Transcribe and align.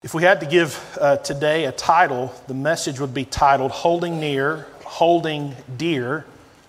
If 0.00 0.14
we 0.14 0.22
had 0.22 0.38
to 0.40 0.46
give 0.46 0.96
uh, 1.00 1.16
today 1.16 1.64
a 1.64 1.72
title, 1.72 2.32
the 2.46 2.54
message 2.54 3.00
would 3.00 3.12
be 3.12 3.24
titled 3.24 3.72
Holding 3.72 4.20
Near, 4.20 4.64
Holding 4.84 5.56
Dear 5.76 6.24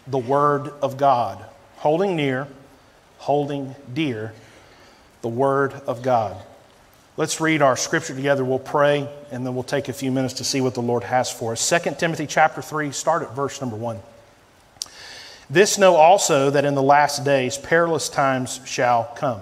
the 0.07 0.17
Word 0.17 0.69
of 0.81 0.97
God. 0.97 1.45
Holding 1.75 2.15
near, 2.15 2.47
holding 3.19 3.75
dear 3.93 4.33
the 5.21 5.27
Word 5.27 5.73
of 5.85 6.01
God. 6.01 6.37
Let's 7.17 7.39
read 7.39 7.61
our 7.61 7.77
scripture 7.77 8.15
together. 8.15 8.43
We'll 8.43 8.57
pray 8.57 9.07
and 9.31 9.45
then 9.45 9.53
we'll 9.53 9.63
take 9.63 9.89
a 9.89 9.93
few 9.93 10.11
minutes 10.11 10.33
to 10.35 10.43
see 10.43 10.59
what 10.59 10.73
the 10.73 10.81
Lord 10.81 11.03
has 11.03 11.31
for 11.31 11.51
us. 11.51 11.69
2 11.69 11.97
Timothy 11.99 12.25
chapter 12.25 12.63
3, 12.63 12.91
start 12.91 13.21
at 13.21 13.35
verse 13.35 13.61
number 13.61 13.75
1. 13.75 13.99
This 15.51 15.77
know 15.77 15.97
also 15.97 16.49
that 16.49 16.65
in 16.65 16.73
the 16.73 16.81
last 16.81 17.23
days 17.23 17.59
perilous 17.59 18.09
times 18.09 18.59
shall 18.65 19.03
come. 19.15 19.41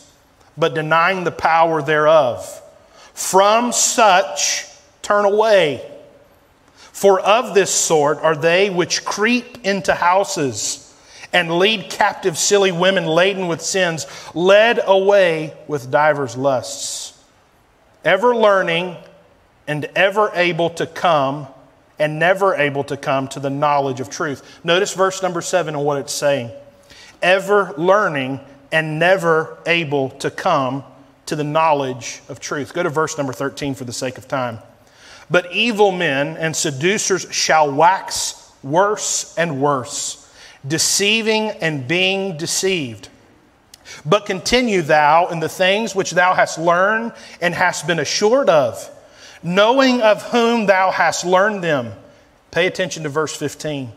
but 0.57 0.73
denying 0.73 1.23
the 1.23 1.31
power 1.31 1.81
thereof. 1.81 2.61
From 3.13 3.71
such 3.71 4.65
turn 5.01 5.25
away. 5.25 5.87
For 6.91 7.19
of 7.19 7.53
this 7.53 7.71
sort 7.71 8.19
are 8.19 8.35
they 8.35 8.69
which 8.69 9.03
creep 9.05 9.65
into 9.65 9.93
houses 9.93 10.87
and 11.33 11.57
lead 11.57 11.89
captive 11.89 12.37
silly 12.37 12.71
women 12.71 13.05
laden 13.05 13.47
with 13.47 13.61
sins, 13.61 14.05
led 14.35 14.79
away 14.85 15.53
with 15.67 15.89
divers 15.89 16.35
lusts, 16.35 17.17
ever 18.03 18.35
learning 18.35 18.97
and 19.67 19.85
ever 19.95 20.31
able 20.33 20.69
to 20.71 20.85
come 20.85 21.47
and 21.97 22.19
never 22.19 22.55
able 22.55 22.83
to 22.83 22.97
come 22.97 23.27
to 23.29 23.39
the 23.39 23.49
knowledge 23.49 23.99
of 23.99 24.09
truth. 24.09 24.59
Notice 24.63 24.93
verse 24.93 25.21
number 25.21 25.39
seven 25.39 25.75
and 25.75 25.85
what 25.85 25.99
it's 25.99 26.13
saying. 26.13 26.51
Ever 27.21 27.73
learning 27.77 28.39
and 28.71 28.99
never 28.99 29.57
able 29.65 30.09
to 30.09 30.31
come 30.31 30.83
to 31.25 31.35
the 31.35 31.43
knowledge 31.43 32.21
of 32.29 32.39
truth. 32.39 32.73
Go 32.73 32.83
to 32.83 32.89
verse 32.89 33.17
number 33.17 33.33
13 33.33 33.75
for 33.75 33.83
the 33.83 33.93
sake 33.93 34.17
of 34.17 34.27
time. 34.27 34.59
But 35.29 35.53
evil 35.53 35.91
men 35.91 36.35
and 36.37 36.55
seducers 36.55 37.25
shall 37.31 37.71
wax 37.71 38.51
worse 38.63 39.37
and 39.37 39.61
worse, 39.61 40.29
deceiving 40.67 41.49
and 41.49 41.87
being 41.87 42.37
deceived. 42.37 43.09
But 44.05 44.25
continue 44.25 44.81
thou 44.81 45.27
in 45.27 45.39
the 45.39 45.49
things 45.49 45.95
which 45.95 46.11
thou 46.11 46.33
hast 46.33 46.57
learned 46.57 47.13
and 47.39 47.53
hast 47.53 47.87
been 47.87 47.99
assured 47.99 48.49
of, 48.49 48.89
knowing 49.41 50.01
of 50.01 50.21
whom 50.31 50.65
thou 50.65 50.91
hast 50.91 51.25
learned 51.25 51.63
them. 51.63 51.93
Pay 52.51 52.67
attention 52.67 53.03
to 53.03 53.09
verse 53.09 53.35
15 53.35 53.91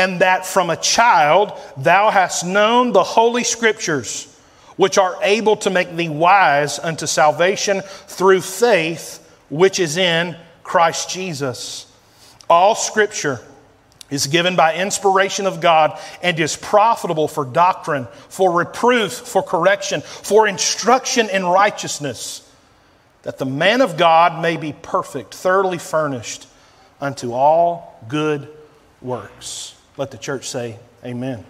and 0.00 0.22
that 0.22 0.46
from 0.46 0.70
a 0.70 0.76
child 0.76 1.52
thou 1.76 2.08
hast 2.08 2.46
known 2.46 2.92
the 2.92 3.04
holy 3.04 3.44
scriptures, 3.44 4.34
which 4.76 4.96
are 4.96 5.18
able 5.20 5.56
to 5.56 5.68
make 5.68 5.94
thee 5.94 6.08
wise 6.08 6.78
unto 6.78 7.06
salvation 7.06 7.82
through 8.06 8.40
faith 8.40 9.18
which 9.50 9.78
is 9.78 9.98
in 9.98 10.34
Christ 10.62 11.10
Jesus. 11.10 11.86
All 12.48 12.74
scripture 12.74 13.40
is 14.08 14.26
given 14.26 14.56
by 14.56 14.74
inspiration 14.74 15.46
of 15.46 15.60
God 15.60 15.98
and 16.22 16.40
is 16.40 16.56
profitable 16.56 17.28
for 17.28 17.44
doctrine, 17.44 18.08
for 18.30 18.52
reproof, 18.52 19.12
for 19.12 19.42
correction, 19.42 20.00
for 20.00 20.48
instruction 20.48 21.28
in 21.28 21.44
righteousness, 21.44 22.50
that 23.22 23.36
the 23.36 23.44
man 23.44 23.82
of 23.82 23.98
God 23.98 24.40
may 24.40 24.56
be 24.56 24.72
perfect, 24.72 25.34
thoroughly 25.34 25.78
furnished 25.78 26.46
unto 27.02 27.34
all 27.34 28.02
good 28.08 28.48
works. 29.02 29.74
Let 30.00 30.10
the 30.10 30.16
church 30.16 30.48
say, 30.48 30.78
Amen. 31.04 31.44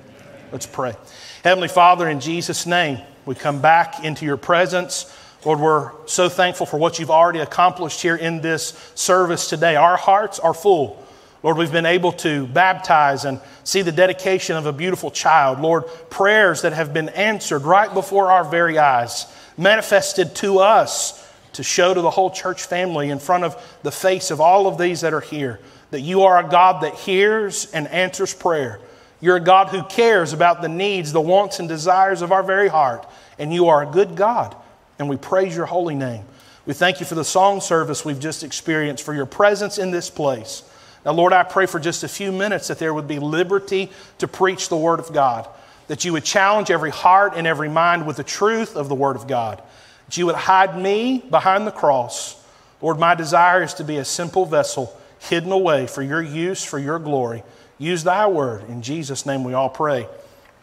Let's 0.51 0.67
pray. 0.67 0.97
Heavenly 1.45 1.69
Father, 1.69 2.09
in 2.09 2.19
Jesus' 2.19 2.67
name, 2.67 2.99
we 3.25 3.37
come 3.37 3.63
back 3.63 4.05
into 4.05 4.25
your 4.27 4.39
presence. 4.39 5.17
Lord, 5.45 5.61
we're 5.61 5.93
so 6.07 6.29
thankful 6.29 6.67
for 6.67 6.77
what 6.77 6.99
you've 6.99 7.13
already 7.13 7.39
accomplished 7.39 8.03
here 8.03 8.17
in 8.17 8.41
this 8.41 8.71
service 8.97 9.49
today. 9.49 9.77
Our 9.77 9.97
hearts 9.97 10.41
are 10.41 10.53
full. 10.53 11.01
Lord, 11.45 11.59
we've 11.59 11.71
been 11.71 11.87
able 11.87 12.11
to 12.11 12.49
baptize 12.49 13.25
and 13.25 13.41
see 13.63 13.83
the 13.83 13.93
dedication 13.93 14.57
of 14.57 14.67
a 14.67 14.73
beautiful 14.73 15.13
child. 15.13 15.61
Lord, 15.61 15.85
prayers 16.11 16.63
that 16.63 16.73
have 16.73 16.93
been 16.93 17.11
answered 17.11 17.63
right 17.63 17.95
before 17.95 18.33
our 18.33 18.43
very 18.43 18.81
eyes, 18.81 19.27
manifested 19.57 20.35
to 20.37 20.59
us 20.59 21.25
to 21.53 21.63
show 21.63 21.95
to 21.95 22.01
the 22.01 22.11
whole 22.11 22.33
church 22.33 22.65
family 22.65 23.11
in 23.11 23.21
front 23.21 23.45
of 23.45 23.79
the 23.85 23.93
face 23.93 24.33
of 24.33 24.41
all 24.41 24.67
of 24.67 24.77
these 24.77 25.03
that 25.03 25.15
are 25.15 25.21
here 25.21 25.61
that 25.91 26.01
you 26.01 26.23
are 26.23 26.39
a 26.39 26.49
God 26.49 26.83
that 26.83 26.95
hears 26.95 27.71
and 27.73 27.89
answers 27.89 28.33
prayer. 28.35 28.81
You're 29.21 29.37
a 29.37 29.41
God 29.41 29.69
who 29.69 29.83
cares 29.85 30.33
about 30.33 30.63
the 30.63 30.69
needs, 30.69 31.13
the 31.13 31.21
wants, 31.21 31.59
and 31.59 31.69
desires 31.69 32.23
of 32.23 32.33
our 32.33 32.43
very 32.43 32.69
heart. 32.69 33.07
And 33.39 33.53
you 33.53 33.69
are 33.69 33.83
a 33.83 33.87
good 33.87 34.17
God. 34.17 34.57
And 34.99 35.09
we 35.09 35.17
praise 35.17 35.55
your 35.55 35.67
holy 35.67 35.95
name. 35.95 36.25
We 36.67 36.75
thank 36.75 37.01
you 37.01 37.07
for 37.07 37.15
the 37.15 37.25
song 37.25 37.61
service 37.61 38.05
we've 38.05 38.21
just 38.21 38.43
experienced, 38.45 39.05
for 39.05 39.15
your 39.15 39.27
presence 39.27 39.79
in 39.79 39.91
this 39.91 40.11
place. 40.11 40.63
Now, 41.05 41.13
Lord, 41.13 41.33
I 41.33 41.43
pray 41.43 41.67
for 41.67 41.81
just 41.81 42.05
a 42.05 42.09
few 42.09 42.33
minutes 42.33 42.69
that 42.69 42.79
there 42.79 42.93
would 42.93 43.09
be 43.09 43.19
liberty 43.19 43.91
to 44.19 44.29
preach 44.29 44.69
the 44.69 44.77
Word 44.77 45.01
of 45.01 45.13
God, 45.13 45.49
that 45.89 46.05
you 46.05 46.13
would 46.13 46.25
challenge 46.25 46.71
every 46.71 46.91
heart 46.91 47.33
and 47.35 47.47
every 47.47 47.71
mind 47.71 48.07
with 48.07 48.19
the 48.19 48.25
truth 48.25 48.77
of 48.77 48.89
the 48.89 48.95
Word 48.95 49.17
of 49.17 49.27
God, 49.27 49.63
that 50.07 50.17
you 50.17 50.27
would 50.27 50.35
hide 50.35 50.79
me 50.79 51.25
behind 51.31 51.67
the 51.67 51.73
cross. 51.73 52.37
Lord, 52.83 52.99
my 52.99 53.15
desire 53.15 53.63
is 53.63 53.75
to 53.75 53.85
be 53.85 53.97
a 53.97 54.05
simple 54.05 54.45
vessel 54.45 54.95
hidden 55.21 55.53
away 55.53 55.87
for 55.87 56.03
your 56.03 56.23
use, 56.23 56.65
for 56.65 56.79
your 56.79 56.99
glory. 56.99 57.43
Use 57.79 58.05
thy 58.05 58.27
word. 58.27 58.69
In 58.69 58.83
Jesus' 58.83 59.25
name 59.25 59.45
we 59.45 59.55
all 59.55 59.69
pray. 59.69 60.09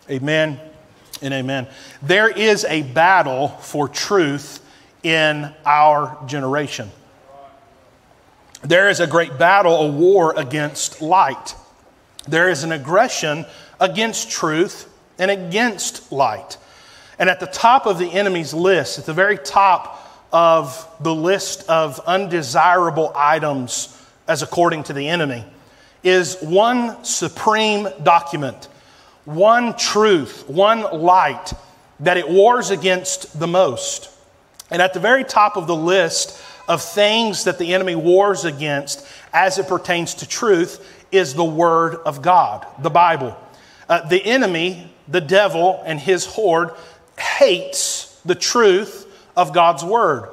Amen 0.10 0.60
and 1.22 1.34
amen. 1.34 1.68
There 2.02 2.30
is 2.30 2.66
a 2.66 2.84
battle 2.84 3.50
for 3.50 3.88
truth 3.88 4.64
in 5.04 5.54
our 5.66 6.18
generation. 6.28 6.92
There 8.62 8.90
is 8.90 9.00
a 9.00 9.08
great 9.08 9.38
battle, 9.38 9.76
a 9.76 9.92
war 9.92 10.34
against 10.38 11.02
light. 11.02 11.56
There 12.28 12.50
is 12.50 12.64
an 12.64 12.72
aggression 12.72 13.46
against 13.80 14.30
truth 14.30 14.92
and 15.18 15.32
against 15.32 16.12
light. 16.12 16.58
And 17.20 17.30
at 17.30 17.40
the 17.40 17.48
top 17.48 17.86
of 17.86 18.00
the 18.00 18.12
enemy's 18.12 18.54
list, 18.54 19.00
at 19.00 19.06
the 19.06 19.14
very 19.14 19.38
top 19.38 20.04
of 20.32 20.88
the 21.00 21.14
list 21.14 21.68
of 21.70 22.00
undesirable 22.02 23.12
items 23.16 23.97
as 24.28 24.42
according 24.42 24.84
to 24.84 24.94
the 24.94 25.08
enemy, 25.08 25.46
is 26.04 26.38
one 26.42 27.04
supreme 27.04 27.88
document, 28.04 28.68
one 29.26 29.76
truth, 29.76 30.48
one 30.48 30.82
light 30.82 31.54
that 32.00 32.18
it 32.18 32.30
wars 32.30 32.70
against 32.70 33.40
the 33.40 33.48
most. 33.48 34.12
And 34.70 34.82
at 34.82 34.94
the 34.94 35.00
very 35.00 35.24
top 35.24 35.58
of 35.58 35.68
the 35.68 35.76
list 35.76 36.42
of 36.68 36.82
things 36.82 37.46
that 37.46 37.58
the 37.58 37.74
enemy 37.74 37.96
wars 37.96 38.46
against 38.46 39.06
as 39.34 39.58
it 39.58 39.68
pertains 39.68 40.16
to 40.16 40.28
truth 40.28 41.06
is 41.12 41.34
the 41.34 41.44
Word 41.46 41.96
of 41.96 42.22
God, 42.22 42.66
the 42.80 42.90
Bible. 42.90 43.38
Uh, 43.88 44.06
the 44.08 44.24
enemy, 44.24 44.92
the 45.08 45.22
devil, 45.22 45.82
and 45.86 46.00
his 46.00 46.26
horde 46.26 46.72
hates 47.18 48.20
the 48.26 48.36
truth 48.36 49.06
of 49.36 49.54
God's 49.54 49.84
Word. 49.84 50.30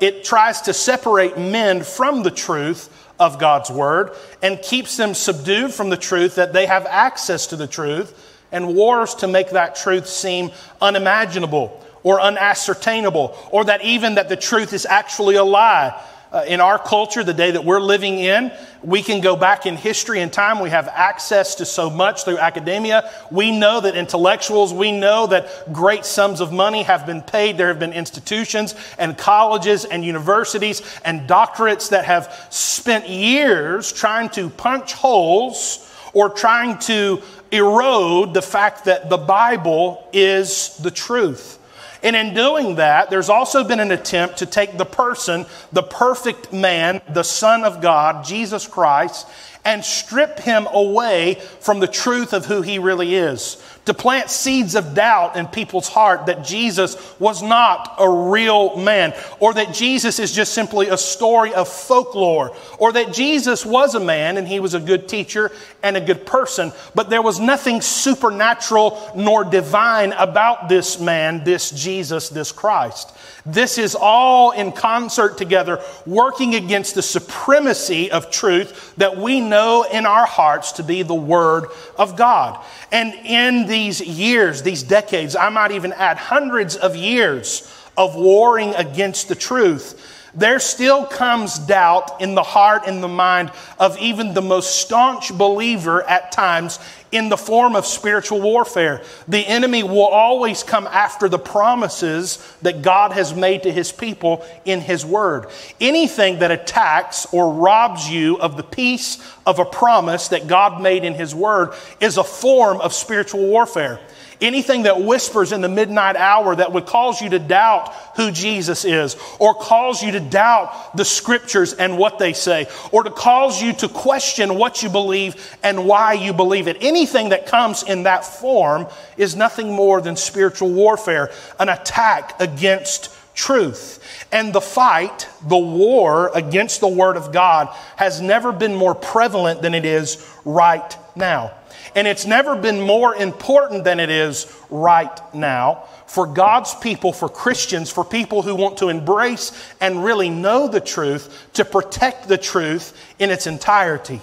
It 0.00 0.24
tries 0.24 0.62
to 0.62 0.74
separate 0.74 1.38
men 1.38 1.82
from 1.82 2.22
the 2.22 2.30
truth 2.30 2.92
of 3.18 3.38
God's 3.38 3.70
word 3.70 4.12
and 4.42 4.60
keeps 4.60 4.96
them 4.96 5.14
subdued 5.14 5.72
from 5.72 5.90
the 5.90 5.96
truth 5.96 6.36
that 6.36 6.52
they 6.52 6.66
have 6.66 6.86
access 6.86 7.48
to 7.48 7.56
the 7.56 7.66
truth 7.66 8.34
and 8.52 8.74
wars 8.74 9.14
to 9.16 9.26
make 9.26 9.50
that 9.50 9.76
truth 9.76 10.06
seem 10.06 10.50
unimaginable 10.80 11.84
or 12.02 12.20
unascertainable 12.20 13.36
or 13.50 13.64
that 13.64 13.82
even 13.82 14.14
that 14.14 14.28
the 14.28 14.36
truth 14.36 14.72
is 14.72 14.86
actually 14.86 15.36
a 15.36 15.44
lie 15.44 16.00
uh, 16.36 16.44
in 16.46 16.60
our 16.60 16.78
culture, 16.78 17.24
the 17.24 17.32
day 17.32 17.50
that 17.50 17.64
we're 17.64 17.80
living 17.80 18.18
in, 18.18 18.52
we 18.82 19.02
can 19.02 19.22
go 19.22 19.36
back 19.36 19.64
in 19.64 19.74
history 19.74 20.20
and 20.20 20.30
time. 20.30 20.60
We 20.60 20.68
have 20.68 20.86
access 20.86 21.54
to 21.54 21.64
so 21.64 21.88
much 21.88 22.24
through 22.24 22.36
academia. 22.36 23.10
We 23.30 23.58
know 23.58 23.80
that 23.80 23.96
intellectuals, 23.96 24.74
we 24.74 24.92
know 24.92 25.28
that 25.28 25.72
great 25.72 26.04
sums 26.04 26.42
of 26.42 26.52
money 26.52 26.82
have 26.82 27.06
been 27.06 27.22
paid. 27.22 27.56
There 27.56 27.68
have 27.68 27.78
been 27.78 27.94
institutions 27.94 28.74
and 28.98 29.16
colleges 29.16 29.86
and 29.86 30.04
universities 30.04 30.82
and 31.06 31.26
doctorates 31.26 31.88
that 31.88 32.04
have 32.04 32.48
spent 32.50 33.08
years 33.08 33.90
trying 33.90 34.28
to 34.30 34.50
punch 34.50 34.92
holes 34.92 35.90
or 36.12 36.28
trying 36.28 36.78
to 36.80 37.22
erode 37.50 38.34
the 38.34 38.42
fact 38.42 38.84
that 38.84 39.08
the 39.08 39.16
Bible 39.16 40.06
is 40.12 40.76
the 40.82 40.90
truth. 40.90 41.58
And 42.02 42.14
in 42.14 42.34
doing 42.34 42.76
that, 42.76 43.10
there's 43.10 43.28
also 43.28 43.64
been 43.64 43.80
an 43.80 43.90
attempt 43.90 44.38
to 44.38 44.46
take 44.46 44.76
the 44.76 44.84
person, 44.84 45.46
the 45.72 45.82
perfect 45.82 46.52
man, 46.52 47.00
the 47.08 47.24
Son 47.24 47.64
of 47.64 47.80
God, 47.80 48.24
Jesus 48.24 48.66
Christ, 48.66 49.26
and 49.64 49.84
strip 49.84 50.38
him 50.38 50.66
away 50.70 51.34
from 51.60 51.80
the 51.80 51.88
truth 51.88 52.32
of 52.32 52.46
who 52.46 52.62
he 52.62 52.78
really 52.78 53.14
is. 53.14 53.60
To 53.86 53.94
plant 53.94 54.30
seeds 54.30 54.74
of 54.74 54.94
doubt 54.94 55.36
in 55.36 55.46
people's 55.46 55.88
heart 55.88 56.26
that 56.26 56.44
Jesus 56.44 56.96
was 57.20 57.42
not 57.42 57.94
a 57.98 58.08
real 58.08 58.76
man, 58.76 59.14
or 59.38 59.54
that 59.54 59.72
Jesus 59.72 60.18
is 60.18 60.32
just 60.32 60.52
simply 60.54 60.88
a 60.88 60.98
story 60.98 61.54
of 61.54 61.68
folklore, 61.68 62.54
or 62.78 62.92
that 62.92 63.12
Jesus 63.12 63.64
was 63.64 63.94
a 63.94 64.00
man 64.00 64.36
and 64.36 64.46
he 64.46 64.58
was 64.58 64.74
a 64.74 64.80
good 64.80 65.08
teacher 65.08 65.52
and 65.84 65.96
a 65.96 66.00
good 66.00 66.26
person, 66.26 66.72
but 66.96 67.10
there 67.10 67.22
was 67.22 67.38
nothing 67.38 67.80
supernatural 67.80 69.12
nor 69.14 69.44
divine 69.44 70.12
about 70.14 70.68
this 70.68 70.98
man, 70.98 71.44
this 71.44 71.70
Jesus, 71.70 72.28
this 72.28 72.50
Christ. 72.50 73.12
This 73.44 73.78
is 73.78 73.94
all 73.94 74.50
in 74.50 74.72
concert 74.72 75.38
together, 75.38 75.80
working 76.04 76.56
against 76.56 76.96
the 76.96 77.02
supremacy 77.02 78.10
of 78.10 78.32
truth 78.32 78.92
that 78.96 79.16
we 79.16 79.40
know 79.40 79.84
in 79.84 80.04
our 80.04 80.26
hearts 80.26 80.72
to 80.72 80.82
be 80.82 81.02
the 81.02 81.14
Word 81.14 81.66
of 81.96 82.16
God. 82.16 82.60
And 82.90 83.14
in 83.14 83.68
these 83.76 84.00
years, 84.00 84.62
these 84.62 84.82
decades, 84.82 85.36
I 85.36 85.50
might 85.50 85.70
even 85.70 85.92
add 85.92 86.16
hundreds 86.16 86.76
of 86.76 86.96
years 86.96 87.70
of 87.94 88.16
warring 88.16 88.74
against 88.74 89.28
the 89.28 89.34
truth, 89.34 90.15
there 90.36 90.58
still 90.58 91.06
comes 91.06 91.58
doubt 91.58 92.20
in 92.20 92.34
the 92.34 92.42
heart 92.42 92.82
and 92.86 93.02
the 93.02 93.08
mind 93.08 93.50
of 93.78 93.98
even 93.98 94.34
the 94.34 94.42
most 94.42 94.82
staunch 94.82 95.32
believer 95.36 96.02
at 96.02 96.30
times 96.30 96.78
in 97.10 97.30
the 97.30 97.36
form 97.36 97.74
of 97.74 97.86
spiritual 97.86 98.42
warfare. 98.42 99.02
The 99.26 99.46
enemy 99.46 99.82
will 99.82 100.06
always 100.06 100.62
come 100.62 100.86
after 100.86 101.28
the 101.28 101.38
promises 101.38 102.36
that 102.60 102.82
God 102.82 103.12
has 103.12 103.34
made 103.34 103.62
to 103.62 103.72
his 103.72 103.92
people 103.92 104.44
in 104.66 104.82
his 104.82 105.06
word. 105.06 105.46
Anything 105.80 106.40
that 106.40 106.50
attacks 106.50 107.26
or 107.32 107.54
robs 107.54 108.10
you 108.10 108.38
of 108.38 108.58
the 108.58 108.62
peace 108.62 109.18
of 109.46 109.58
a 109.58 109.64
promise 109.64 110.28
that 110.28 110.46
God 110.46 110.82
made 110.82 111.04
in 111.04 111.14
his 111.14 111.34
word 111.34 111.72
is 112.00 112.18
a 112.18 112.24
form 112.24 112.80
of 112.82 112.92
spiritual 112.92 113.46
warfare. 113.46 114.00
Anything 114.40 114.82
that 114.82 115.02
whispers 115.02 115.52
in 115.52 115.60
the 115.60 115.68
midnight 115.68 116.16
hour 116.16 116.54
that 116.54 116.72
would 116.72 116.86
cause 116.86 117.20
you 117.20 117.30
to 117.30 117.38
doubt 117.38 117.94
who 118.16 118.30
Jesus 118.30 118.84
is, 118.84 119.16
or 119.38 119.54
cause 119.54 120.02
you 120.02 120.12
to 120.12 120.20
doubt 120.20 120.96
the 120.96 121.04
scriptures 121.04 121.72
and 121.72 121.98
what 121.98 122.18
they 122.18 122.32
say, 122.32 122.66
or 122.92 123.02
to 123.02 123.10
cause 123.10 123.62
you 123.62 123.72
to 123.74 123.88
question 123.88 124.56
what 124.56 124.82
you 124.82 124.88
believe 124.88 125.56
and 125.62 125.86
why 125.86 126.12
you 126.12 126.32
believe 126.32 126.68
it. 126.68 126.76
Anything 126.80 127.30
that 127.30 127.46
comes 127.46 127.82
in 127.82 128.04
that 128.04 128.24
form 128.24 128.86
is 129.16 129.36
nothing 129.36 129.72
more 129.72 130.00
than 130.00 130.16
spiritual 130.16 130.70
warfare, 130.70 131.30
an 131.58 131.68
attack 131.68 132.40
against 132.40 133.12
truth. 133.34 134.02
And 134.32 134.52
the 134.52 134.60
fight, 134.60 135.28
the 135.46 135.58
war 135.58 136.30
against 136.34 136.80
the 136.80 136.88
Word 136.88 137.16
of 137.16 137.32
God, 137.32 137.68
has 137.96 138.20
never 138.20 138.50
been 138.50 138.74
more 138.74 138.94
prevalent 138.94 139.62
than 139.62 139.74
it 139.74 139.84
is 139.84 140.26
right 140.44 140.96
now. 141.14 141.52
And 141.94 142.06
it's 142.06 142.26
never 142.26 142.56
been 142.56 142.80
more 142.80 143.14
important 143.14 143.84
than 143.84 144.00
it 144.00 144.10
is 144.10 144.52
right 144.70 145.34
now 145.34 145.84
for 146.06 146.26
God's 146.26 146.74
people, 146.74 147.12
for 147.12 147.28
Christians, 147.28 147.90
for 147.90 148.04
people 148.04 148.42
who 148.42 148.54
want 148.54 148.78
to 148.78 148.88
embrace 148.88 149.52
and 149.80 150.04
really 150.04 150.30
know 150.30 150.68
the 150.68 150.80
truth, 150.80 151.48
to 151.54 151.64
protect 151.64 152.28
the 152.28 152.38
truth 152.38 152.96
in 153.18 153.30
its 153.30 153.46
entirety. 153.46 154.20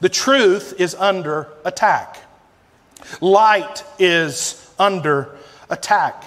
The 0.00 0.08
truth 0.08 0.74
is 0.78 0.94
under 0.94 1.48
attack. 1.64 2.18
Light 3.20 3.84
is 3.98 4.70
under 4.78 5.36
attack. 5.70 6.24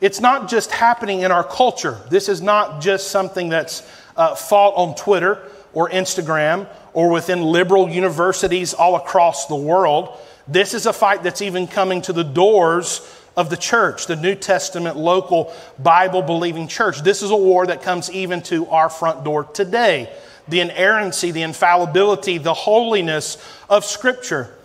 It's 0.00 0.20
not 0.20 0.48
just 0.48 0.70
happening 0.70 1.20
in 1.20 1.32
our 1.32 1.44
culture. 1.44 2.00
This 2.10 2.28
is 2.28 2.42
not 2.42 2.82
just 2.82 3.08
something 3.08 3.48
that's 3.48 3.82
uh, 4.16 4.34
fought 4.34 4.74
on 4.76 4.94
Twitter 4.94 5.42
or 5.76 5.90
Instagram 5.90 6.66
or 6.94 7.10
within 7.10 7.42
liberal 7.42 7.86
universities 7.86 8.72
all 8.72 8.96
across 8.96 9.44
the 9.46 9.54
world. 9.54 10.18
This 10.48 10.72
is 10.72 10.86
a 10.86 10.92
fight 10.92 11.22
that's 11.22 11.42
even 11.42 11.66
coming 11.66 12.00
to 12.02 12.14
the 12.14 12.24
doors 12.24 13.06
of 13.36 13.50
the 13.50 13.58
church, 13.58 14.06
the 14.06 14.16
New 14.16 14.34
Testament 14.34 14.96
local 14.96 15.52
Bible 15.78 16.22
believing 16.22 16.66
church. 16.66 17.02
This 17.02 17.22
is 17.22 17.30
a 17.30 17.36
war 17.36 17.66
that 17.66 17.82
comes 17.82 18.10
even 18.10 18.40
to 18.44 18.66
our 18.68 18.88
front 18.88 19.22
door 19.22 19.44
today. 19.44 20.10
The 20.48 20.60
inerrancy, 20.60 21.30
the 21.30 21.42
infallibility, 21.42 22.38
the 22.38 22.54
holiness 22.54 23.36
of 23.68 23.84
Scripture. 23.84 24.56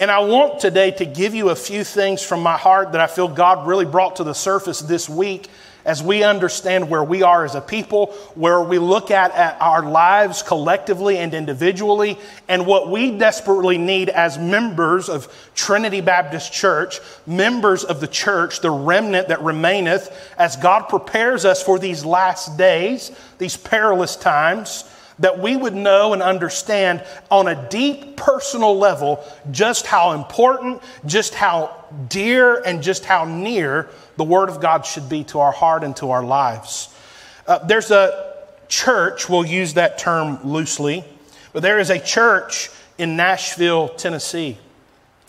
And 0.00 0.10
I 0.10 0.20
want 0.20 0.60
today 0.60 0.92
to 0.92 1.04
give 1.04 1.34
you 1.34 1.50
a 1.50 1.56
few 1.56 1.84
things 1.84 2.22
from 2.22 2.42
my 2.42 2.56
heart 2.56 2.92
that 2.92 3.02
I 3.02 3.06
feel 3.06 3.28
God 3.28 3.66
really 3.66 3.84
brought 3.84 4.16
to 4.16 4.24
the 4.24 4.32
surface 4.32 4.80
this 4.80 5.10
week 5.10 5.50
as 5.84 6.02
we 6.02 6.22
understand 6.22 6.88
where 6.88 7.04
we 7.04 7.22
are 7.22 7.44
as 7.44 7.54
a 7.54 7.60
people, 7.60 8.06
where 8.34 8.60
we 8.60 8.78
look 8.78 9.10
at, 9.10 9.32
at 9.32 9.60
our 9.60 9.82
lives 9.82 10.42
collectively 10.42 11.18
and 11.18 11.34
individually, 11.34 12.18
and 12.48 12.66
what 12.66 12.90
we 12.90 13.16
desperately 13.16 13.78
need 13.78 14.08
as 14.08 14.38
members 14.38 15.08
of 15.08 15.28
Trinity 15.54 16.00
Baptist 16.00 16.52
Church, 16.52 17.00
members 17.26 17.84
of 17.84 18.00
the 18.00 18.08
church, 18.08 18.60
the 18.60 18.70
remnant 18.70 19.28
that 19.28 19.42
remaineth, 19.42 20.10
as 20.38 20.56
God 20.56 20.88
prepares 20.88 21.44
us 21.44 21.62
for 21.62 21.78
these 21.78 22.04
last 22.04 22.56
days, 22.56 23.10
these 23.38 23.56
perilous 23.56 24.16
times 24.16 24.84
that 25.18 25.38
we 25.38 25.56
would 25.56 25.74
know 25.74 26.12
and 26.12 26.22
understand 26.22 27.04
on 27.30 27.48
a 27.48 27.68
deep 27.68 28.16
personal 28.16 28.76
level 28.76 29.24
just 29.50 29.86
how 29.86 30.12
important, 30.12 30.82
just 31.06 31.34
how 31.34 31.84
dear, 32.08 32.60
and 32.62 32.82
just 32.82 33.04
how 33.04 33.24
near 33.24 33.88
the 34.16 34.24
Word 34.24 34.48
of 34.48 34.60
God 34.60 34.86
should 34.86 35.08
be 35.08 35.24
to 35.24 35.40
our 35.40 35.52
heart 35.52 35.84
and 35.84 35.96
to 35.96 36.10
our 36.10 36.24
lives. 36.24 36.94
Uh, 37.46 37.58
there's 37.58 37.90
a 37.90 38.34
church, 38.68 39.28
we'll 39.28 39.44
use 39.44 39.74
that 39.74 39.98
term 39.98 40.38
loosely, 40.44 41.04
but 41.52 41.62
there 41.62 41.78
is 41.78 41.90
a 41.90 41.98
church 41.98 42.70
in 42.98 43.16
Nashville, 43.16 43.88
Tennessee. 43.88 44.58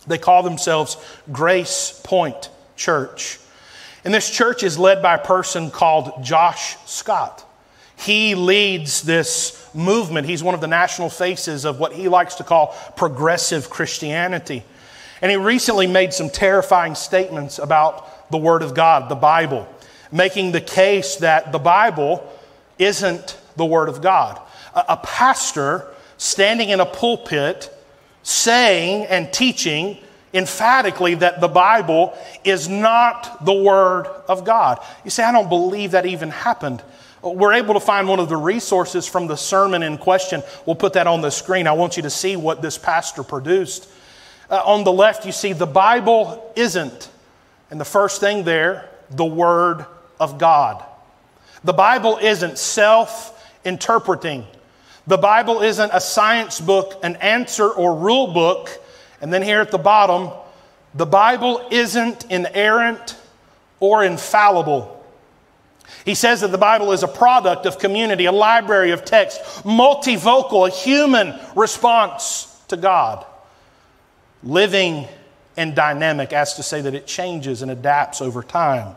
They 0.08 0.18
call 0.18 0.44
themselves 0.44 0.98
GracePointe 1.32 2.50
Church. 2.76 3.40
And 4.04 4.14
this 4.14 4.30
church 4.30 4.62
is 4.64 4.78
led 4.78 5.02
by 5.02 5.16
a 5.16 5.24
person 5.24 5.72
called 5.72 6.24
Josh 6.24 6.78
Scott. 6.86 7.44
He 7.98 8.36
leads 8.36 9.02
this 9.02 9.70
movement. 9.74 10.28
He's 10.28 10.44
one 10.44 10.54
of 10.54 10.62
the 10.62 10.68
national 10.68 11.10
faces 11.10 11.66
of 11.66 11.80
what 11.80 11.94
he 11.94 12.08
likes 12.08 12.36
to 12.36 12.44
call 12.44 12.76
progressive 12.96 13.70
Christianity. 13.70 14.64
And 15.22 15.32
he 15.32 15.38
recently 15.38 15.88
made 15.88 16.14
some 16.14 16.30
terrifying 16.30 16.94
statements 16.94 17.58
about 17.58 18.08
the 18.30 18.38
Word 18.38 18.62
of 18.62 18.74
God, 18.74 19.10
the 19.10 19.16
Bible, 19.16 19.68
making 20.12 20.52
the 20.52 20.62
case 20.62 21.18
that 21.18 21.52
the 21.52 21.60
Bible 21.60 22.32
isn't 22.80 23.40
the 23.56 23.66
Word 23.66 23.90
of 23.90 24.02
God. 24.02 24.42
A, 24.74 24.86
a 24.90 24.98
pastor 24.98 25.88
standing 26.18 26.70
in 26.70 26.80
a 26.80 26.86
pulpit 26.86 27.72
saying 28.24 29.06
and 29.06 29.32
teaching 29.32 29.98
emphatically 30.34 31.16
that 31.16 31.40
the 31.40 31.48
Bible 31.48 32.18
is 32.44 32.68
not 32.68 33.46
the 33.46 33.54
Word 33.54 34.08
of 34.28 34.44
God. 34.44 34.80
You 35.04 35.10
say, 35.10 35.24
I 35.24 35.32
don't 35.32 35.50
believe 35.50 35.92
that 35.92 36.06
even 36.06 36.30
happened. 36.30 36.84
We're 37.22 37.54
able 37.54 37.74
to 37.74 37.80
find 37.80 38.08
one 38.08 38.20
of 38.20 38.30
the 38.30 38.36
resources 38.36 39.08
from 39.08 39.28
the 39.28 39.36
sermon 39.36 39.82
in 39.82 39.98
question. 39.98 40.44
We'll 40.66 40.76
put 40.76 40.94
that 40.94 41.08
on 41.08 41.22
the 41.22 41.32
screen. 41.32 41.66
I 41.66 41.72
want 41.72 41.98
you 41.98 42.04
to 42.04 42.10
see 42.10 42.36
what 42.36 42.62
this 42.62 42.78
pastor 42.78 43.24
produced. 43.24 43.90
Uh, 44.50 44.62
on 44.64 44.84
the 44.84 44.92
left, 44.92 45.26
you 45.26 45.32
see 45.32 45.54
the 45.54 45.66
Bible 45.66 46.52
isn't 46.56 47.10
and 47.70 47.80
the 47.80 47.86
first 47.86 48.20
thing 48.20 48.44
there, 48.44 48.90
the 49.10 49.26
Word 49.26 49.86
of 50.20 50.38
God. 50.38 50.84
The 51.64 51.74
Bible 51.74 52.18
isn't 52.22 52.58
self 52.58 53.32
interpreting. 53.64 54.46
The 55.08 55.18
Bible 55.18 55.62
isn't 55.62 55.92
a 55.94 56.02
science 56.02 56.60
book, 56.60 57.00
an 57.04 57.16
answer 57.18 57.70
or 57.70 57.96
rule 57.96 58.34
book. 58.34 58.70
And 59.22 59.34
then 59.34 59.42
here 59.42 59.62
at 59.62 59.72
the 59.72 59.78
bottom, 59.78 60.32
the 60.94 61.06
Bible 61.06 61.68
isn't 61.72 62.26
inerrant 62.32 63.18
or 63.80 64.04
infallible. 64.04 64.92
He 66.06 66.16
says 66.16 66.42
that 66.42 66.52
the 66.52 66.58
Bible 66.58 66.92
is 66.92 67.04
a 67.04 67.08
product 67.08 67.66
of 67.66 67.80
community, 67.80 68.26
a 68.26 68.32
library 68.32 68.92
of 68.92 69.06
text, 69.06 69.42
multivocal, 69.64 70.68
a 70.68 70.72
human 70.72 71.40
response 71.56 72.62
to 72.68 72.78
God, 72.78 73.26
living 74.44 75.08
and 75.58 75.76
dynamic, 75.76 76.34
as 76.34 76.56
to 76.56 76.64
say 76.64 76.82
that 76.82 76.94
it 76.94 77.08
changes 77.08 77.62
and 77.62 77.72
adapts 77.72 78.22
over 78.22 78.44
time. 78.44 78.96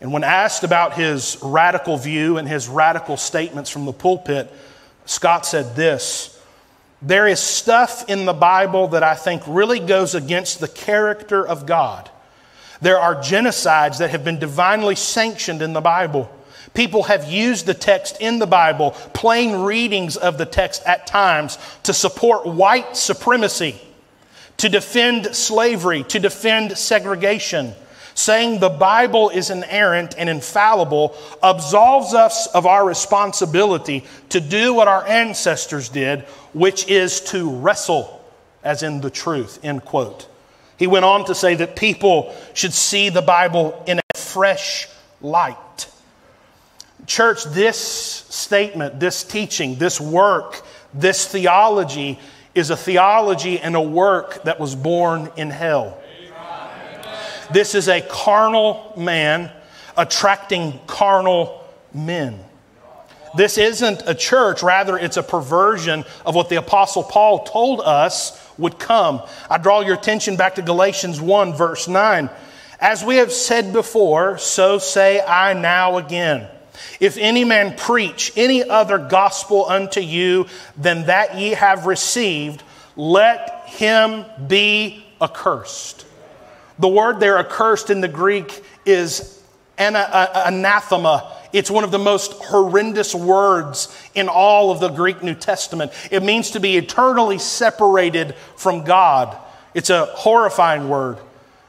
And 0.00 0.12
when 0.12 0.24
asked 0.24 0.62
about 0.62 0.94
his 0.94 1.38
radical 1.42 1.96
view 1.96 2.38
and 2.38 2.46
his 2.46 2.68
radical 2.68 3.16
statements 3.16 3.68
from 3.70 3.84
the 3.84 3.92
pulpit, 3.92 4.52
Scott 5.06 5.44
said 5.46 5.74
this 5.74 6.40
There 7.02 7.26
is 7.26 7.40
stuff 7.40 8.08
in 8.08 8.24
the 8.24 8.32
Bible 8.32 8.88
that 8.88 9.02
I 9.02 9.14
think 9.14 9.42
really 9.46 9.80
goes 9.80 10.14
against 10.14 10.60
the 10.60 10.68
character 10.68 11.46
of 11.46 11.66
God. 11.66 12.10
There 12.80 12.98
are 12.98 13.16
genocides 13.16 13.98
that 13.98 14.10
have 14.10 14.24
been 14.24 14.38
divinely 14.38 14.94
sanctioned 14.94 15.62
in 15.62 15.72
the 15.72 15.80
Bible. 15.80 16.30
People 16.74 17.04
have 17.04 17.28
used 17.32 17.66
the 17.66 17.74
text 17.74 18.18
in 18.20 18.38
the 18.38 18.46
Bible, 18.46 18.92
plain 19.12 19.62
readings 19.62 20.16
of 20.16 20.38
the 20.38 20.46
text 20.46 20.84
at 20.86 21.08
times, 21.08 21.58
to 21.84 21.92
support 21.92 22.46
white 22.46 22.96
supremacy 22.96 23.80
to 24.58 24.68
defend 24.68 25.34
slavery, 25.34 26.04
to 26.04 26.18
defend 26.18 26.76
segregation. 26.76 27.74
saying 28.18 28.58
the 28.58 28.68
Bible 28.68 29.30
is 29.30 29.48
inerrant 29.48 30.16
and 30.18 30.28
infallible 30.28 31.16
absolves 31.40 32.14
us 32.14 32.48
of 32.48 32.66
our 32.66 32.84
responsibility 32.84 34.04
to 34.30 34.40
do 34.40 34.74
what 34.74 34.88
our 34.88 35.06
ancestors 35.06 35.88
did, 35.88 36.22
which 36.52 36.88
is 36.88 37.20
to 37.20 37.48
wrestle, 37.48 38.20
as 38.64 38.82
in 38.82 39.00
the 39.00 39.08
truth, 39.08 39.60
end 39.62 39.84
quote. 39.84 40.26
He 40.76 40.88
went 40.88 41.04
on 41.04 41.26
to 41.26 41.34
say 41.34 41.54
that 41.54 41.76
people 41.76 42.34
should 42.54 42.72
see 42.72 43.08
the 43.08 43.22
Bible 43.22 43.84
in 43.86 44.00
a 44.00 44.18
fresh 44.18 44.88
light. 45.20 45.88
Church, 47.06 47.44
this 47.44 47.78
statement, 47.78 48.98
this 48.98 49.22
teaching, 49.22 49.76
this 49.76 50.00
work, 50.00 50.60
this 50.92 51.24
theology 51.24 52.18
is 52.58 52.70
a 52.70 52.76
theology 52.76 53.58
and 53.58 53.74
a 53.74 53.80
work 53.80 54.42
that 54.44 54.60
was 54.60 54.74
born 54.74 55.30
in 55.36 55.50
hell. 55.50 55.98
This 57.50 57.74
is 57.74 57.88
a 57.88 58.02
carnal 58.02 58.92
man 58.96 59.50
attracting 59.96 60.78
carnal 60.86 61.64
men. 61.94 62.44
This 63.36 63.58
isn't 63.58 64.02
a 64.06 64.14
church, 64.14 64.62
rather, 64.62 64.98
it's 64.98 65.16
a 65.16 65.22
perversion 65.22 66.04
of 66.24 66.34
what 66.34 66.48
the 66.48 66.56
Apostle 66.56 67.02
Paul 67.02 67.44
told 67.44 67.80
us 67.80 68.38
would 68.58 68.78
come. 68.78 69.22
I 69.48 69.58
draw 69.58 69.80
your 69.80 69.94
attention 69.94 70.36
back 70.36 70.56
to 70.56 70.62
Galatians 70.62 71.20
1, 71.20 71.54
verse 71.54 71.88
9. 71.88 72.30
As 72.80 73.04
we 73.04 73.16
have 73.16 73.32
said 73.32 73.72
before, 73.72 74.38
so 74.38 74.78
say 74.78 75.20
I 75.20 75.52
now 75.52 75.98
again. 75.98 76.48
If 77.00 77.16
any 77.16 77.44
man 77.44 77.76
preach 77.76 78.32
any 78.36 78.62
other 78.62 78.98
gospel 78.98 79.66
unto 79.66 80.00
you 80.00 80.46
than 80.76 81.06
that 81.06 81.36
ye 81.36 81.50
have 81.50 81.86
received, 81.86 82.62
let 82.96 83.64
him 83.66 84.24
be 84.46 85.04
accursed. 85.20 86.04
The 86.78 86.88
word 86.88 87.20
there, 87.20 87.38
accursed 87.38 87.90
in 87.90 88.00
the 88.00 88.08
Greek, 88.08 88.62
is 88.86 89.42
anathema. 89.78 91.32
It's 91.52 91.70
one 91.70 91.84
of 91.84 91.90
the 91.90 91.98
most 91.98 92.32
horrendous 92.32 93.14
words 93.14 93.96
in 94.14 94.28
all 94.28 94.70
of 94.70 94.80
the 94.80 94.88
Greek 94.88 95.22
New 95.22 95.34
Testament. 95.34 95.92
It 96.10 96.22
means 96.22 96.50
to 96.50 96.60
be 96.60 96.76
eternally 96.76 97.38
separated 97.38 98.34
from 98.56 98.84
God. 98.84 99.36
It's 99.74 99.90
a 99.90 100.06
horrifying 100.06 100.88
word. 100.88 101.18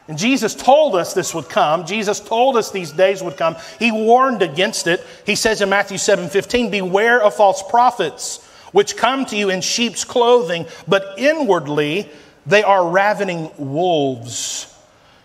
And 0.10 0.18
Jesus 0.18 0.56
told 0.56 0.96
us 0.96 1.14
this 1.14 1.36
would 1.36 1.50
come. 1.50 1.86
Jesus 1.86 2.20
told 2.20 2.58
us 2.58 2.72
these 2.72 2.92
days 2.92 3.22
would 3.22 3.38
come. 3.38 3.56
He 3.78 3.92
warned 3.92 4.42
against 4.42 4.88
it. 4.88 5.06
He 5.24 5.36
says 5.36 5.62
in 5.62 5.70
Matthew 5.70 6.00
7 6.00 6.30
15, 6.30 6.72
Beware 6.72 7.22
of 7.22 7.36
false 7.36 7.62
prophets, 7.62 8.44
which 8.72 8.98
come 8.98 9.28
to 9.28 9.38
you 9.38 9.52
in 9.52 9.62
sheep's 9.62 10.04
clothing, 10.04 10.66
but 10.88 11.14
inwardly 11.20 12.10
they 12.48 12.64
are 12.64 12.90
ravening 12.90 13.52
wolves. 13.60 14.76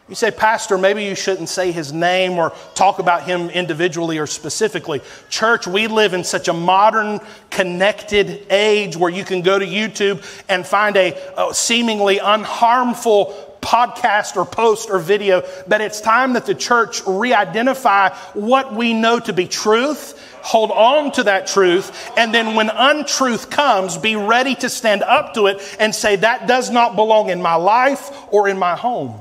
You 0.07 0.14
say, 0.14 0.31
Pastor, 0.31 0.76
maybe 0.76 1.05
you 1.05 1.14
shouldn't 1.14 1.49
say 1.49 1.73
his 1.73 1.91
name 1.91 2.33
or 2.33 2.53
talk 2.75 2.99
about 2.99 3.23
him 3.23 3.49
individually 3.49 4.19
or 4.19 4.26
specifically. 4.26 5.00
Church, 5.31 5.67
we 5.67 5.87
live 5.87 6.12
in 6.12 6.25
such 6.25 6.49
a 6.49 6.53
modern, 6.53 7.21
connected 7.49 8.47
age 8.50 8.99
where 8.99 9.11
you 9.11 9.25
can 9.25 9.41
go 9.41 9.59
to 9.59 9.64
YouTube 9.64 10.23
and 10.47 10.67
find 10.67 10.99
a, 10.99 11.17
a 11.38 11.55
seemingly 11.55 12.19
unharmful 12.19 13.53
podcast 13.64 14.37
or 14.37 14.44
post 14.44 14.90
or 14.90 14.99
video 14.99 15.40
that 15.66 15.80
it's 15.80 16.00
time 16.00 16.35
that 16.35 16.47
the 16.47 16.54
church 16.54 17.02
re 17.06 17.33
identify 17.33 18.11
what 18.35 18.75
we 18.75 18.92
know 18.92 19.18
to 19.18 19.33
be 19.33 19.49
truth, 19.49 20.21
hold 20.42 20.71
on 20.71 21.11
to 21.12 21.25
that 21.25 21.47
truth, 21.47 22.12
and 22.16 22.33
then 22.35 22.54
when 22.54 22.71
untruth 22.71 23.50
comes, 23.50 23.97
be 23.97 24.14
ready 24.14 24.54
to 24.54 24.68
stand 24.68 25.02
up 25.02 25.35
to 25.35 25.47
it 25.47 25.76
and 25.80 25.94
say, 25.94 26.16
That 26.16 26.47
does 26.47 26.71
not 26.71 26.94
belong 26.94 27.30
in 27.30 27.40
my 27.40 27.54
life 27.54 28.11
or 28.33 28.49
in 28.49 28.59
my 28.59 28.76
home. 28.76 29.21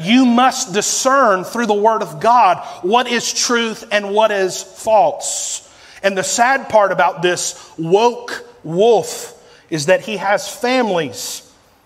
You 0.00 0.26
must 0.26 0.72
discern 0.72 1.44
through 1.44 1.66
the 1.66 1.74
Word 1.74 2.02
of 2.02 2.20
God 2.20 2.58
what 2.82 3.06
is 3.08 3.32
truth 3.32 3.84
and 3.90 4.10
what 4.14 4.30
is 4.30 4.62
false. 4.62 5.68
And 6.02 6.16
the 6.16 6.24
sad 6.24 6.68
part 6.68 6.92
about 6.92 7.22
this 7.22 7.72
woke 7.78 8.44
wolf 8.64 9.38
is 9.70 9.86
that 9.86 10.00
he 10.00 10.18
has 10.18 10.48
families 10.48 11.41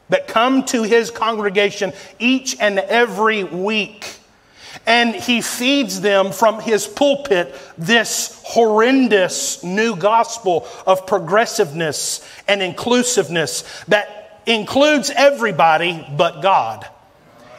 that 0.09 0.29
come 0.29 0.65
to 0.65 0.83
his 0.83 1.11
congregation 1.11 1.93
each 2.19 2.57
and 2.61 2.79
every 2.79 3.45
week. 3.45 4.17
And 4.87 5.15
he 5.15 5.41
feeds 5.41 6.01
them 6.01 6.31
from 6.33 6.61
his 6.61 6.87
pulpit 6.87 7.55
this 7.77 8.41
horrendous 8.45 9.65
new 9.65 9.97
gospel 9.97 10.67
of 10.87 11.07
progressiveness 11.07 12.27
and 12.47 12.63
inclusiveness 12.63 13.63
that 13.89 14.41
includes 14.47 15.11
everybody 15.11 16.07
but 16.17 16.41
God. 16.41 16.87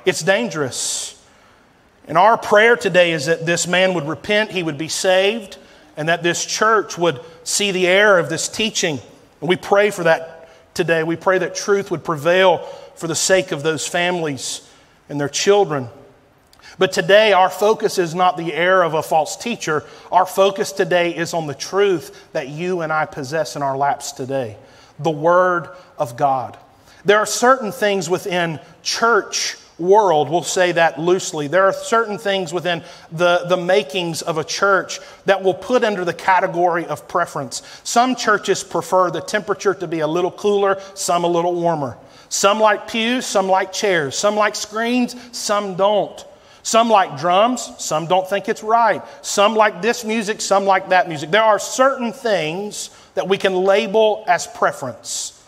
It's 0.06 0.22
dangerous. 0.22 1.22
And 2.08 2.18
our 2.18 2.38
prayer 2.38 2.78
today 2.78 3.12
is 3.12 3.26
that 3.26 3.46
this 3.46 3.68
man 3.68 3.94
would 3.94 4.08
repent, 4.08 4.52
he 4.52 4.64
would 4.64 4.78
be 4.78 4.88
saved, 4.88 5.58
and 5.98 6.08
that 6.08 6.24
this 6.24 6.46
church 6.46 6.98
would 6.98 7.20
see 7.44 7.72
the 7.72 7.88
error 7.88 8.20
of 8.20 8.30
this 8.30 8.48
teaching. 8.48 9.00
And 9.42 9.50
we 9.50 9.58
pray 9.58 9.90
for 9.92 10.04
that 10.04 10.37
today. 10.78 11.04
We 11.04 11.18
pray 11.18 11.40
that 11.40 11.56
truth 11.56 11.92
would 11.92 12.06
prevail 12.06 12.60
for 12.96 13.08
the 13.08 13.16
sake 13.16 13.52
of 13.52 13.64
those 13.64 13.86
families 13.86 14.62
and 15.10 15.20
their 15.20 15.28
children. 15.28 15.90
But 16.80 16.94
today, 16.94 17.34
our 17.34 17.50
focus 17.50 17.98
is 17.98 18.14
not 18.14 18.38
the 18.38 18.54
error 18.54 18.84
of 18.84 18.94
a 18.94 19.02
false 19.02 19.36
teacher. 19.36 19.84
Our 20.12 20.26
focus 20.26 20.72
today 20.72 21.16
is 21.16 21.34
on 21.34 21.48
the 21.48 21.56
truth 21.56 22.32
that 22.34 22.48
you 22.48 22.82
and 22.82 22.94
I 22.94 23.06
possess 23.06 23.56
in 23.56 23.62
our 23.62 23.76
laps 23.76 24.12
today 24.14 24.58
the 25.00 25.12
Word 25.12 25.70
of 25.98 26.16
God. 26.16 26.58
There 27.04 27.18
are 27.18 27.26
certain 27.26 27.72
things 27.72 28.10
within 28.10 28.60
church 28.84 29.58
world, 29.80 30.30
we'll 30.30 30.44
say 30.44 30.72
that 30.74 31.00
loosely. 31.00 31.48
There 31.48 31.66
are 31.66 31.74
certain 31.74 32.18
things 32.18 32.52
within 32.52 32.84
the, 33.12 33.46
the 33.48 33.58
makings 33.58 34.22
of 34.22 34.38
a 34.38 34.44
church 34.44 35.00
that 35.26 35.44
will 35.44 35.54
put 35.54 35.84
under 35.84 36.04
the 36.04 36.14
category 36.14 36.86
of 36.86 37.08
preference. 37.08 37.62
Some 37.84 38.16
churches 38.16 38.64
prefer 38.64 39.12
the 39.12 39.22
temperature 39.22 39.74
to 39.76 39.88
be 39.88 40.00
a 40.00 40.08
little 40.08 40.32
cooler, 40.32 40.82
some 40.94 41.24
a 41.24 41.28
little 41.28 41.54
warmer. 41.54 41.98
Some 42.30 42.60
like 42.60 42.90
pews, 42.90 43.26
some 43.26 43.48
like 43.48 43.72
chairs, 43.72 44.18
some 44.18 44.36
like 44.36 44.56
screens, 44.56 45.16
some 45.32 45.76
don't. 45.76 46.26
Some 46.64 46.90
like 46.90 47.18
drums, 47.18 47.72
some 47.78 48.08
don't 48.08 48.30
think 48.30 48.50
it's 48.50 48.62
right. 48.62 49.02
Some 49.22 49.56
like 49.56 49.82
this 49.82 50.04
music, 50.04 50.42
some 50.42 50.66
like 50.66 50.90
that 50.90 51.08
music. 51.08 51.32
There 51.32 51.44
are 51.44 51.60
certain 51.60 52.12
things 52.12 52.90
that 53.16 53.30
we 53.30 53.38
can 53.38 53.56
label 53.56 54.26
as 54.28 54.48
preference. 54.48 55.42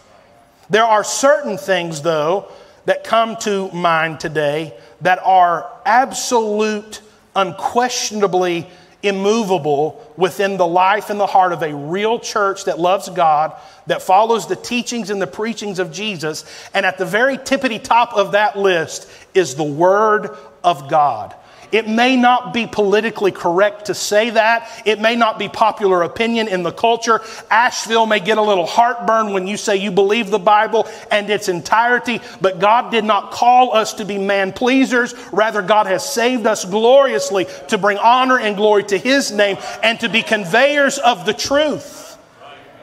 There 0.69 0.85
are 0.85 1.03
certain 1.03 1.57
things, 1.57 2.01
though, 2.03 2.49
that 2.85 3.03
come 3.03 3.35
to 3.37 3.69
mind 3.71 4.19
today 4.19 4.73
that 5.01 5.19
are 5.23 5.71
absolute, 5.85 7.01
unquestionably 7.35 8.69
immovable 9.01 10.13
within 10.17 10.57
the 10.57 10.67
life 10.67 11.09
and 11.09 11.19
the 11.19 11.25
heart 11.25 11.53
of 11.53 11.61
a 11.63 11.73
real 11.73 12.19
church 12.19 12.65
that 12.65 12.79
loves 12.79 13.09
God, 13.09 13.55
that 13.87 14.01
follows 14.01 14.47
the 14.47 14.55
teachings 14.57 15.09
and 15.09 15.21
the 15.21 15.27
preachings 15.27 15.79
of 15.79 15.91
Jesus. 15.91 16.43
And 16.73 16.85
at 16.85 16.97
the 16.97 17.05
very 17.05 17.37
tippity 17.37 17.81
top 17.81 18.13
of 18.13 18.33
that 18.33 18.57
list 18.57 19.09
is 19.33 19.55
the 19.55 19.63
Word 19.63 20.35
of 20.63 20.89
God. 20.89 21.33
It 21.71 21.87
may 21.87 22.15
not 22.15 22.53
be 22.53 22.67
politically 22.67 23.31
correct 23.31 23.85
to 23.85 23.93
say 23.93 24.31
that. 24.31 24.69
It 24.85 24.99
may 24.99 25.15
not 25.15 25.37
be 25.37 25.47
popular 25.49 26.01
opinion 26.03 26.47
in 26.47 26.63
the 26.63 26.71
culture. 26.71 27.21
Asheville 27.49 28.05
may 28.05 28.19
get 28.19 28.37
a 28.37 28.41
little 28.41 28.65
heartburn 28.65 29.33
when 29.33 29.47
you 29.47 29.57
say 29.57 29.77
you 29.77 29.91
believe 29.91 30.29
the 30.29 30.39
Bible 30.39 30.87
and 31.11 31.29
its 31.29 31.49
entirety, 31.49 32.21
but 32.41 32.59
God 32.59 32.91
did 32.91 33.05
not 33.05 33.31
call 33.31 33.75
us 33.75 33.93
to 33.93 34.05
be 34.05 34.17
man 34.17 34.53
pleasers. 34.53 35.13
Rather, 35.31 35.61
God 35.61 35.87
has 35.87 36.07
saved 36.07 36.47
us 36.47 36.65
gloriously 36.65 37.45
to 37.67 37.77
bring 37.77 37.97
honor 37.97 38.39
and 38.39 38.55
glory 38.55 38.83
to 38.85 38.97
His 38.97 39.31
name 39.31 39.57
and 39.83 39.99
to 39.99 40.09
be 40.09 40.21
conveyors 40.21 40.97
of 40.97 41.25
the 41.25 41.33
truth. 41.33 41.98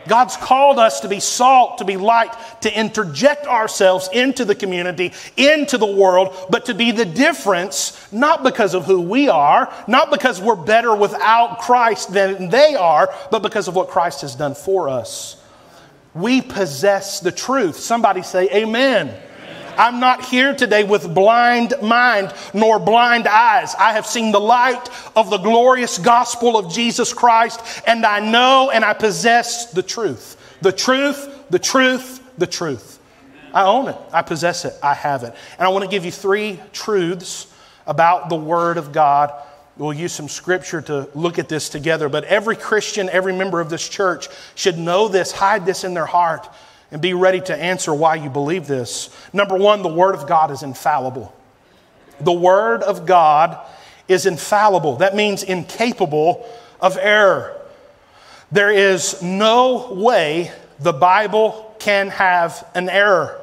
God's 0.08 0.36
called 0.36 0.78
us 0.78 1.00
to 1.00 1.08
be 1.08 1.20
salt, 1.20 1.78
to 1.78 1.84
be 1.84 1.96
light, 1.96 2.34
to 2.62 2.78
interject 2.78 3.46
ourselves 3.46 4.08
into 4.12 4.44
the 4.44 4.54
community, 4.54 5.12
into 5.36 5.78
the 5.78 5.86
world, 5.86 6.36
but 6.50 6.66
to 6.66 6.74
be 6.74 6.92
the 6.92 7.04
difference, 7.04 8.10
not 8.12 8.42
because 8.42 8.74
of 8.74 8.84
who 8.84 9.00
we 9.00 9.28
are, 9.28 9.72
not 9.86 10.10
because 10.10 10.40
we're 10.40 10.56
better 10.56 10.94
without 10.94 11.60
Christ 11.60 12.12
than 12.12 12.50
they 12.50 12.74
are, 12.74 13.12
but 13.30 13.42
because 13.42 13.68
of 13.68 13.74
what 13.74 13.88
Christ 13.88 14.22
has 14.22 14.34
done 14.34 14.54
for 14.54 14.88
us. 14.88 15.42
We 16.14 16.40
possess 16.40 17.20
the 17.20 17.32
truth. 17.32 17.76
Somebody 17.76 18.22
say, 18.22 18.48
Amen. 18.50 19.14
I'm 19.78 20.00
not 20.00 20.24
here 20.24 20.54
today 20.54 20.84
with 20.84 21.14
blind 21.14 21.74
mind 21.82 22.32
nor 22.54 22.78
blind 22.78 23.26
eyes. 23.26 23.74
I 23.74 23.92
have 23.92 24.06
seen 24.06 24.32
the 24.32 24.40
light 24.40 24.88
of 25.14 25.30
the 25.30 25.38
glorious 25.38 25.98
gospel 25.98 26.56
of 26.56 26.72
Jesus 26.72 27.12
Christ, 27.12 27.60
and 27.86 28.04
I 28.04 28.20
know 28.20 28.70
and 28.70 28.84
I 28.84 28.92
possess 28.92 29.72
the 29.72 29.82
truth. 29.82 30.36
The 30.62 30.72
truth, 30.72 31.50
the 31.50 31.58
truth, 31.58 32.20
the 32.38 32.46
truth. 32.46 32.98
I 33.52 33.64
own 33.64 33.88
it. 33.88 33.96
I 34.12 34.22
possess 34.22 34.64
it. 34.64 34.74
I 34.82 34.94
have 34.94 35.22
it. 35.22 35.34
And 35.58 35.66
I 35.66 35.68
want 35.68 35.84
to 35.84 35.90
give 35.90 36.04
you 36.04 36.12
three 36.12 36.60
truths 36.72 37.52
about 37.86 38.28
the 38.28 38.36
Word 38.36 38.76
of 38.76 38.92
God. 38.92 39.32
We'll 39.76 39.92
use 39.92 40.12
some 40.12 40.28
scripture 40.28 40.80
to 40.82 41.08
look 41.14 41.38
at 41.38 41.48
this 41.48 41.68
together, 41.68 42.08
but 42.08 42.24
every 42.24 42.56
Christian, 42.56 43.08
every 43.10 43.34
member 43.34 43.60
of 43.60 43.70
this 43.70 43.86
church 43.88 44.28
should 44.54 44.78
know 44.78 45.08
this, 45.08 45.32
hide 45.32 45.66
this 45.66 45.84
in 45.84 45.94
their 45.94 46.06
heart 46.06 46.48
and 46.90 47.02
be 47.02 47.14
ready 47.14 47.40
to 47.40 47.56
answer 47.56 47.92
why 47.92 48.14
you 48.14 48.30
believe 48.30 48.66
this. 48.66 49.10
Number 49.32 49.56
one, 49.56 49.82
the 49.82 49.88
Word 49.88 50.14
of 50.14 50.26
God 50.26 50.50
is 50.50 50.62
infallible. 50.62 51.34
The 52.20 52.32
Word 52.32 52.82
of 52.82 53.06
God 53.06 53.58
is 54.08 54.26
infallible. 54.26 54.96
That 54.96 55.14
means 55.14 55.42
incapable 55.42 56.48
of 56.80 56.96
error. 57.00 57.60
There 58.52 58.70
is 58.70 59.20
no 59.22 59.92
way 59.92 60.52
the 60.78 60.92
Bible 60.92 61.74
can 61.78 62.08
have 62.08 62.66
an 62.74 62.88
error. 62.88 63.40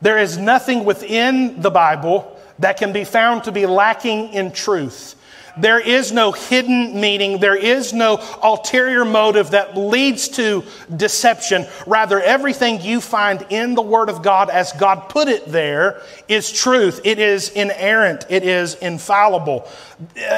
There 0.00 0.18
is 0.18 0.38
nothing 0.38 0.84
within 0.84 1.60
the 1.60 1.70
Bible 1.70 2.38
that 2.58 2.76
can 2.76 2.92
be 2.92 3.04
found 3.04 3.44
to 3.44 3.52
be 3.52 3.66
lacking 3.66 4.32
in 4.32 4.52
truth. 4.52 5.16
There 5.56 5.78
is 5.78 6.10
no 6.10 6.32
hidden 6.32 7.00
meaning. 7.00 7.38
There 7.38 7.56
is 7.56 7.92
no 7.92 8.16
ulterior 8.42 9.04
motive 9.04 9.50
that 9.50 9.76
leads 9.76 10.28
to 10.30 10.64
deception. 10.94 11.66
Rather, 11.86 12.20
everything 12.20 12.80
you 12.80 13.00
find 13.00 13.44
in 13.50 13.74
the 13.74 13.82
Word 13.82 14.08
of 14.08 14.22
God, 14.22 14.50
as 14.50 14.72
God 14.72 15.08
put 15.08 15.28
it 15.28 15.46
there, 15.46 16.02
is 16.28 16.50
truth. 16.50 17.00
It 17.04 17.18
is 17.18 17.50
inerrant. 17.50 18.26
It 18.28 18.42
is 18.42 18.74
infallible. 18.74 19.68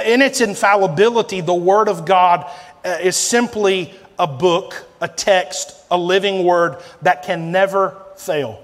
In 0.04 0.20
its 0.20 0.40
infallibility, 0.40 1.40
the 1.40 1.54
Word 1.54 1.88
of 1.88 2.04
God 2.04 2.50
uh, 2.85 2.99
is 3.02 3.16
simply 3.16 3.94
a 4.18 4.26
book, 4.26 4.87
a 5.00 5.08
text, 5.08 5.75
a 5.90 5.96
living 5.96 6.44
Word 6.44 6.76
that 7.02 7.23
can 7.23 7.52
never 7.52 7.96
fail. 8.16 8.62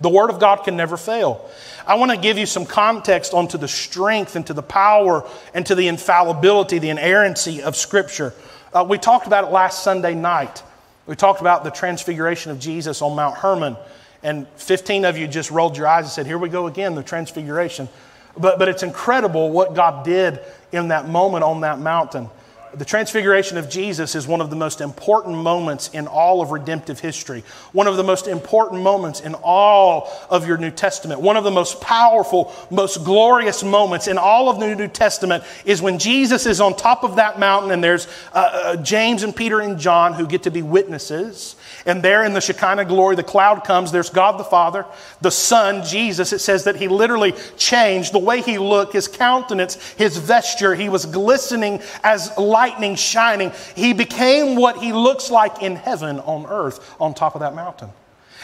The 0.00 0.08
Word 0.08 0.30
of 0.30 0.38
God 0.38 0.64
can 0.64 0.76
never 0.76 0.96
fail. 0.96 1.48
I 1.86 1.96
want 1.96 2.10
to 2.10 2.16
give 2.16 2.38
you 2.38 2.46
some 2.46 2.64
context 2.64 3.34
onto 3.34 3.58
the 3.58 3.68
strength 3.68 4.36
and 4.36 4.46
to 4.46 4.54
the 4.54 4.62
power 4.62 5.28
and 5.52 5.66
to 5.66 5.74
the 5.74 5.88
infallibility, 5.88 6.78
the 6.78 6.90
inerrancy 6.90 7.62
of 7.62 7.76
Scripture. 7.76 8.32
Uh, 8.72 8.86
we 8.88 8.98
talked 8.98 9.26
about 9.26 9.44
it 9.44 9.50
last 9.50 9.84
Sunday 9.84 10.14
night. 10.14 10.62
We 11.06 11.14
talked 11.14 11.40
about 11.40 11.62
the 11.62 11.70
transfiguration 11.70 12.50
of 12.50 12.58
Jesus 12.58 13.02
on 13.02 13.14
Mount 13.14 13.36
Hermon, 13.36 13.76
and 14.22 14.48
15 14.56 15.04
of 15.04 15.18
you 15.18 15.28
just 15.28 15.50
rolled 15.50 15.76
your 15.76 15.86
eyes 15.86 16.04
and 16.04 16.12
said, 16.12 16.26
Here 16.26 16.38
we 16.38 16.48
go 16.48 16.66
again, 16.66 16.94
the 16.94 17.02
transfiguration. 17.02 17.88
But, 18.36 18.58
but 18.58 18.68
it's 18.68 18.82
incredible 18.82 19.50
what 19.50 19.74
God 19.74 20.04
did 20.04 20.40
in 20.72 20.88
that 20.88 21.08
moment 21.08 21.44
on 21.44 21.60
that 21.60 21.78
mountain. 21.78 22.30
The 22.76 22.84
transfiguration 22.84 23.56
of 23.56 23.70
Jesus 23.70 24.16
is 24.16 24.26
one 24.26 24.40
of 24.40 24.50
the 24.50 24.56
most 24.56 24.80
important 24.80 25.36
moments 25.36 25.88
in 25.88 26.08
all 26.08 26.42
of 26.42 26.50
redemptive 26.50 26.98
history, 26.98 27.44
one 27.72 27.86
of 27.86 27.96
the 27.96 28.02
most 28.02 28.26
important 28.26 28.82
moments 28.82 29.20
in 29.20 29.34
all 29.34 30.10
of 30.28 30.48
your 30.48 30.56
New 30.56 30.72
Testament. 30.72 31.20
One 31.20 31.36
of 31.36 31.44
the 31.44 31.52
most 31.52 31.80
powerful, 31.80 32.52
most 32.70 33.04
glorious 33.04 33.62
moments 33.62 34.08
in 34.08 34.18
all 34.18 34.48
of 34.48 34.58
the 34.58 34.74
New 34.74 34.88
Testament 34.88 35.44
is 35.64 35.80
when 35.80 36.00
Jesus 36.00 36.46
is 36.46 36.60
on 36.60 36.74
top 36.74 37.04
of 37.04 37.16
that 37.16 37.38
mountain 37.38 37.70
and 37.70 37.82
there's 37.82 38.08
uh, 38.32 38.38
uh, 38.38 38.76
James 38.76 39.22
and 39.22 39.34
Peter 39.34 39.60
and 39.60 39.78
John 39.78 40.14
who 40.14 40.26
get 40.26 40.42
to 40.42 40.50
be 40.50 40.62
witnesses. 40.62 41.54
And 41.86 42.02
there 42.02 42.24
in 42.24 42.32
the 42.32 42.40
Shekinah 42.40 42.86
glory, 42.86 43.14
the 43.14 43.22
cloud 43.22 43.64
comes. 43.64 43.92
There's 43.92 44.08
God 44.08 44.38
the 44.38 44.44
Father, 44.44 44.86
the 45.20 45.30
Son, 45.30 45.84
Jesus. 45.84 46.32
It 46.32 46.38
says 46.38 46.64
that 46.64 46.76
he 46.76 46.88
literally 46.88 47.34
changed 47.58 48.12
the 48.12 48.18
way 48.18 48.40
he 48.40 48.56
looked, 48.56 48.94
his 48.94 49.06
countenance, 49.06 49.74
his 49.92 50.16
vesture. 50.16 50.74
He 50.74 50.88
was 50.88 51.04
glistening 51.04 51.82
as 52.02 52.36
lightning 52.38 52.94
shining. 52.94 53.52
He 53.76 53.92
became 53.92 54.56
what 54.56 54.78
he 54.78 54.92
looks 54.94 55.30
like 55.30 55.62
in 55.62 55.76
heaven 55.76 56.20
on 56.20 56.46
earth 56.46 56.94
on 56.98 57.12
top 57.12 57.34
of 57.34 57.40
that 57.40 57.54
mountain. 57.54 57.90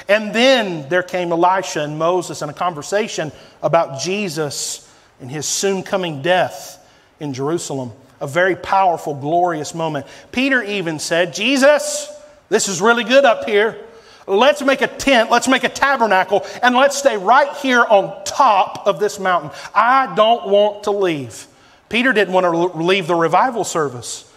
And 0.09 0.35
then 0.35 0.89
there 0.89 1.03
came 1.03 1.33
Elisha 1.33 1.81
and 1.81 1.99
Moses 1.99 2.43
and 2.43 2.51
a 2.51 2.55
conversation 2.55 3.33
about 3.63 4.01
Jesus 4.01 4.87
and 5.21 5.31
his 5.31 5.47
soon 5.47 5.83
coming 5.83 6.21
death 6.21 6.77
in 7.21 7.33
Jerusalem. 7.33 7.93
A 8.21 8.27
very 8.27 8.57
powerful, 8.57 9.15
glorious 9.15 9.75
moment. 9.75 10.07
Peter 10.31 10.63
even 10.63 10.99
said, 10.99 11.33
Jesus, 11.33 12.11
this 12.51 12.69
is 12.69 12.83
really 12.83 13.05
good 13.05 13.25
up 13.25 13.47
here. 13.47 13.79
Let's 14.27 14.61
make 14.61 14.83
a 14.83 14.87
tent, 14.87 15.31
let's 15.31 15.49
make 15.49 15.65
a 15.65 15.69
tabernacle, 15.69 16.45
and 16.63 16.77
let's 16.77 16.97
stay 16.97 17.17
right 17.17 17.57
here 17.57 17.83
on 17.83 18.23
top 18.25 18.87
of 18.87 19.01
this 19.01 19.19
mountain. 19.19 19.51
I 19.75 20.15
don't 20.15 20.49
want 20.49 20.85
to 20.85 20.91
leave. 20.91 21.47
Peter 21.89 22.13
didn't 22.13 22.35
want 22.35 22.45
to 22.45 22.79
leave 22.79 23.07
the 23.07 23.15
revival 23.15 23.65
service. 23.65 24.31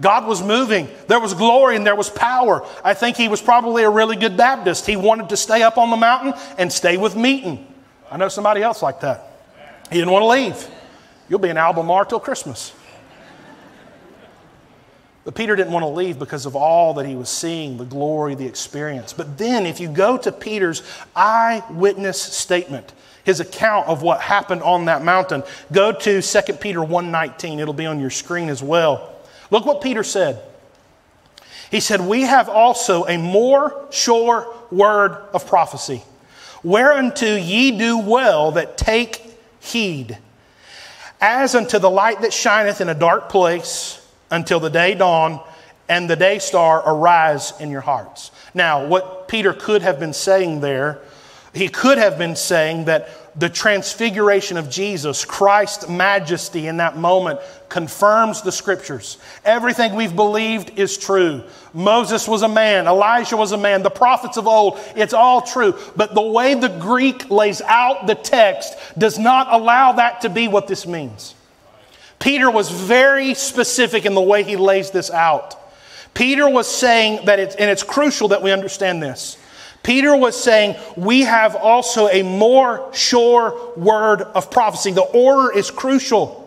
God 0.00 0.26
was 0.26 0.42
moving. 0.42 0.88
There 1.06 1.20
was 1.20 1.34
glory 1.34 1.76
and 1.76 1.86
there 1.86 1.94
was 1.94 2.10
power. 2.10 2.66
I 2.82 2.94
think 2.94 3.16
he 3.16 3.28
was 3.28 3.40
probably 3.40 3.84
a 3.84 3.90
really 3.90 4.16
good 4.16 4.36
Baptist. 4.36 4.86
He 4.86 4.96
wanted 4.96 5.28
to 5.28 5.36
stay 5.36 5.62
up 5.62 5.78
on 5.78 5.90
the 5.90 5.96
mountain 5.96 6.34
and 6.58 6.72
stay 6.72 6.96
with 6.96 7.14
meeting. 7.14 7.66
I 8.10 8.16
know 8.16 8.28
somebody 8.28 8.62
else 8.62 8.82
like 8.82 9.00
that. 9.00 9.30
He 9.90 9.98
didn't 9.98 10.10
want 10.10 10.22
to 10.22 10.28
leave. 10.28 10.68
You'll 11.28 11.38
be 11.38 11.48
in 11.48 11.56
Albemarle 11.56 12.06
till 12.06 12.20
Christmas. 12.20 12.72
But 15.24 15.34
Peter 15.34 15.56
didn't 15.56 15.72
want 15.72 15.84
to 15.84 15.88
leave 15.88 16.18
because 16.18 16.44
of 16.44 16.54
all 16.54 16.94
that 16.94 17.06
he 17.06 17.14
was 17.14 17.30
seeing, 17.30 17.78
the 17.78 17.86
glory, 17.86 18.34
the 18.34 18.46
experience. 18.46 19.14
But 19.14 19.38
then, 19.38 19.64
if 19.64 19.80
you 19.80 19.88
go 19.88 20.18
to 20.18 20.30
Peter's 20.30 20.82
eyewitness 21.16 22.20
statement, 22.20 22.92
his 23.24 23.40
account 23.40 23.88
of 23.88 24.02
what 24.02 24.20
happened 24.20 24.62
on 24.62 24.84
that 24.84 25.02
mountain, 25.02 25.42
go 25.72 25.92
to 25.92 26.20
2 26.20 26.60
Peter 26.60 26.80
1:19. 26.80 27.58
It'll 27.58 27.72
be 27.72 27.86
on 27.86 28.00
your 28.00 28.10
screen 28.10 28.50
as 28.50 28.62
well. 28.62 29.08
Look 29.50 29.64
what 29.64 29.80
Peter 29.80 30.04
said. 30.04 30.42
He 31.70 31.80
said, 31.80 32.02
"We 32.02 32.22
have 32.22 32.50
also 32.50 33.06
a 33.06 33.16
more 33.16 33.86
sure 33.90 34.46
word 34.70 35.16
of 35.32 35.46
prophecy, 35.46 36.04
whereunto 36.62 37.34
ye 37.34 37.70
do 37.70 37.96
well 37.96 38.52
that 38.52 38.76
take 38.76 39.38
heed, 39.58 40.18
as 41.18 41.54
unto 41.54 41.78
the 41.78 41.88
light 41.88 42.20
that 42.20 42.34
shineth 42.34 42.82
in 42.82 42.90
a 42.90 42.94
dark 42.94 43.30
place." 43.30 44.00
Until 44.34 44.60
the 44.60 44.70
day 44.70 44.94
dawn 44.94 45.40
and 45.88 46.08
the 46.08 46.16
day 46.16 46.38
star 46.38 46.82
arise 46.86 47.52
in 47.60 47.70
your 47.70 47.80
hearts. 47.80 48.30
Now, 48.52 48.86
what 48.86 49.28
Peter 49.28 49.52
could 49.52 49.82
have 49.82 50.00
been 50.00 50.12
saying 50.12 50.60
there, 50.60 51.00
he 51.52 51.68
could 51.68 51.98
have 51.98 52.18
been 52.18 52.36
saying 52.36 52.86
that 52.86 53.08
the 53.36 53.48
transfiguration 53.48 54.56
of 54.56 54.70
Jesus, 54.70 55.24
Christ's 55.24 55.88
majesty 55.88 56.68
in 56.68 56.78
that 56.78 56.96
moment, 56.96 57.40
confirms 57.68 58.42
the 58.42 58.52
scriptures. 58.52 59.18
Everything 59.44 59.94
we've 59.94 60.14
believed 60.14 60.78
is 60.78 60.96
true. 60.96 61.42
Moses 61.72 62.28
was 62.28 62.42
a 62.42 62.48
man, 62.48 62.86
Elijah 62.86 63.36
was 63.36 63.52
a 63.52 63.58
man, 63.58 63.82
the 63.82 63.90
prophets 63.90 64.36
of 64.36 64.46
old, 64.46 64.78
it's 64.96 65.14
all 65.14 65.42
true. 65.42 65.76
But 65.96 66.14
the 66.14 66.22
way 66.22 66.54
the 66.54 66.68
Greek 66.68 67.30
lays 67.30 67.60
out 67.62 68.06
the 68.06 68.14
text 68.14 68.74
does 68.96 69.18
not 69.18 69.52
allow 69.52 69.92
that 69.92 70.20
to 70.22 70.28
be 70.28 70.48
what 70.48 70.68
this 70.68 70.86
means. 70.86 71.34
Peter 72.18 72.50
was 72.50 72.70
very 72.70 73.34
specific 73.34 74.06
in 74.06 74.14
the 74.14 74.20
way 74.20 74.42
he 74.42 74.56
lays 74.56 74.90
this 74.90 75.10
out. 75.10 75.56
Peter 76.14 76.48
was 76.48 76.68
saying 76.68 77.26
that 77.26 77.38
it's, 77.38 77.56
and 77.56 77.70
it's 77.70 77.82
crucial 77.82 78.28
that 78.28 78.42
we 78.42 78.52
understand 78.52 79.02
this. 79.02 79.36
Peter 79.82 80.16
was 80.16 80.40
saying, 80.40 80.76
we 80.96 81.22
have 81.22 81.54
also 81.54 82.08
a 82.08 82.22
more 82.22 82.90
sure 82.94 83.74
word 83.76 84.22
of 84.22 84.50
prophecy. 84.50 84.92
The 84.92 85.02
order 85.02 85.56
is 85.56 85.70
crucial. 85.70 86.40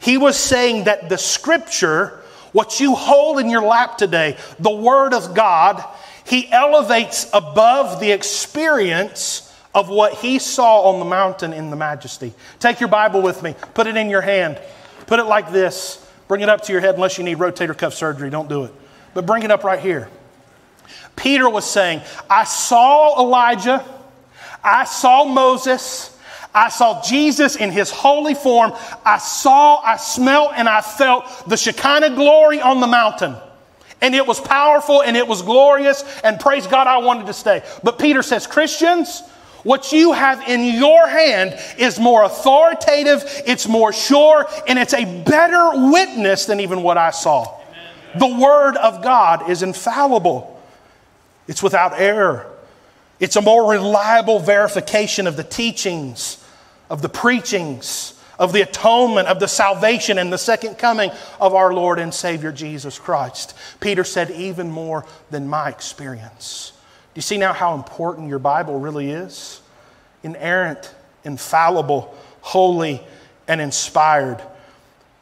He 0.00 0.18
was 0.18 0.36
saying 0.36 0.84
that 0.84 1.08
the 1.08 1.16
scripture, 1.16 2.20
what 2.52 2.78
you 2.78 2.94
hold 2.94 3.40
in 3.40 3.48
your 3.48 3.62
lap 3.62 3.96
today, 3.96 4.36
the 4.58 4.70
word 4.70 5.14
of 5.14 5.34
God, 5.34 5.82
he 6.24 6.50
elevates 6.52 7.30
above 7.32 8.00
the 8.00 8.10
experience 8.10 9.42
of 9.74 9.88
what 9.88 10.14
he 10.14 10.38
saw 10.38 10.90
on 10.90 10.98
the 10.98 11.04
mountain 11.04 11.52
in 11.52 11.70
the 11.70 11.76
majesty. 11.76 12.34
Take 12.58 12.80
your 12.80 12.88
Bible 12.88 13.22
with 13.22 13.42
me, 13.42 13.54
put 13.74 13.86
it 13.86 13.96
in 13.96 14.10
your 14.10 14.22
hand. 14.22 14.60
Put 15.06 15.18
it 15.18 15.24
like 15.24 15.52
this 15.52 16.02
bring 16.28 16.40
it 16.40 16.48
up 16.48 16.62
to 16.62 16.72
your 16.72 16.80
head 16.80 16.96
unless 16.96 17.18
you 17.18 17.24
need 17.24 17.38
rotator 17.38 17.76
cuff 17.76 17.94
surgery. 17.94 18.30
Don't 18.30 18.48
do 18.48 18.64
it. 18.64 18.72
But 19.14 19.26
bring 19.26 19.42
it 19.42 19.50
up 19.50 19.64
right 19.64 19.80
here. 19.80 20.08
Peter 21.14 21.48
was 21.48 21.64
saying, 21.64 22.02
I 22.28 22.44
saw 22.44 23.18
Elijah, 23.20 23.84
I 24.62 24.84
saw 24.84 25.24
Moses, 25.24 26.16
I 26.54 26.68
saw 26.68 27.02
Jesus 27.02 27.56
in 27.56 27.70
his 27.70 27.90
holy 27.90 28.34
form. 28.34 28.72
I 29.04 29.18
saw, 29.18 29.76
I 29.82 29.98
smelt, 29.98 30.52
and 30.54 30.68
I 30.68 30.80
felt 30.80 31.48
the 31.48 31.56
Shekinah 31.56 32.14
glory 32.14 32.62
on 32.62 32.80
the 32.80 32.86
mountain. 32.86 33.36
And 34.00 34.14
it 34.14 34.26
was 34.26 34.40
powerful 34.40 35.02
and 35.02 35.16
it 35.16 35.26
was 35.26 35.42
glorious, 35.42 36.02
and 36.22 36.40
praise 36.40 36.66
God, 36.66 36.86
I 36.86 36.98
wanted 36.98 37.26
to 37.26 37.32
stay. 37.34 37.62
But 37.82 37.98
Peter 37.98 38.22
says, 38.22 38.46
Christians, 38.46 39.22
what 39.66 39.90
you 39.90 40.12
have 40.12 40.48
in 40.48 40.78
your 40.78 41.08
hand 41.08 41.58
is 41.76 41.98
more 41.98 42.22
authoritative, 42.22 43.24
it's 43.46 43.66
more 43.66 43.92
sure, 43.92 44.46
and 44.68 44.78
it's 44.78 44.94
a 44.94 45.04
better 45.24 45.90
witness 45.90 46.46
than 46.46 46.60
even 46.60 46.82
what 46.82 46.96
I 46.96 47.10
saw. 47.10 47.60
The 48.16 48.28
Word 48.28 48.76
of 48.76 49.02
God 49.02 49.50
is 49.50 49.64
infallible, 49.64 50.62
it's 51.48 51.64
without 51.64 51.98
error. 52.00 52.46
It's 53.18 53.34
a 53.34 53.42
more 53.42 53.72
reliable 53.72 54.38
verification 54.38 55.26
of 55.26 55.36
the 55.36 55.42
teachings, 55.42 56.44
of 56.88 57.02
the 57.02 57.08
preachings, 57.08 58.14
of 58.38 58.52
the 58.52 58.60
atonement, 58.60 59.26
of 59.26 59.40
the 59.40 59.48
salvation, 59.48 60.18
and 60.18 60.32
the 60.32 60.38
second 60.38 60.76
coming 60.76 61.10
of 61.40 61.54
our 61.54 61.72
Lord 61.72 61.98
and 61.98 62.14
Savior 62.14 62.52
Jesus 62.52 62.98
Christ. 62.98 63.56
Peter 63.80 64.04
said, 64.04 64.30
even 64.30 64.70
more 64.70 65.06
than 65.30 65.48
my 65.48 65.70
experience. 65.70 66.72
Do 67.16 67.18
you 67.20 67.22
see 67.22 67.38
now 67.38 67.54
how 67.54 67.74
important 67.74 68.28
your 68.28 68.38
Bible 68.38 68.78
really 68.78 69.08
is? 69.10 69.62
Inerrant, 70.22 70.94
infallible, 71.24 72.14
holy, 72.42 73.00
and 73.48 73.58
inspired. 73.58 74.42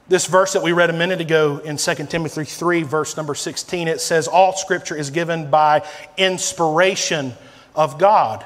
This 0.09 0.27
verse 0.27 0.55
that 0.55 0.63
we 0.65 0.73
read 0.73 0.91
a 0.91 0.93
minute 0.93 1.21
ago 1.21 1.59
in 1.59 1.77
2 1.77 1.95
Timothy 2.07 2.43
3, 2.43 2.83
verse 2.83 3.17
number 3.17 3.37
16, 3.37 3.87
it 3.87 4.01
says, 4.01 4.27
All 4.27 4.55
scripture 4.55 4.97
is 4.97 5.11
given 5.11 5.53
by 5.53 5.87
inspiration 6.17 7.33
of 7.77 7.97
God. 7.97 8.45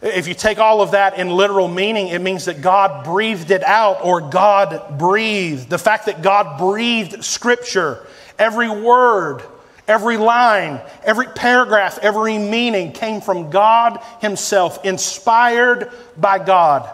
If 0.00 0.28
you 0.28 0.34
take 0.34 0.58
all 0.58 0.80
of 0.80 0.92
that 0.92 1.18
in 1.18 1.28
literal 1.28 1.66
meaning, 1.66 2.06
it 2.06 2.20
means 2.20 2.44
that 2.44 2.62
God 2.62 3.04
breathed 3.04 3.50
it 3.50 3.64
out 3.64 4.04
or 4.04 4.20
God 4.20 4.96
breathed. 4.96 5.68
The 5.68 5.76
fact 5.76 6.06
that 6.06 6.22
God 6.22 6.56
breathed 6.56 7.24
Scripture, 7.24 8.06
every 8.38 8.70
word, 8.70 9.42
every 9.90 10.16
line, 10.16 10.80
every 11.02 11.26
paragraph, 11.26 11.98
every 12.00 12.38
meaning 12.38 12.92
came 12.92 13.20
from 13.20 13.50
God 13.50 14.00
Himself, 14.20 14.84
inspired 14.84 15.90
by 16.16 16.38
God. 16.38 16.88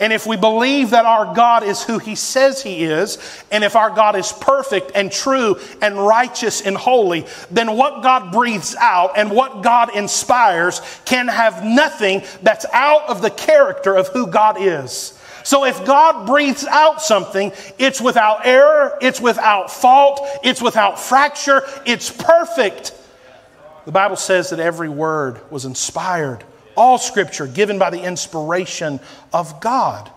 And 0.00 0.12
if 0.12 0.26
we 0.26 0.36
believe 0.36 0.90
that 0.90 1.04
our 1.04 1.32
God 1.34 1.62
is 1.62 1.84
who 1.84 1.98
He 1.98 2.16
says 2.16 2.60
He 2.60 2.82
is, 2.82 3.18
and 3.52 3.62
if 3.62 3.76
our 3.76 3.90
God 3.90 4.16
is 4.16 4.32
perfect 4.32 4.92
and 4.96 5.12
true 5.12 5.60
and 5.80 5.96
righteous 5.96 6.62
and 6.62 6.76
holy, 6.76 7.24
then 7.52 7.76
what 7.76 8.02
God 8.02 8.32
breathes 8.32 8.74
out 8.80 9.12
and 9.16 9.30
what 9.30 9.62
God 9.62 9.94
inspires 9.94 10.80
can 11.04 11.28
have 11.28 11.64
nothing 11.64 12.22
that's 12.42 12.66
out 12.72 13.08
of 13.08 13.22
the 13.22 13.30
character 13.30 13.94
of 13.94 14.08
who 14.08 14.26
God 14.26 14.56
is. 14.58 15.19
So 15.42 15.64
if 15.64 15.84
God 15.84 16.26
breathes 16.26 16.66
out 16.66 17.02
something, 17.02 17.52
it's 17.78 18.00
without 18.00 18.46
error, 18.46 18.96
it's 19.00 19.20
without 19.20 19.70
fault, 19.70 20.20
it's 20.42 20.60
without 20.62 21.00
fracture, 21.00 21.62
it's 21.86 22.10
perfect. 22.10 22.94
The 23.86 23.92
Bible 23.92 24.16
says 24.16 24.50
that 24.50 24.60
every 24.60 24.88
word 24.88 25.40
was 25.50 25.64
inspired 25.64 26.44
all 26.76 26.98
scripture 26.98 27.46
given 27.46 27.78
by 27.78 27.90
the 27.90 28.02
inspiration 28.02 29.00
of 29.32 29.60
God. 29.60 30.10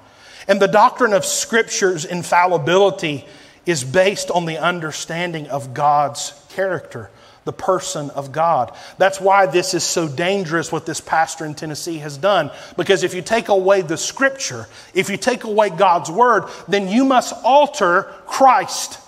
And 0.48 0.62
the 0.62 0.68
doctrine 0.68 1.14
of 1.14 1.26
scripture's 1.26 2.06
infallibility 2.06 3.26
is 3.66 3.84
based 3.84 4.30
on 4.30 4.46
the 4.46 4.58
understanding 4.58 5.48
of 5.48 5.74
God's 5.74 6.34
character, 6.50 7.10
the 7.46 7.54
person 7.54 8.10
of 8.12 8.32
God. 8.32 8.74
That's 8.98 9.20
why 9.20 9.46
this 9.46 9.74
is 9.74 9.84
so 9.84 10.08
dangerous 10.08 10.72
what 10.72 10.86
this 10.86 11.02
pastor 11.02 11.46
in 11.46 11.56
Tennessee 11.56 11.98
has 11.98 12.18
done. 12.18 12.52
Because 12.78 13.04
if 13.04 13.14
you 13.14 13.22
take 13.22 13.50
away 13.50 13.82
the 13.82 13.98
scripture, 13.98 14.68
if 14.94 15.10
you 15.10 15.18
take 15.18 15.44
away 15.44 15.70
God's 15.70 16.10
word, 16.10 16.46
then 16.68 16.88
you 16.88 17.06
must 17.06 17.34
alter 17.44 18.04
Christ. 18.26 19.00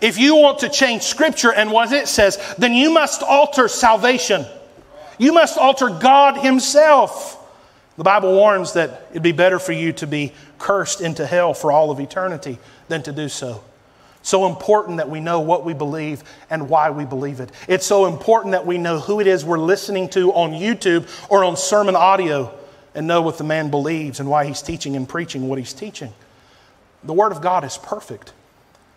If 0.00 0.18
you 0.18 0.34
want 0.36 0.60
to 0.60 0.68
change 0.68 1.02
scripture 1.02 1.52
and 1.52 1.70
what 1.70 1.92
it 1.92 2.08
says, 2.08 2.54
then 2.58 2.74
you 2.74 2.92
must 2.92 3.22
alter 3.22 3.68
salvation. 3.68 4.44
You 5.16 5.32
must 5.32 5.56
alter 5.56 5.88
God 5.88 6.36
Himself. 6.38 7.38
The 7.96 8.04
Bible 8.04 8.34
warns 8.34 8.72
that 8.72 9.06
it'd 9.10 9.22
be 9.22 9.32
better 9.32 9.58
for 9.60 9.72
you 9.72 9.92
to 9.94 10.06
be 10.06 10.32
cursed 10.58 11.00
into 11.00 11.26
hell 11.26 11.54
for 11.54 11.70
all 11.70 11.90
of 11.90 12.00
eternity 12.00 12.58
than 12.88 13.02
to 13.04 13.12
do 13.12 13.28
so. 13.28 13.62
So 14.22 14.46
important 14.46 14.98
that 14.98 15.10
we 15.10 15.20
know 15.20 15.40
what 15.40 15.64
we 15.64 15.74
believe 15.74 16.22
and 16.48 16.68
why 16.68 16.90
we 16.90 17.04
believe 17.04 17.40
it. 17.40 17.50
It's 17.68 17.86
so 17.86 18.06
important 18.06 18.52
that 18.52 18.64
we 18.64 18.78
know 18.78 19.00
who 19.00 19.20
it 19.20 19.26
is 19.26 19.44
we're 19.44 19.58
listening 19.58 20.08
to 20.10 20.32
on 20.32 20.52
YouTube 20.52 21.08
or 21.28 21.44
on 21.44 21.56
sermon 21.56 21.96
audio 21.96 22.56
and 22.94 23.06
know 23.06 23.22
what 23.22 23.38
the 23.38 23.44
man 23.44 23.70
believes 23.70 24.20
and 24.20 24.30
why 24.30 24.46
he's 24.46 24.62
teaching 24.62 24.94
and 24.94 25.08
preaching 25.08 25.48
what 25.48 25.58
he's 25.58 25.72
teaching. 25.72 26.12
The 27.02 27.12
Word 27.12 27.32
of 27.32 27.40
God 27.40 27.64
is 27.64 27.78
perfect. 27.78 28.32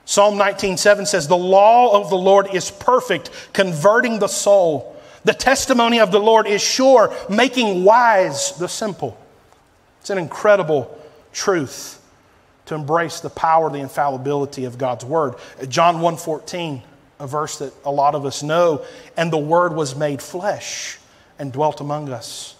Psalm 0.05 0.35
19:7 0.37 1.07
says, 1.07 1.27
The 1.27 1.35
law 1.35 1.99
of 1.99 2.11
the 2.11 2.17
Lord 2.17 2.53
is 2.53 2.69
perfect, 2.69 3.31
converting 3.51 4.19
the 4.19 4.27
soul. 4.27 4.95
The 5.23 5.33
testimony 5.33 5.99
of 5.99 6.11
the 6.11 6.19
Lord 6.19 6.45
is 6.45 6.61
sure, 6.61 7.11
making 7.29 7.83
wise 7.83 8.51
the 8.59 8.67
simple. 8.67 9.17
It's 10.01 10.11
an 10.11 10.19
incredible 10.19 10.95
truth 11.33 11.99
to 12.65 12.75
embrace 12.75 13.19
the 13.19 13.29
power, 13.29 13.69
the 13.69 13.79
infallibility 13.79 14.65
of 14.65 14.77
God's 14.77 15.05
word. 15.05 15.35
John 15.69 16.01
1:14, 16.01 16.83
a 17.19 17.27
verse 17.27 17.57
that 17.59 17.73
a 17.85 17.91
lot 17.91 18.15
of 18.15 18.25
us 18.25 18.43
know, 18.43 18.81
and 19.15 19.31
the 19.31 19.37
word 19.37 19.73
was 19.75 19.95
made 19.95 20.21
flesh 20.21 20.97
and 21.39 21.51
dwelt 21.51 21.79
among 21.79 22.11
us. 22.11 22.55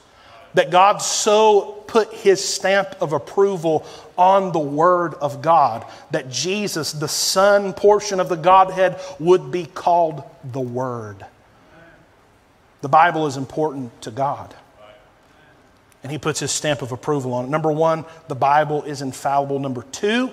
That 0.54 0.72
God 0.72 1.02
so 1.02 1.84
put 1.88 2.14
his 2.14 2.42
stamp 2.48 2.96
of 3.02 3.12
approval 3.12 3.86
on 4.18 4.54
the 4.54 4.60
word 4.60 5.14
of 5.16 5.42
God 5.42 5.86
that 6.12 6.30
Jesus, 6.30 6.94
the 6.94 7.10
son 7.10 7.74
portion 7.74 8.20
of 8.20 8.30
the 8.30 8.38
Godhead, 8.38 8.98
would 9.20 9.52
be 9.52 9.66
called 9.66 10.24
the 10.44 10.62
word. 10.62 11.26
The 12.82 12.90
Bible 12.90 13.28
is 13.28 13.36
important 13.36 14.02
to 14.04 14.12
God. 14.12 14.54
And 16.06 16.12
he 16.12 16.20
puts 16.20 16.40
his 16.40 16.52
stamp 16.52 16.84
of 16.84 16.92
approval 16.92 17.34
on 17.34 17.46
it. 17.46 17.48
Number 17.48 17.72
one, 17.72 18.06
the 18.28 18.36
Bible 18.36 18.84
is 18.84 19.02
infallible. 19.02 19.58
Number 19.58 19.82
two, 19.92 20.30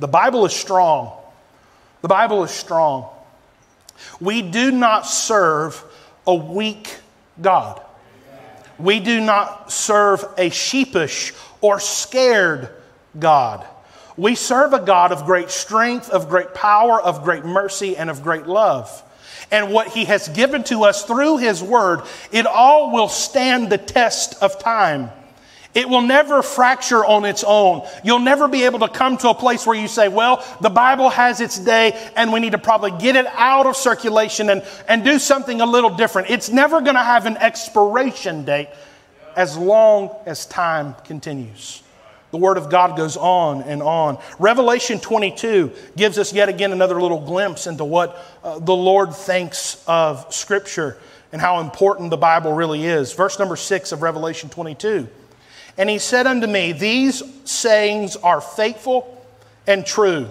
the 0.00 0.08
Bible 0.08 0.44
is 0.44 0.52
strong. 0.52 1.16
The 2.00 2.08
Bible 2.08 2.42
is 2.42 2.50
strong. 2.50 3.08
We 4.20 4.42
do 4.42 4.72
not 4.72 5.06
serve 5.06 5.80
a 6.26 6.34
weak 6.34 6.98
God. 7.40 7.80
We 8.80 8.98
do 8.98 9.20
not 9.20 9.70
serve 9.70 10.24
a 10.36 10.50
sheepish 10.50 11.34
or 11.60 11.78
scared 11.78 12.70
God. 13.16 13.64
We 14.16 14.34
serve 14.34 14.72
a 14.72 14.80
God 14.80 15.12
of 15.12 15.24
great 15.24 15.52
strength, 15.52 16.10
of 16.10 16.28
great 16.28 16.52
power, 16.52 17.00
of 17.00 17.22
great 17.22 17.44
mercy, 17.44 17.96
and 17.96 18.10
of 18.10 18.24
great 18.24 18.48
love 18.48 19.04
and 19.52 19.72
what 19.72 19.88
He 19.88 20.06
has 20.06 20.28
given 20.28 20.64
to 20.64 20.84
us 20.84 21.04
through 21.04 21.36
His 21.36 21.62
Word, 21.62 22.00
it 22.32 22.46
all 22.46 22.90
will 22.90 23.08
stand 23.08 23.70
the 23.70 23.78
test 23.78 24.42
of 24.42 24.58
time. 24.58 25.10
It 25.74 25.88
will 25.88 26.02
never 26.02 26.42
fracture 26.42 27.04
on 27.04 27.24
its 27.24 27.44
own. 27.46 27.86
You'll 28.04 28.18
never 28.18 28.46
be 28.46 28.64
able 28.64 28.80
to 28.80 28.88
come 28.88 29.16
to 29.18 29.30
a 29.30 29.34
place 29.34 29.66
where 29.66 29.76
you 29.76 29.88
say, 29.88 30.08
well, 30.08 30.44
the 30.60 30.68
Bible 30.68 31.08
has 31.08 31.40
its 31.40 31.58
day 31.58 31.98
and 32.14 32.30
we 32.30 32.40
need 32.40 32.52
to 32.52 32.58
probably 32.58 32.90
get 32.90 33.16
it 33.16 33.26
out 33.26 33.66
of 33.66 33.76
circulation 33.76 34.50
and, 34.50 34.62
and 34.86 35.02
do 35.02 35.18
something 35.18 35.62
a 35.62 35.66
little 35.66 35.88
different. 35.88 36.28
It's 36.28 36.50
never 36.50 36.82
going 36.82 36.96
to 36.96 37.02
have 37.02 37.24
an 37.24 37.38
expiration 37.38 38.44
date 38.44 38.68
as 39.34 39.56
long 39.56 40.14
as 40.26 40.44
time 40.44 40.94
continues. 41.04 41.82
The 42.32 42.38
Word 42.38 42.56
of 42.56 42.70
God 42.70 42.96
goes 42.96 43.18
on 43.18 43.62
and 43.62 43.82
on. 43.82 44.18
Revelation 44.38 44.98
22 44.98 45.70
gives 45.96 46.18
us 46.18 46.32
yet 46.32 46.48
again 46.48 46.72
another 46.72 47.00
little 47.00 47.20
glimpse 47.20 47.66
into 47.66 47.84
what 47.84 48.18
uh, 48.42 48.58
the 48.58 48.74
Lord 48.74 49.14
thinks 49.14 49.84
of 49.86 50.32
Scripture 50.34 50.96
and 51.30 51.42
how 51.42 51.60
important 51.60 52.08
the 52.08 52.16
Bible 52.16 52.54
really 52.54 52.84
is. 52.84 53.12
Verse 53.12 53.38
number 53.38 53.54
6 53.54 53.92
of 53.92 54.00
Revelation 54.00 54.48
22. 54.48 55.06
And 55.76 55.90
he 55.90 55.98
said 55.98 56.26
unto 56.26 56.46
me, 56.46 56.72
These 56.72 57.22
sayings 57.44 58.16
are 58.16 58.40
faithful 58.40 59.26
and 59.66 59.84
true. 59.84 60.26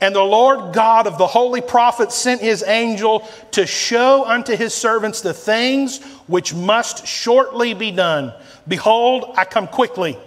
And 0.00 0.14
the 0.14 0.22
Lord 0.22 0.74
God 0.74 1.06
of 1.06 1.16
the 1.16 1.26
holy 1.28 1.60
prophets 1.60 2.16
sent 2.16 2.40
his 2.40 2.64
angel 2.64 3.28
to 3.52 3.66
show 3.66 4.24
unto 4.24 4.56
his 4.56 4.74
servants 4.74 5.20
the 5.20 5.34
things 5.34 6.02
which 6.26 6.54
must 6.54 7.06
shortly 7.06 7.74
be 7.74 7.92
done. 7.92 8.32
Behold, 8.66 9.34
I 9.36 9.44
come 9.44 9.68
quickly. 9.68 10.18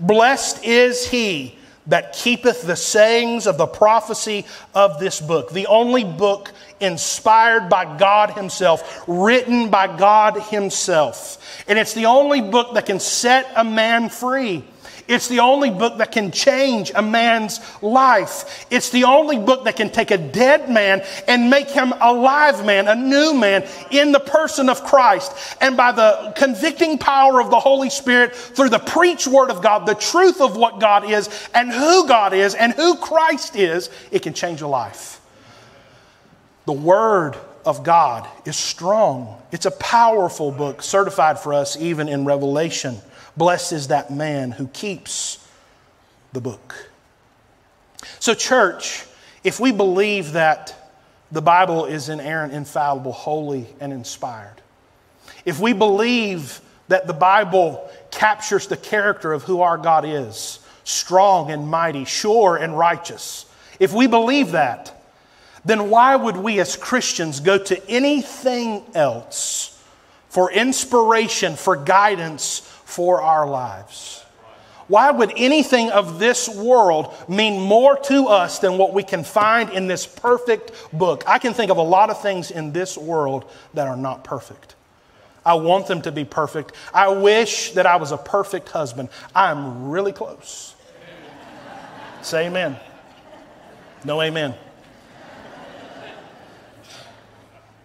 Blessed 0.00 0.64
is 0.64 1.08
he 1.08 1.56
that 1.86 2.14
keepeth 2.14 2.62
the 2.62 2.76
sayings 2.76 3.46
of 3.46 3.58
the 3.58 3.66
prophecy 3.66 4.46
of 4.74 4.98
this 4.98 5.20
book, 5.20 5.50
the 5.50 5.66
only 5.66 6.04
book 6.04 6.52
inspired 6.80 7.68
by 7.68 7.98
God 7.98 8.30
Himself, 8.30 9.04
written 9.06 9.68
by 9.68 9.94
God 9.96 10.40
Himself. 10.44 11.62
And 11.68 11.78
it's 11.78 11.92
the 11.92 12.06
only 12.06 12.40
book 12.40 12.74
that 12.74 12.86
can 12.86 13.00
set 13.00 13.50
a 13.54 13.64
man 13.64 14.08
free. 14.08 14.64
It's 15.06 15.28
the 15.28 15.40
only 15.40 15.70
book 15.70 15.98
that 15.98 16.12
can 16.12 16.30
change 16.30 16.90
a 16.94 17.02
man's 17.02 17.60
life. 17.82 18.66
It's 18.70 18.90
the 18.90 19.04
only 19.04 19.38
book 19.38 19.64
that 19.64 19.76
can 19.76 19.90
take 19.90 20.10
a 20.10 20.16
dead 20.16 20.70
man 20.70 21.04
and 21.28 21.50
make 21.50 21.68
him 21.68 21.92
a 22.00 22.12
live 22.12 22.64
man, 22.64 22.88
a 22.88 22.94
new 22.94 23.34
man 23.34 23.66
in 23.90 24.12
the 24.12 24.20
person 24.20 24.68
of 24.68 24.82
Christ. 24.84 25.32
And 25.60 25.76
by 25.76 25.92
the 25.92 26.32
convicting 26.36 26.96
power 26.98 27.40
of 27.40 27.50
the 27.50 27.60
Holy 27.60 27.90
Spirit 27.90 28.34
through 28.34 28.70
the 28.70 28.78
preach 28.78 29.26
word 29.26 29.50
of 29.50 29.62
God, 29.62 29.86
the 29.86 29.94
truth 29.94 30.40
of 30.40 30.56
what 30.56 30.80
God 30.80 31.10
is 31.10 31.28
and 31.54 31.70
who 31.70 32.08
God 32.08 32.32
is 32.32 32.54
and 32.54 32.72
who 32.72 32.96
Christ 32.96 33.56
is, 33.56 33.90
it 34.10 34.22
can 34.22 34.32
change 34.32 34.62
a 34.62 34.68
life. 34.68 35.20
The 36.64 36.72
word 36.72 37.36
of 37.64 37.82
God 37.82 38.28
is 38.44 38.56
strong. 38.56 39.40
It's 39.52 39.66
a 39.66 39.70
powerful 39.70 40.50
book, 40.50 40.82
certified 40.82 41.38
for 41.38 41.54
us 41.54 41.76
even 41.76 42.08
in 42.08 42.24
Revelation. 42.24 42.98
Blessed 43.36 43.72
is 43.72 43.88
that 43.88 44.10
man 44.10 44.50
who 44.50 44.68
keeps 44.68 45.46
the 46.32 46.40
book. 46.40 46.90
So, 48.20 48.34
church, 48.34 49.04
if 49.42 49.60
we 49.60 49.72
believe 49.72 50.32
that 50.32 50.74
the 51.32 51.42
Bible 51.42 51.86
is 51.86 52.08
inerrant, 52.08 52.52
infallible, 52.52 53.12
holy, 53.12 53.66
and 53.80 53.92
inspired, 53.92 54.60
if 55.44 55.58
we 55.58 55.72
believe 55.72 56.60
that 56.88 57.06
the 57.06 57.14
Bible 57.14 57.90
captures 58.10 58.66
the 58.66 58.76
character 58.76 59.32
of 59.32 59.42
who 59.42 59.62
our 59.62 59.78
God 59.78 60.04
is 60.04 60.60
strong 60.84 61.50
and 61.50 61.66
mighty, 61.66 62.04
sure 62.04 62.56
and 62.56 62.78
righteous 62.78 63.46
if 63.78 63.92
we 63.92 64.06
believe 64.06 64.52
that, 64.52 64.93
then 65.64 65.90
why 65.90 66.16
would 66.16 66.36
we 66.36 66.60
as 66.60 66.76
Christians 66.76 67.40
go 67.40 67.58
to 67.58 67.90
anything 67.90 68.84
else 68.94 69.74
for 70.34 70.50
inspiration, 70.50 71.54
for 71.54 71.76
guidance, 71.76 72.58
for 72.58 73.22
our 73.22 73.48
lives. 73.48 74.24
Why 74.88 75.12
would 75.12 75.32
anything 75.36 75.90
of 75.90 76.18
this 76.18 76.48
world 76.48 77.14
mean 77.28 77.60
more 77.60 77.96
to 77.96 78.26
us 78.26 78.58
than 78.58 78.76
what 78.76 78.92
we 78.92 79.04
can 79.04 79.22
find 79.22 79.70
in 79.70 79.86
this 79.86 80.06
perfect 80.06 80.72
book? 80.92 81.22
I 81.28 81.38
can 81.38 81.54
think 81.54 81.70
of 81.70 81.76
a 81.76 81.82
lot 81.82 82.10
of 82.10 82.20
things 82.20 82.50
in 82.50 82.72
this 82.72 82.98
world 82.98 83.48
that 83.74 83.86
are 83.86 83.96
not 83.96 84.24
perfect. 84.24 84.74
I 85.46 85.54
want 85.54 85.86
them 85.86 86.02
to 86.02 86.10
be 86.10 86.24
perfect. 86.24 86.72
I 86.92 87.10
wish 87.10 87.70
that 87.74 87.86
I 87.86 87.94
was 87.94 88.10
a 88.10 88.16
perfect 88.16 88.70
husband. 88.70 89.10
I'm 89.36 89.88
really 89.88 90.10
close. 90.10 90.74
Say 92.22 92.48
amen. 92.48 92.76
No 94.04 94.20
amen. 94.20 94.56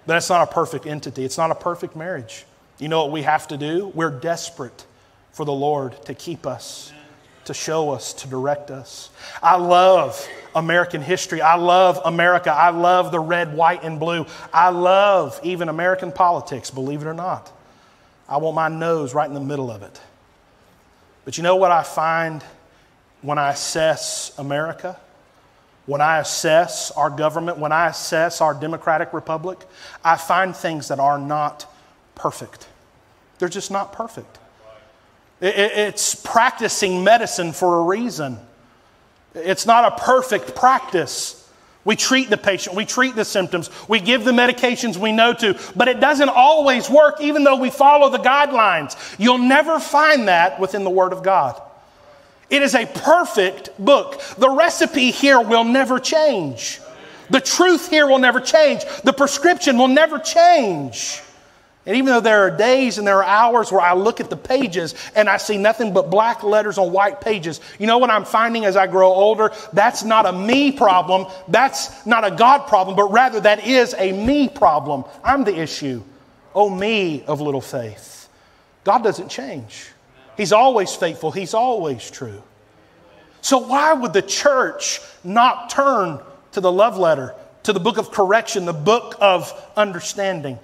That's 0.05 0.29
not 0.29 0.49
a 0.49 0.51
perfect 0.51 0.85
entity. 0.85 1.23
It's 1.23 1.37
not 1.37 1.51
a 1.51 1.55
perfect 1.55 1.95
marriage. 1.95 2.45
You 2.79 2.87
know 2.87 3.03
what 3.03 3.11
we 3.11 3.23
have 3.23 3.47
to 3.49 3.57
do? 3.57 3.91
We're 3.93 4.09
desperate 4.09 4.85
for 5.31 5.45
the 5.45 5.53
Lord 5.53 6.03
to 6.05 6.13
keep 6.13 6.47
us, 6.47 6.91
to 7.45 7.53
show 7.53 7.91
us, 7.91 8.13
to 8.13 8.27
direct 8.27 8.71
us. 8.71 9.09
I 9.43 9.57
love 9.57 10.27
American 10.55 11.01
history. 11.01 11.41
I 11.41 11.55
love 11.55 11.99
America. 12.05 12.51
I 12.51 12.69
love 12.69 13.11
the 13.11 13.19
red, 13.19 13.53
white, 13.53 13.83
and 13.83 13.99
blue. 13.99 14.25
I 14.53 14.69
love 14.69 15.39
even 15.43 15.69
American 15.69 16.11
politics, 16.11 16.71
believe 16.71 17.01
it 17.01 17.07
or 17.07 17.13
not. 17.13 17.51
I 18.27 18.37
want 18.37 18.55
my 18.55 18.67
nose 18.67 19.13
right 19.13 19.27
in 19.27 19.33
the 19.33 19.39
middle 19.39 19.71
of 19.71 19.83
it. 19.83 19.99
But 21.25 21.37
you 21.37 21.43
know 21.43 21.57
what 21.57 21.71
I 21.71 21.83
find 21.83 22.43
when 23.21 23.37
I 23.37 23.51
assess 23.51 24.37
America? 24.37 24.99
When 25.89 26.01
I 26.01 26.19
assess 26.19 26.91
our 26.91 27.09
government, 27.09 27.57
when 27.57 27.71
I 27.71 27.87
assess 27.87 28.41
our 28.41 28.53
democratic 28.53 29.11
republic, 29.11 29.57
I 30.05 30.17
find 30.17 30.55
things 30.55 30.89
that 30.89 30.99
are 30.99 31.17
not 31.17 31.65
perfect. 32.13 32.67
They're 33.39 33.49
just 33.49 33.71
not 33.71 33.91
perfect. 33.91 34.37
It's 35.41 36.13
practicing 36.13 37.03
medicine 37.03 37.53
for 37.53 37.79
a 37.79 37.83
reason. 37.85 38.37
It's 39.33 39.65
not 39.65 39.91
a 39.91 40.03
perfect 40.03 40.55
practice. 40.55 41.51
We 41.85 41.95
treat 41.95 42.29
the 42.29 42.37
patient, 42.37 42.75
we 42.75 42.85
treat 42.85 43.15
the 43.15 43.25
symptoms, 43.25 43.71
we 43.87 43.99
give 43.99 44.25
the 44.25 44.31
medications 44.31 44.95
we 44.95 45.11
know 45.11 45.33
to, 45.33 45.59
but 45.75 45.87
it 45.87 45.99
doesn't 45.99 46.29
always 46.29 46.87
work 46.87 47.19
even 47.19 47.43
though 47.43 47.55
we 47.55 47.71
follow 47.71 48.11
the 48.11 48.19
guidelines. 48.19 48.95
You'll 49.17 49.39
never 49.39 49.79
find 49.79 50.27
that 50.27 50.59
within 50.59 50.83
the 50.83 50.91
Word 50.91 51.13
of 51.13 51.23
God. 51.23 51.59
It 52.49 52.61
is 52.61 52.75
a 52.75 52.85
perfect 52.85 53.69
book. 53.77 54.21
The 54.37 54.49
recipe 54.49 55.11
here 55.11 55.39
will 55.39 55.63
never 55.63 55.99
change. 55.99 56.79
The 57.29 57.41
truth 57.41 57.89
here 57.89 58.07
will 58.07 58.17
never 58.17 58.39
change. 58.39 58.83
The 59.03 59.13
prescription 59.13 59.77
will 59.77 59.87
never 59.87 60.17
change. 60.17 61.21
And 61.85 61.95
even 61.95 62.07
though 62.07 62.19
there 62.19 62.43
are 62.43 62.51
days 62.51 62.97
and 62.97 63.07
there 63.07 63.17
are 63.17 63.23
hours 63.23 63.71
where 63.71 63.81
I 63.81 63.93
look 63.93 64.19
at 64.19 64.29
the 64.29 64.37
pages 64.37 64.93
and 65.15 65.29
I 65.29 65.37
see 65.37 65.57
nothing 65.57 65.93
but 65.93 66.09
black 66.09 66.43
letters 66.43 66.77
on 66.77 66.91
white 66.91 67.21
pages, 67.21 67.61
you 67.79 67.87
know 67.87 67.97
what 67.97 68.09
I'm 68.09 68.25
finding 68.25 68.65
as 68.65 68.75
I 68.75 68.85
grow 68.85 69.11
older? 69.11 69.51
That's 69.73 70.03
not 70.03 70.25
a 70.25 70.31
me 70.31 70.71
problem. 70.71 71.25
That's 71.47 72.05
not 72.05 72.25
a 72.25 72.35
God 72.35 72.67
problem, 72.67 72.95
but 72.95 73.11
rather 73.11 73.39
that 73.39 73.65
is 73.65 73.95
a 73.97 74.11
me 74.11 74.49
problem. 74.49 75.03
I'm 75.23 75.43
the 75.43 75.57
issue. 75.57 76.03
Oh, 76.53 76.69
me 76.69 77.23
of 77.25 77.41
little 77.41 77.61
faith. 77.61 78.29
God 78.83 79.03
doesn't 79.03 79.29
change. 79.29 79.87
He's 80.39 80.53
always 80.53 80.95
faithful, 80.95 81.31
He's 81.31 81.53
always 81.53 82.09
true. 82.09 82.41
So, 83.41 83.59
why 83.59 83.93
would 83.93 84.13
the 84.13 84.21
church 84.21 84.99
not 85.23 85.69
turn 85.69 86.19
to 86.53 86.61
the 86.61 86.71
love 86.71 86.97
letter, 86.97 87.35
to 87.63 87.73
the 87.73 87.79
book 87.79 87.97
of 87.97 88.11
correction, 88.11 88.65
the 88.65 88.73
book 88.73 89.15
of 89.21 89.53
understanding? 89.77 90.57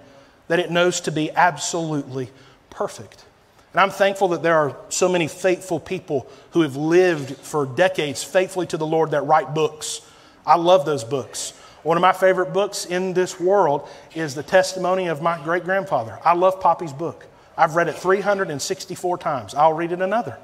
that 0.47 0.59
it 0.59 0.71
knows 0.71 1.01
to 1.01 1.11
be 1.11 1.31
absolutely 1.31 2.29
perfect. 2.69 3.25
And 3.73 3.81
I'm 3.81 3.89
thankful 3.89 4.29
that 4.29 4.43
there 4.43 4.55
are 4.55 4.77
so 4.89 5.09
many 5.09 5.27
faithful 5.27 5.79
people 5.79 6.27
who 6.51 6.61
have 6.61 6.75
lived 6.75 7.35
for 7.37 7.65
decades 7.65 8.23
faithfully 8.23 8.67
to 8.67 8.77
the 8.77 8.85
Lord 8.85 9.11
that 9.11 9.23
write 9.23 9.53
books. 9.53 10.01
I 10.45 10.55
love 10.55 10.85
those 10.85 11.03
books. 11.03 11.51
One 11.83 11.97
of 11.97 12.01
my 12.01 12.13
favorite 12.13 12.53
books 12.53 12.85
in 12.85 13.13
this 13.13 13.39
world 13.39 13.87
is 14.15 14.33
the 14.33 14.43
testimony 14.43 15.07
of 15.07 15.21
my 15.21 15.41
great 15.43 15.65
grandfather. 15.65 16.19
I 16.23 16.33
love 16.33 16.61
Poppy's 16.61 16.93
book. 16.93 17.27
I've 17.57 17.75
read 17.75 17.87
it 17.87 17.95
364 17.95 19.17
times. 19.17 19.55
I'll 19.55 19.73
read 19.73 19.91
it 19.91 20.01
another. 20.01 20.37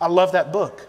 I 0.00 0.08
love 0.08 0.32
that 0.32 0.52
book. 0.52 0.88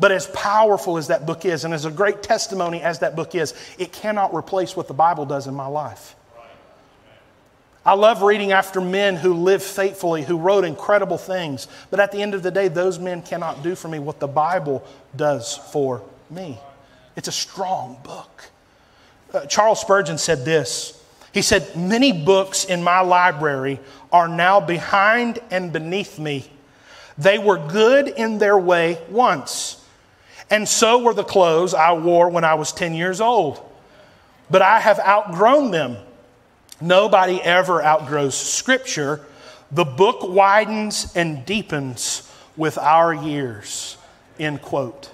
But 0.00 0.12
as 0.12 0.26
powerful 0.28 0.96
as 0.96 1.08
that 1.08 1.26
book 1.26 1.44
is, 1.44 1.64
and 1.64 1.74
as 1.74 1.84
a 1.84 1.90
great 1.90 2.22
testimony 2.22 2.80
as 2.80 3.00
that 3.00 3.16
book 3.16 3.34
is, 3.34 3.52
it 3.78 3.92
cannot 3.92 4.34
replace 4.34 4.76
what 4.76 4.86
the 4.86 4.94
Bible 4.94 5.26
does 5.26 5.46
in 5.46 5.54
my 5.54 5.66
life. 5.66 6.14
I 7.84 7.94
love 7.94 8.22
reading 8.22 8.52
after 8.52 8.80
men 8.80 9.16
who 9.16 9.32
lived 9.32 9.62
faithfully, 9.62 10.22
who 10.22 10.36
wrote 10.36 10.64
incredible 10.64 11.18
things. 11.18 11.68
But 11.90 12.00
at 12.00 12.12
the 12.12 12.20
end 12.20 12.34
of 12.34 12.42
the 12.42 12.50
day, 12.50 12.68
those 12.68 12.98
men 12.98 13.22
cannot 13.22 13.62
do 13.62 13.74
for 13.74 13.88
me 13.88 13.98
what 13.98 14.20
the 14.20 14.26
Bible 14.26 14.86
does 15.16 15.56
for 15.56 16.02
me. 16.28 16.58
It's 17.16 17.28
a 17.28 17.32
strong 17.32 17.98
book. 18.04 18.44
Uh, 19.32 19.46
Charles 19.46 19.80
Spurgeon 19.80 20.18
said 20.18 20.44
this 20.44 21.02
He 21.32 21.42
said, 21.42 21.76
Many 21.76 22.12
books 22.12 22.64
in 22.64 22.82
my 22.82 23.00
library 23.00 23.80
are 24.12 24.28
now 24.28 24.60
behind 24.60 25.38
and 25.50 25.72
beneath 25.72 26.18
me. 26.18 26.50
They 27.16 27.38
were 27.38 27.58
good 27.58 28.08
in 28.08 28.38
their 28.38 28.58
way 28.58 28.98
once, 29.10 29.84
and 30.50 30.68
so 30.68 31.02
were 31.02 31.14
the 31.14 31.24
clothes 31.24 31.74
I 31.74 31.92
wore 31.92 32.28
when 32.28 32.44
I 32.44 32.54
was 32.54 32.72
10 32.72 32.94
years 32.94 33.20
old. 33.20 33.60
But 34.50 34.62
I 34.62 34.80
have 34.80 34.98
outgrown 35.00 35.72
them 35.72 35.96
Nobody 36.80 37.40
ever 37.42 37.82
outgrows 37.82 38.36
Scripture. 38.36 39.20
The 39.72 39.84
book 39.84 40.22
widens 40.22 41.12
and 41.16 41.44
deepens 41.44 42.30
with 42.56 42.78
our 42.78 43.12
years. 43.12 43.96
End 44.38 44.62
quote. 44.62 45.10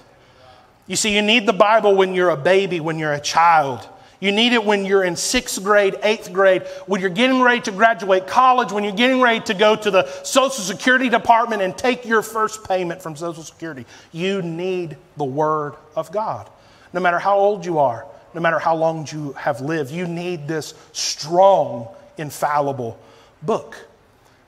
You 0.87 0.95
see, 0.95 1.15
you 1.15 1.23
need 1.23 1.47
the 1.47 1.53
Bible 1.53 1.95
when 1.95 2.13
you're 2.13 2.29
a 2.29 2.37
baby, 2.37 2.79
when 2.79 2.99
you're 2.99 3.13
a 3.13 3.19
child. 3.19 3.87
You 4.25 4.31
need 4.31 4.53
it 4.53 4.63
when 4.63 4.85
you're 4.85 5.03
in 5.03 5.15
sixth 5.15 5.63
grade, 5.63 5.97
eighth 6.03 6.33
grade, 6.33 6.63
when 6.87 6.99
you're 6.99 7.09
getting 7.09 7.41
ready 7.41 7.61
to 7.61 7.71
graduate 7.71 8.27
college, 8.27 8.71
when 8.71 8.83
you're 8.83 8.93
getting 8.93 9.21
ready 9.21 9.39
to 9.41 9.53
go 9.53 9.75
to 9.75 9.91
the 9.91 10.07
Social 10.23 10.49
Security 10.63 11.09
Department 11.09 11.61
and 11.61 11.77
take 11.77 12.05
your 12.05 12.21
first 12.21 12.67
payment 12.67 13.01
from 13.01 13.15
Social 13.15 13.43
Security. 13.43 13.85
You 14.11 14.41
need 14.41 14.97
the 15.17 15.25
Word 15.25 15.75
of 15.95 16.11
God, 16.11 16.49
no 16.91 16.99
matter 16.99 17.19
how 17.19 17.37
old 17.37 17.65
you 17.65 17.79
are 17.79 18.05
no 18.35 18.41
matter 18.41 18.59
how 18.59 18.75
long 18.75 19.07
you 19.11 19.31
have 19.33 19.61
lived. 19.61 19.91
You 19.91 20.05
need 20.07 20.45
this 20.45 20.73
strong, 20.91 21.87
infallible 22.17 22.99
book. 23.41 23.87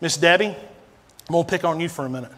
Miss 0.01 0.17
Debbie, 0.17 0.47
I'm 0.47 0.55
going 1.31 1.45
to 1.45 1.49
pick 1.49 1.63
on 1.63 1.79
you 1.79 1.87
for 1.87 2.05
a 2.05 2.09
minute. 2.09 2.31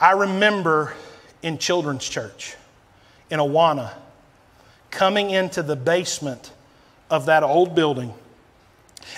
I 0.00 0.12
remember 0.12 0.94
in 1.42 1.58
children's 1.58 2.08
church 2.08 2.56
in 3.30 3.38
Awana 3.38 3.92
coming 4.94 5.30
into 5.30 5.62
the 5.62 5.76
basement 5.76 6.52
of 7.10 7.26
that 7.26 7.42
old 7.42 7.74
building 7.74 8.14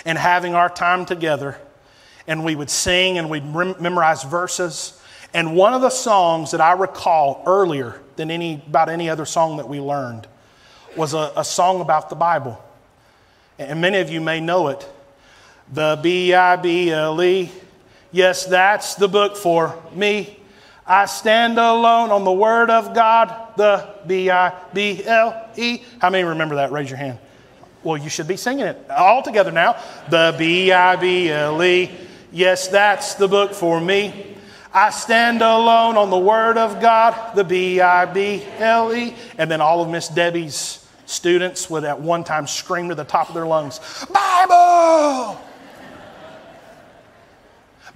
and 0.05 0.17
having 0.17 0.53
our 0.53 0.69
time 0.69 1.05
together, 1.05 1.57
and 2.27 2.43
we 2.43 2.55
would 2.55 2.69
sing 2.69 3.17
and 3.17 3.29
we'd 3.29 3.45
memorize 3.45 4.23
verses. 4.23 4.99
And 5.33 5.55
one 5.55 5.73
of 5.73 5.81
the 5.81 5.89
songs 5.89 6.51
that 6.51 6.61
I 6.61 6.73
recall 6.73 7.43
earlier 7.45 8.01
than 8.15 8.31
any, 8.31 8.61
about 8.67 8.89
any 8.89 9.09
other 9.09 9.25
song 9.25 9.57
that 9.57 9.69
we 9.69 9.79
learned 9.79 10.27
was 10.95 11.13
a, 11.13 11.31
a 11.37 11.45
song 11.45 11.79
about 11.79 12.09
the 12.09 12.15
Bible. 12.15 12.61
And 13.59 13.79
many 13.79 13.99
of 13.99 14.09
you 14.09 14.19
may 14.19 14.39
know 14.39 14.67
it. 14.69 14.87
The 15.71 15.99
B 16.01 16.33
I 16.33 16.55
B 16.55 16.91
L 16.91 17.21
E. 17.21 17.51
Yes, 18.11 18.45
that's 18.45 18.95
the 18.95 19.07
book 19.07 19.35
for 19.35 19.77
me. 19.93 20.36
I 20.87 21.05
stand 21.05 21.57
alone 21.57 22.11
on 22.11 22.23
the 22.23 22.31
Word 22.31 22.69
of 22.69 22.95
God, 22.95 23.55
the 23.57 23.87
B 24.07 24.29
I 24.29 24.53
B 24.73 25.03
L 25.05 25.49
E. 25.57 25.81
How 25.99 26.09
many 26.09 26.23
remember 26.23 26.55
that? 26.55 26.71
Raise 26.71 26.89
your 26.89 26.97
hand. 26.97 27.19
Well, 27.83 27.97
you 27.97 28.09
should 28.09 28.27
be 28.27 28.37
singing 28.37 28.65
it 28.65 28.89
all 28.89 29.21
together 29.21 29.51
now. 29.51 29.81
The 30.09 30.33
B 30.37 30.71
I 30.71 30.95
B 30.95 31.29
L 31.29 31.61
E. 31.61 31.91
Yes, 32.31 32.69
that's 32.69 33.15
the 33.15 33.27
book 33.27 33.53
for 33.53 33.81
me. 33.81 34.35
I 34.73 34.89
stand 34.91 35.41
alone 35.41 35.97
on 35.97 36.09
the 36.09 36.17
Word 36.17 36.57
of 36.57 36.79
God, 36.81 37.35
the 37.35 37.43
B 37.43 37.81
I 37.81 38.05
B 38.05 38.45
L 38.57 38.95
E. 38.95 39.13
And 39.37 39.51
then 39.51 39.59
all 39.59 39.81
of 39.81 39.89
Miss 39.89 40.07
Debbie's 40.07 40.87
students 41.05 41.69
would 41.69 41.83
at 41.83 41.99
one 41.99 42.23
time 42.23 42.47
scream 42.47 42.89
to 42.89 42.95
the 42.95 43.03
top 43.03 43.27
of 43.27 43.35
their 43.35 43.47
lungs, 43.47 43.79
Bible! 44.13 45.41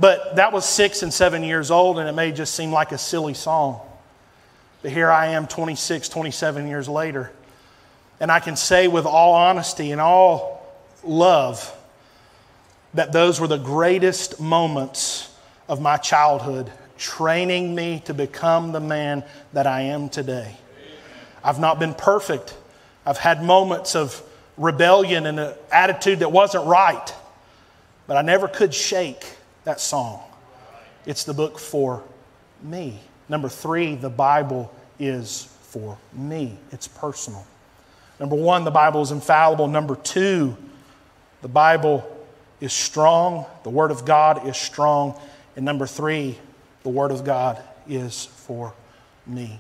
But 0.01 0.37
that 0.37 0.51
was 0.51 0.65
six 0.65 1.03
and 1.03 1.13
seven 1.13 1.43
years 1.43 1.69
old, 1.69 1.99
and 1.99 2.09
it 2.09 2.13
may 2.13 2.31
just 2.31 2.55
seem 2.55 2.71
like 2.71 2.91
a 2.91 2.97
silly 2.97 3.35
song. 3.35 3.79
But 4.81 4.91
here 4.91 5.11
I 5.11 5.27
am 5.27 5.45
26, 5.45 6.09
27 6.09 6.67
years 6.67 6.89
later. 6.89 7.31
And 8.19 8.31
I 8.31 8.39
can 8.39 8.55
say 8.55 8.87
with 8.87 9.05
all 9.05 9.33
honesty 9.35 9.91
and 9.91 10.01
all 10.01 10.65
love 11.03 11.77
that 12.95 13.11
those 13.11 13.39
were 13.39 13.47
the 13.47 13.59
greatest 13.59 14.39
moments 14.39 15.31
of 15.69 15.79
my 15.79 15.97
childhood, 15.97 16.71
training 16.97 17.75
me 17.75 18.01
to 18.05 18.15
become 18.15 18.71
the 18.71 18.79
man 18.79 19.23
that 19.53 19.67
I 19.67 19.81
am 19.81 20.09
today. 20.09 20.57
I've 21.43 21.59
not 21.59 21.77
been 21.77 21.93
perfect. 21.93 22.57
I've 23.05 23.19
had 23.19 23.43
moments 23.43 23.95
of 23.95 24.19
rebellion 24.57 25.27
and 25.27 25.39
an 25.39 25.53
attitude 25.71 26.19
that 26.19 26.31
wasn't 26.31 26.65
right, 26.65 27.13
but 28.07 28.17
I 28.17 28.23
never 28.23 28.47
could 28.47 28.73
shake 28.73 29.37
that 29.63 29.79
song. 29.79 30.21
It's 31.05 31.23
the 31.23 31.33
book 31.33 31.59
for 31.59 32.03
me. 32.61 32.99
Number 33.29 33.49
three, 33.49 33.95
the 33.95 34.09
Bible 34.09 34.73
is 34.99 35.47
for 35.61 35.97
me, 36.13 36.57
it's 36.71 36.87
personal. 36.87 37.45
Number 38.19 38.35
one, 38.35 38.65
the 38.65 38.71
Bible 38.71 39.01
is 39.01 39.11
infallible. 39.11 39.67
Number 39.67 39.95
two, 39.95 40.55
the 41.41 41.47
Bible 41.47 42.05
is 42.59 42.71
strong. 42.71 43.45
The 43.63 43.69
Word 43.69 43.89
of 43.89 44.05
God 44.05 44.47
is 44.47 44.57
strong. 44.57 45.19
And 45.55 45.65
number 45.65 45.87
three, 45.87 46.37
the 46.83 46.89
Word 46.89 47.11
of 47.11 47.23
God 47.23 47.61
is 47.87 48.25
for 48.25 48.73
me. 49.25 49.59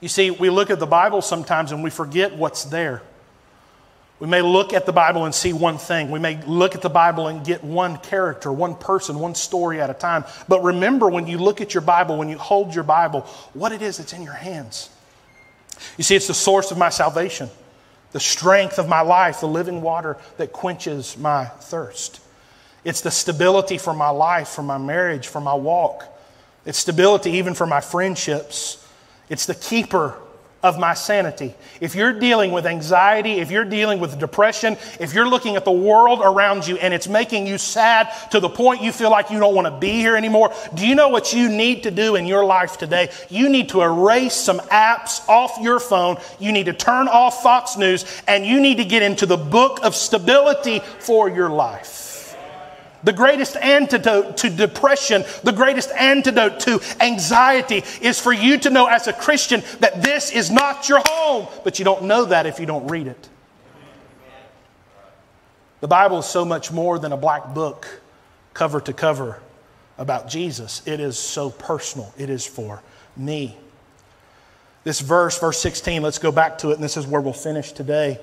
You 0.00 0.08
see, 0.08 0.30
we 0.30 0.50
look 0.50 0.70
at 0.70 0.78
the 0.78 0.86
Bible 0.86 1.22
sometimes 1.22 1.72
and 1.72 1.82
we 1.82 1.90
forget 1.90 2.36
what's 2.36 2.64
there. 2.64 3.02
We 4.22 4.28
may 4.28 4.40
look 4.40 4.72
at 4.72 4.86
the 4.86 4.92
Bible 4.92 5.24
and 5.24 5.34
see 5.34 5.52
one 5.52 5.78
thing. 5.78 6.08
We 6.08 6.20
may 6.20 6.40
look 6.44 6.76
at 6.76 6.80
the 6.80 6.88
Bible 6.88 7.26
and 7.26 7.44
get 7.44 7.64
one 7.64 7.96
character, 7.96 8.52
one 8.52 8.76
person, 8.76 9.18
one 9.18 9.34
story 9.34 9.80
at 9.80 9.90
a 9.90 9.94
time. 9.94 10.24
But 10.46 10.62
remember 10.62 11.08
when 11.08 11.26
you 11.26 11.38
look 11.38 11.60
at 11.60 11.74
your 11.74 11.80
Bible, 11.80 12.16
when 12.16 12.28
you 12.28 12.38
hold 12.38 12.72
your 12.72 12.84
Bible, 12.84 13.22
what 13.52 13.72
it 13.72 13.82
is 13.82 13.96
that's 13.96 14.12
in 14.12 14.22
your 14.22 14.34
hands. 14.34 14.90
You 15.96 16.04
see, 16.04 16.14
it's 16.14 16.28
the 16.28 16.34
source 16.34 16.70
of 16.70 16.78
my 16.78 16.88
salvation, 16.88 17.50
the 18.12 18.20
strength 18.20 18.78
of 18.78 18.88
my 18.88 19.00
life, 19.00 19.40
the 19.40 19.48
living 19.48 19.82
water 19.82 20.16
that 20.36 20.52
quenches 20.52 21.18
my 21.18 21.46
thirst. 21.46 22.20
It's 22.84 23.00
the 23.00 23.10
stability 23.10 23.76
for 23.76 23.92
my 23.92 24.10
life, 24.10 24.50
for 24.50 24.62
my 24.62 24.78
marriage, 24.78 25.26
for 25.26 25.40
my 25.40 25.54
walk. 25.54 26.04
It's 26.64 26.78
stability 26.78 27.32
even 27.32 27.54
for 27.54 27.66
my 27.66 27.80
friendships. 27.80 28.88
It's 29.28 29.46
the 29.46 29.56
keeper 29.56 30.14
of 30.62 30.78
my 30.78 30.94
sanity. 30.94 31.54
If 31.80 31.94
you're 31.94 32.12
dealing 32.12 32.52
with 32.52 32.66
anxiety, 32.66 33.40
if 33.40 33.50
you're 33.50 33.64
dealing 33.64 33.98
with 33.98 34.18
depression, 34.18 34.76
if 35.00 35.12
you're 35.12 35.28
looking 35.28 35.56
at 35.56 35.64
the 35.64 35.72
world 35.72 36.20
around 36.22 36.66
you 36.66 36.76
and 36.76 36.94
it's 36.94 37.08
making 37.08 37.46
you 37.46 37.58
sad 37.58 38.08
to 38.30 38.40
the 38.40 38.48
point 38.48 38.82
you 38.82 38.92
feel 38.92 39.10
like 39.10 39.30
you 39.30 39.40
don't 39.40 39.54
want 39.54 39.66
to 39.66 39.78
be 39.78 39.92
here 39.92 40.16
anymore, 40.16 40.52
do 40.74 40.86
you 40.86 40.94
know 40.94 41.08
what 41.08 41.32
you 41.32 41.48
need 41.48 41.82
to 41.82 41.90
do 41.90 42.14
in 42.14 42.26
your 42.26 42.44
life 42.44 42.78
today? 42.78 43.10
You 43.28 43.48
need 43.48 43.70
to 43.70 43.82
erase 43.82 44.34
some 44.34 44.60
apps 44.60 45.28
off 45.28 45.58
your 45.60 45.80
phone. 45.80 46.18
You 46.38 46.52
need 46.52 46.66
to 46.66 46.72
turn 46.72 47.08
off 47.08 47.42
Fox 47.42 47.76
News 47.76 48.04
and 48.28 48.46
you 48.46 48.60
need 48.60 48.76
to 48.76 48.84
get 48.84 49.02
into 49.02 49.26
the 49.26 49.36
book 49.36 49.80
of 49.82 49.96
stability 49.96 50.78
for 51.00 51.28
your 51.28 51.48
life. 51.48 52.11
The 53.04 53.12
greatest 53.12 53.56
antidote 53.56 54.36
to 54.38 54.50
depression, 54.50 55.24
the 55.42 55.52
greatest 55.52 55.90
antidote 55.90 56.60
to 56.60 56.80
anxiety 57.00 57.82
is 58.00 58.20
for 58.20 58.32
you 58.32 58.58
to 58.58 58.70
know 58.70 58.86
as 58.86 59.08
a 59.08 59.12
Christian 59.12 59.62
that 59.80 60.02
this 60.02 60.30
is 60.30 60.50
not 60.50 60.88
your 60.88 61.02
home, 61.08 61.48
but 61.64 61.78
you 61.78 61.84
don't 61.84 62.04
know 62.04 62.26
that 62.26 62.46
if 62.46 62.60
you 62.60 62.66
don't 62.66 62.88
read 62.88 63.08
it. 63.08 63.28
The 65.80 65.88
Bible 65.88 66.20
is 66.20 66.26
so 66.26 66.44
much 66.44 66.70
more 66.70 67.00
than 67.00 67.10
a 67.10 67.16
black 67.16 67.54
book, 67.54 68.00
cover 68.54 68.80
to 68.80 68.92
cover, 68.92 69.40
about 69.98 70.28
Jesus. 70.28 70.80
It 70.86 71.00
is 71.00 71.18
so 71.18 71.50
personal, 71.50 72.14
it 72.16 72.30
is 72.30 72.46
for 72.46 72.82
me. 73.16 73.56
This 74.84 75.00
verse, 75.00 75.38
verse 75.38 75.58
16, 75.58 76.02
let's 76.02 76.18
go 76.18 76.32
back 76.32 76.58
to 76.58 76.70
it, 76.70 76.74
and 76.74 76.82
this 76.82 76.96
is 76.96 77.06
where 77.06 77.20
we'll 77.20 77.32
finish 77.32 77.72
today. 77.72 78.20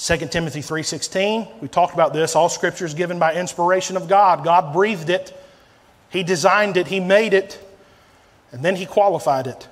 2 0.00 0.16
Timothy 0.30 0.62
3:16, 0.62 1.46
we 1.60 1.68
talked 1.68 1.92
about 1.92 2.14
this, 2.14 2.34
all 2.34 2.48
scripture 2.48 2.86
is 2.86 2.94
given 2.94 3.18
by 3.18 3.34
inspiration 3.34 3.98
of 3.98 4.08
God. 4.08 4.42
God 4.42 4.72
breathed 4.72 5.10
it. 5.10 5.38
He 6.08 6.22
designed 6.22 6.78
it, 6.78 6.86
he 6.86 7.00
made 7.00 7.34
it, 7.34 7.62
and 8.50 8.62
then 8.62 8.76
he 8.76 8.86
qualified 8.86 9.46
it. 9.46 9.68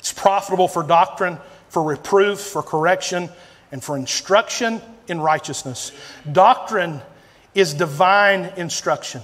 It's 0.00 0.12
profitable 0.12 0.66
for 0.66 0.82
doctrine, 0.82 1.38
for 1.68 1.80
reproof, 1.80 2.40
for 2.40 2.60
correction, 2.60 3.30
and 3.70 3.84
for 3.84 3.96
instruction 3.96 4.82
in 5.06 5.20
righteousness. 5.20 5.92
Doctrine 6.32 7.00
is 7.54 7.72
divine 7.72 8.52
instruction. 8.56 9.22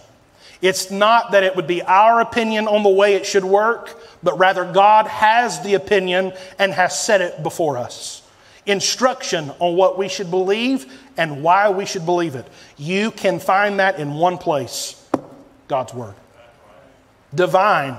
It's 0.62 0.88
not 0.88 1.32
that 1.32 1.42
it 1.42 1.56
would 1.56 1.66
be 1.66 1.82
our 1.82 2.20
opinion 2.20 2.68
on 2.68 2.84
the 2.84 2.90
way 2.90 3.14
it 3.14 3.26
should 3.26 3.44
work, 3.44 4.00
but 4.22 4.38
rather 4.38 4.64
God 4.64 5.08
has 5.08 5.62
the 5.62 5.74
opinion 5.74 6.32
and 6.60 6.72
has 6.72 6.98
set 6.98 7.20
it 7.20 7.42
before 7.42 7.76
us 7.76 8.22
instruction 8.66 9.52
on 9.58 9.76
what 9.76 9.96
we 9.96 10.08
should 10.08 10.30
believe 10.30 10.92
and 11.16 11.42
why 11.42 11.70
we 11.70 11.86
should 11.86 12.04
believe 12.04 12.34
it. 12.34 12.46
You 12.76 13.10
can 13.10 13.38
find 13.38 13.80
that 13.80 13.98
in 13.98 14.14
one 14.14 14.38
place 14.38 15.02
God's 15.68 15.94
Word. 15.94 16.14
Divine 17.34 17.96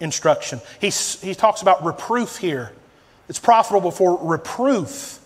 instruction. 0.00 0.60
He, 0.80 0.90
he 0.90 1.34
talks 1.34 1.62
about 1.62 1.84
reproof 1.84 2.36
here. 2.36 2.72
It's 3.28 3.38
profitable 3.38 3.90
for 3.90 4.18
reproof. 4.22 5.20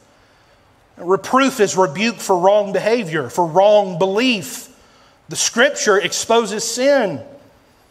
Reproof 0.96 1.60
is 1.60 1.76
rebuke 1.76 2.16
for 2.16 2.38
wrong 2.38 2.72
behavior, 2.72 3.28
for 3.28 3.46
wrong 3.46 3.98
belief. 3.98 4.68
The 5.28 5.36
scripture 5.36 5.98
exposes 5.98 6.64
sin. 6.64 7.22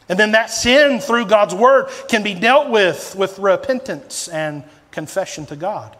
And 0.08 0.20
then 0.20 0.32
that 0.32 0.50
sin, 0.50 1.00
through 1.00 1.28
God's 1.28 1.54
word, 1.54 1.90
can 2.08 2.24
be 2.24 2.34
dealt 2.34 2.70
with 2.70 3.16
with 3.16 3.38
repentance 3.38 4.28
and 4.28 4.64
confession 4.92 5.46
to 5.48 5.56
God. 5.56 5.96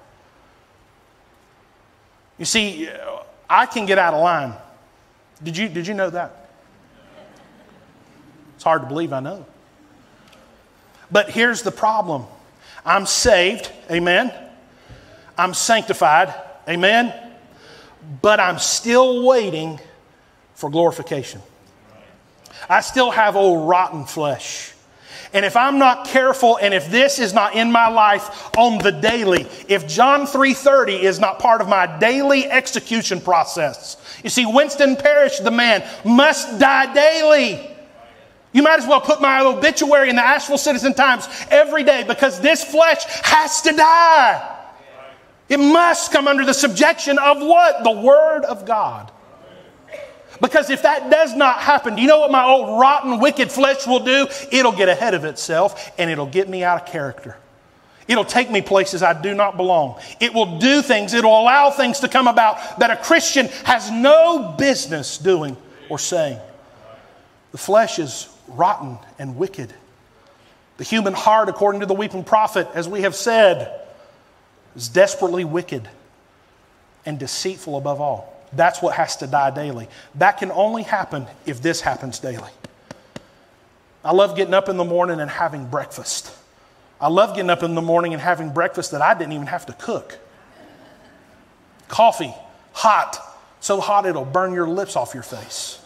You 2.40 2.46
see, 2.46 2.90
I 3.50 3.66
can 3.66 3.86
get 3.86 4.00
out 4.00 4.14
of 4.14 4.22
line. 4.24 4.54
Did 5.44 5.58
you, 5.58 5.70
did 5.70 5.86
you 5.86 5.94
know 5.94 6.10
that? 6.10 6.50
It's 8.56 8.64
hard 8.64 8.82
to 8.82 8.88
believe, 8.88 9.14
I 9.14 9.20
know. 9.20 9.46
But 11.12 11.30
here's 11.30 11.62
the 11.62 11.72
problem 11.72 12.26
I'm 12.86 13.06
saved, 13.06 13.72
amen. 13.92 14.34
I'm 15.38 15.54
sanctified, 15.54 16.34
amen. 16.68 17.14
But 18.22 18.40
I'm 18.40 18.60
still 18.60 19.26
waiting 19.26 19.80
for 20.56 20.70
glorification. 20.70 21.42
I 22.70 22.82
still 22.82 23.12
have 23.12 23.36
old 23.36 23.68
rotten 23.70 24.06
flesh. 24.06 24.74
And 25.34 25.46
if 25.46 25.56
I'm 25.56 25.78
not 25.78 26.08
careful 26.08 26.58
and 26.58 26.74
if 26.74 26.90
this 26.90 27.20
is 27.20 27.34
not 27.34 27.54
in 27.54 27.72
my 27.72 27.88
life 27.88 28.50
on 28.58 28.80
the 28.80 28.92
daily, 28.92 29.48
if 29.68 29.88
John 29.88 30.26
3:30 30.26 31.04
is 31.04 31.20
not 31.20 31.38
part 31.38 31.62
of 31.62 31.68
my 31.68 31.86
daily 32.00 32.50
execution 32.50 33.22
process. 33.22 33.98
You 34.24 34.30
see 34.30 34.46
Winston 34.46 34.96
Parrish 34.96 35.38
the 35.40 35.52
man 35.52 35.84
must 36.04 36.60
die 36.60 36.94
daily. 36.94 37.76
You 38.52 38.64
might 38.64 38.80
as 38.80 38.88
well 38.88 39.02
put 39.02 39.22
my 39.22 39.42
obituary 39.42 40.10
in 40.10 40.16
the 40.16 40.26
Asheville 40.26 40.58
Citizen 40.58 40.96
Times 40.96 41.30
every 41.52 41.84
day 41.84 42.04
because 42.08 42.40
this 42.42 42.64
flesh 42.64 43.04
has 43.24 43.62
to 43.62 43.72
die. 43.72 44.58
It 45.48 45.60
must 45.60 46.12
come 46.12 46.28
under 46.28 46.46
the 46.46 46.54
subjection 46.54 47.20
of 47.20 47.40
what? 47.40 47.84
The 47.84 47.92
Word 47.92 48.46
of 48.46 48.66
God. 48.66 49.12
Because 50.42 50.70
if 50.70 50.84
that 50.84 51.10
does 51.10 51.36
not 51.36 51.60
happen, 51.60 51.96
do 51.96 52.02
you 52.02 52.08
know 52.08 52.20
what 52.20 52.32
my 52.32 52.46
old 52.46 52.80
rotten, 52.80 53.20
wicked 53.20 53.52
flesh 53.52 53.86
will 53.86 54.00
do? 54.00 54.28
It'll 54.52 54.72
get 54.72 54.88
ahead 54.88 55.14
of 55.14 55.26
itself 55.26 55.92
and 55.98 56.10
it'll 56.10 56.26
get 56.26 56.48
me 56.48 56.64
out 56.64 56.82
of 56.82 56.88
character. 56.88 57.38
It'll 58.08 58.26
take 58.26 58.50
me 58.50 58.62
places 58.62 59.04
I 59.04 59.20
do 59.20 59.36
not 59.36 59.56
belong. 59.56 60.00
It 60.20 60.34
will 60.34 60.58
do 60.58 60.82
things, 60.82 61.14
it'll 61.14 61.40
allow 61.40 61.70
things 61.70 62.00
to 62.00 62.08
come 62.08 62.28
about 62.28 62.80
that 62.80 62.90
a 62.90 62.96
Christian 62.96 63.48
has 63.66 63.92
no 63.92 64.56
business 64.58 65.18
doing 65.18 65.56
or 65.90 66.00
saying. 66.00 66.40
The 67.52 67.58
flesh 67.58 68.00
is 68.00 68.28
rotten 68.48 68.98
and 69.20 69.38
wicked. 69.38 69.74
The 70.78 70.84
human 70.84 71.14
heart, 71.14 71.50
according 71.50 71.82
to 71.82 71.86
the 71.86 71.94
weeping 71.94 72.24
prophet, 72.24 72.68
as 72.74 72.88
we 72.88 73.02
have 73.02 73.14
said, 73.14 73.82
is 74.76 74.88
desperately 74.88 75.44
wicked 75.44 75.88
and 77.06 77.20
deceitful 77.20 77.78
above 77.78 78.00
all. 78.00 78.39
That's 78.54 78.82
what 78.82 78.96
has 78.96 79.18
to 79.18 79.28
die 79.28 79.52
daily. 79.52 79.88
That 80.16 80.38
can 80.38 80.52
only 80.52 80.84
happen 80.84 81.28
if 81.46 81.62
this 81.62 81.82
happens 81.82 82.20
daily. 82.20 82.50
I 84.04 84.14
love 84.14 84.36
getting 84.36 84.54
up 84.54 84.70
in 84.70 84.78
the 84.78 84.86
morning 84.86 85.20
and 85.20 85.30
having 85.30 85.68
breakfast. 85.68 86.36
I 87.02 87.10
love 87.10 87.36
getting 87.36 87.50
up 87.50 87.64
in 87.64 87.76
the 87.76 87.82
morning 87.82 88.14
and 88.14 88.22
having 88.22 88.52
breakfast 88.52 88.92
that 88.92 89.02
I 89.02 89.14
didn't 89.14 89.34
even 89.34 89.48
have 89.48 89.66
to 89.68 89.74
cook. 89.74 90.18
Coffee, 91.88 92.34
hot, 92.74 93.20
so 93.60 93.80
hot 93.80 94.06
it'll 94.06 94.26
burn 94.26 94.54
your 94.54 94.68
lips 94.68 94.96
off 94.96 95.14
your 95.14 95.24
face. 95.24 95.80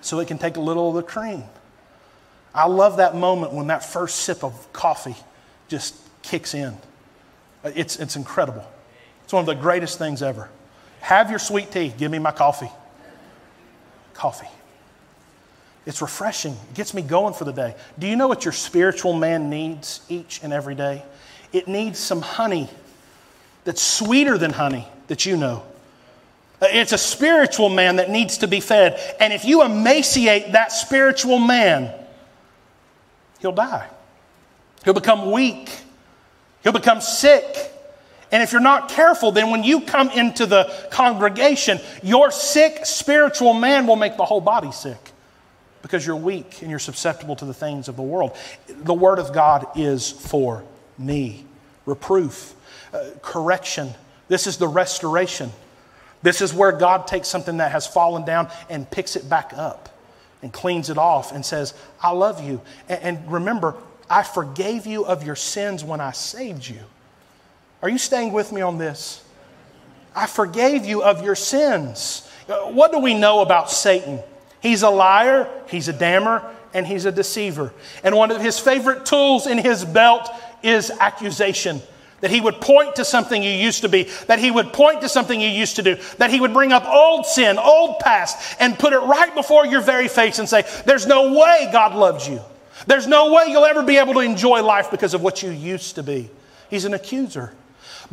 So 0.00 0.18
it 0.20 0.28
can 0.28 0.38
take 0.38 0.56
a 0.56 0.60
little 0.60 0.88
of 0.88 0.94
the 0.94 1.02
cream. 1.02 1.44
I 2.54 2.66
love 2.66 2.98
that 2.98 3.14
moment 3.14 3.52
when 3.52 3.68
that 3.68 3.84
first 3.84 4.20
sip 4.20 4.44
of 4.44 4.72
coffee 4.72 5.16
just 5.68 5.94
kicks 6.22 6.54
in. 6.54 6.76
It's, 7.64 7.96
it's 7.96 8.16
incredible. 8.16 8.66
It's 9.24 9.32
one 9.32 9.40
of 9.40 9.46
the 9.46 9.54
greatest 9.54 9.98
things 9.98 10.22
ever. 10.22 10.50
Have 11.02 11.30
your 11.30 11.40
sweet 11.40 11.72
tea. 11.72 11.92
Give 11.98 12.10
me 12.10 12.20
my 12.20 12.30
coffee. 12.30 12.70
Coffee. 14.14 14.48
It's 15.84 16.00
refreshing. 16.00 16.52
It 16.52 16.74
gets 16.74 16.94
me 16.94 17.02
going 17.02 17.34
for 17.34 17.44
the 17.44 17.52
day. 17.52 17.74
Do 17.98 18.06
you 18.06 18.14
know 18.14 18.28
what 18.28 18.44
your 18.44 18.52
spiritual 18.52 19.12
man 19.12 19.50
needs 19.50 20.00
each 20.08 20.40
and 20.44 20.52
every 20.52 20.76
day? 20.76 21.02
It 21.52 21.66
needs 21.66 21.98
some 21.98 22.22
honey 22.22 22.70
that's 23.64 23.82
sweeter 23.82 24.38
than 24.38 24.52
honey 24.52 24.86
that 25.08 25.26
you 25.26 25.36
know. 25.36 25.64
Uh, 26.60 26.66
it's 26.70 26.92
a 26.92 26.98
spiritual 26.98 27.68
man 27.68 27.96
that 27.96 28.08
needs 28.08 28.38
to 28.38 28.46
be 28.46 28.60
fed. 28.60 29.16
And 29.18 29.32
if 29.32 29.44
you 29.44 29.64
emaciate 29.64 30.52
that 30.52 30.70
spiritual 30.70 31.40
man, 31.40 31.92
he'll 33.40 33.50
die. 33.50 33.88
He'll 34.84 34.94
become 34.94 35.32
weak. 35.32 35.68
He'll 36.62 36.72
become 36.72 37.00
sick. 37.00 37.71
And 38.32 38.42
if 38.42 38.50
you're 38.50 38.62
not 38.62 38.88
careful, 38.88 39.30
then 39.30 39.50
when 39.50 39.62
you 39.62 39.82
come 39.82 40.10
into 40.10 40.46
the 40.46 40.88
congregation, 40.90 41.78
your 42.02 42.30
sick 42.30 42.86
spiritual 42.86 43.52
man 43.52 43.86
will 43.86 43.96
make 43.96 44.16
the 44.16 44.24
whole 44.24 44.40
body 44.40 44.72
sick 44.72 45.12
because 45.82 46.06
you're 46.06 46.16
weak 46.16 46.62
and 46.62 46.70
you're 46.70 46.78
susceptible 46.78 47.36
to 47.36 47.44
the 47.44 47.52
things 47.52 47.88
of 47.88 47.96
the 47.96 48.02
world. 48.02 48.34
The 48.68 48.94
Word 48.94 49.18
of 49.18 49.34
God 49.34 49.66
is 49.76 50.10
for 50.10 50.64
me. 50.96 51.44
Reproof, 51.84 52.54
uh, 52.94 53.10
correction. 53.20 53.92
This 54.28 54.46
is 54.46 54.56
the 54.56 54.68
restoration. 54.68 55.50
This 56.22 56.40
is 56.40 56.54
where 56.54 56.72
God 56.72 57.06
takes 57.06 57.28
something 57.28 57.58
that 57.58 57.72
has 57.72 57.86
fallen 57.86 58.24
down 58.24 58.48
and 58.70 58.90
picks 58.90 59.14
it 59.14 59.28
back 59.28 59.52
up 59.54 59.90
and 60.40 60.52
cleans 60.52 60.88
it 60.88 60.96
off 60.96 61.32
and 61.32 61.44
says, 61.44 61.74
I 62.00 62.12
love 62.12 62.42
you. 62.42 62.62
And, 62.88 63.02
and 63.02 63.32
remember, 63.32 63.74
I 64.08 64.22
forgave 64.22 64.86
you 64.86 65.04
of 65.04 65.24
your 65.24 65.36
sins 65.36 65.84
when 65.84 66.00
I 66.00 66.12
saved 66.12 66.66
you. 66.66 66.80
Are 67.82 67.88
you 67.88 67.98
staying 67.98 68.32
with 68.32 68.52
me 68.52 68.60
on 68.60 68.78
this? 68.78 69.22
I 70.14 70.26
forgave 70.26 70.84
you 70.84 71.02
of 71.02 71.24
your 71.24 71.34
sins. 71.34 72.28
What 72.46 72.92
do 72.92 73.00
we 73.00 73.14
know 73.14 73.40
about 73.40 73.70
Satan? 73.70 74.20
He's 74.60 74.82
a 74.82 74.90
liar, 74.90 75.48
he's 75.68 75.88
a 75.88 75.92
damner, 75.92 76.44
and 76.72 76.86
he's 76.86 77.04
a 77.04 77.12
deceiver. 77.12 77.72
And 78.04 78.14
one 78.14 78.30
of 78.30 78.40
his 78.40 78.58
favorite 78.58 79.04
tools 79.04 79.46
in 79.46 79.58
his 79.58 79.84
belt 79.84 80.30
is 80.62 80.90
accusation. 80.90 81.82
That 82.20 82.30
he 82.30 82.40
would 82.40 82.60
point 82.60 82.94
to 82.96 83.04
something 83.04 83.42
you 83.42 83.50
used 83.50 83.82
to 83.82 83.88
be, 83.88 84.04
that 84.28 84.38
he 84.38 84.52
would 84.52 84.72
point 84.72 85.00
to 85.00 85.08
something 85.08 85.40
you 85.40 85.48
used 85.48 85.74
to 85.76 85.82
do, 85.82 85.96
that 86.18 86.30
he 86.30 86.40
would 86.40 86.52
bring 86.52 86.72
up 86.72 86.86
old 86.86 87.26
sin, 87.26 87.58
old 87.58 87.98
past, 87.98 88.56
and 88.60 88.78
put 88.78 88.92
it 88.92 89.00
right 89.00 89.34
before 89.34 89.66
your 89.66 89.80
very 89.80 90.06
face 90.06 90.38
and 90.38 90.48
say, 90.48 90.64
There's 90.86 91.04
no 91.04 91.36
way 91.36 91.68
God 91.72 91.96
loves 91.96 92.28
you. 92.28 92.40
There's 92.86 93.08
no 93.08 93.32
way 93.32 93.46
you'll 93.48 93.64
ever 93.64 93.82
be 93.82 93.96
able 93.96 94.14
to 94.14 94.20
enjoy 94.20 94.62
life 94.62 94.88
because 94.88 95.14
of 95.14 95.22
what 95.22 95.42
you 95.42 95.50
used 95.50 95.96
to 95.96 96.04
be. 96.04 96.30
He's 96.70 96.84
an 96.84 96.94
accuser. 96.94 97.52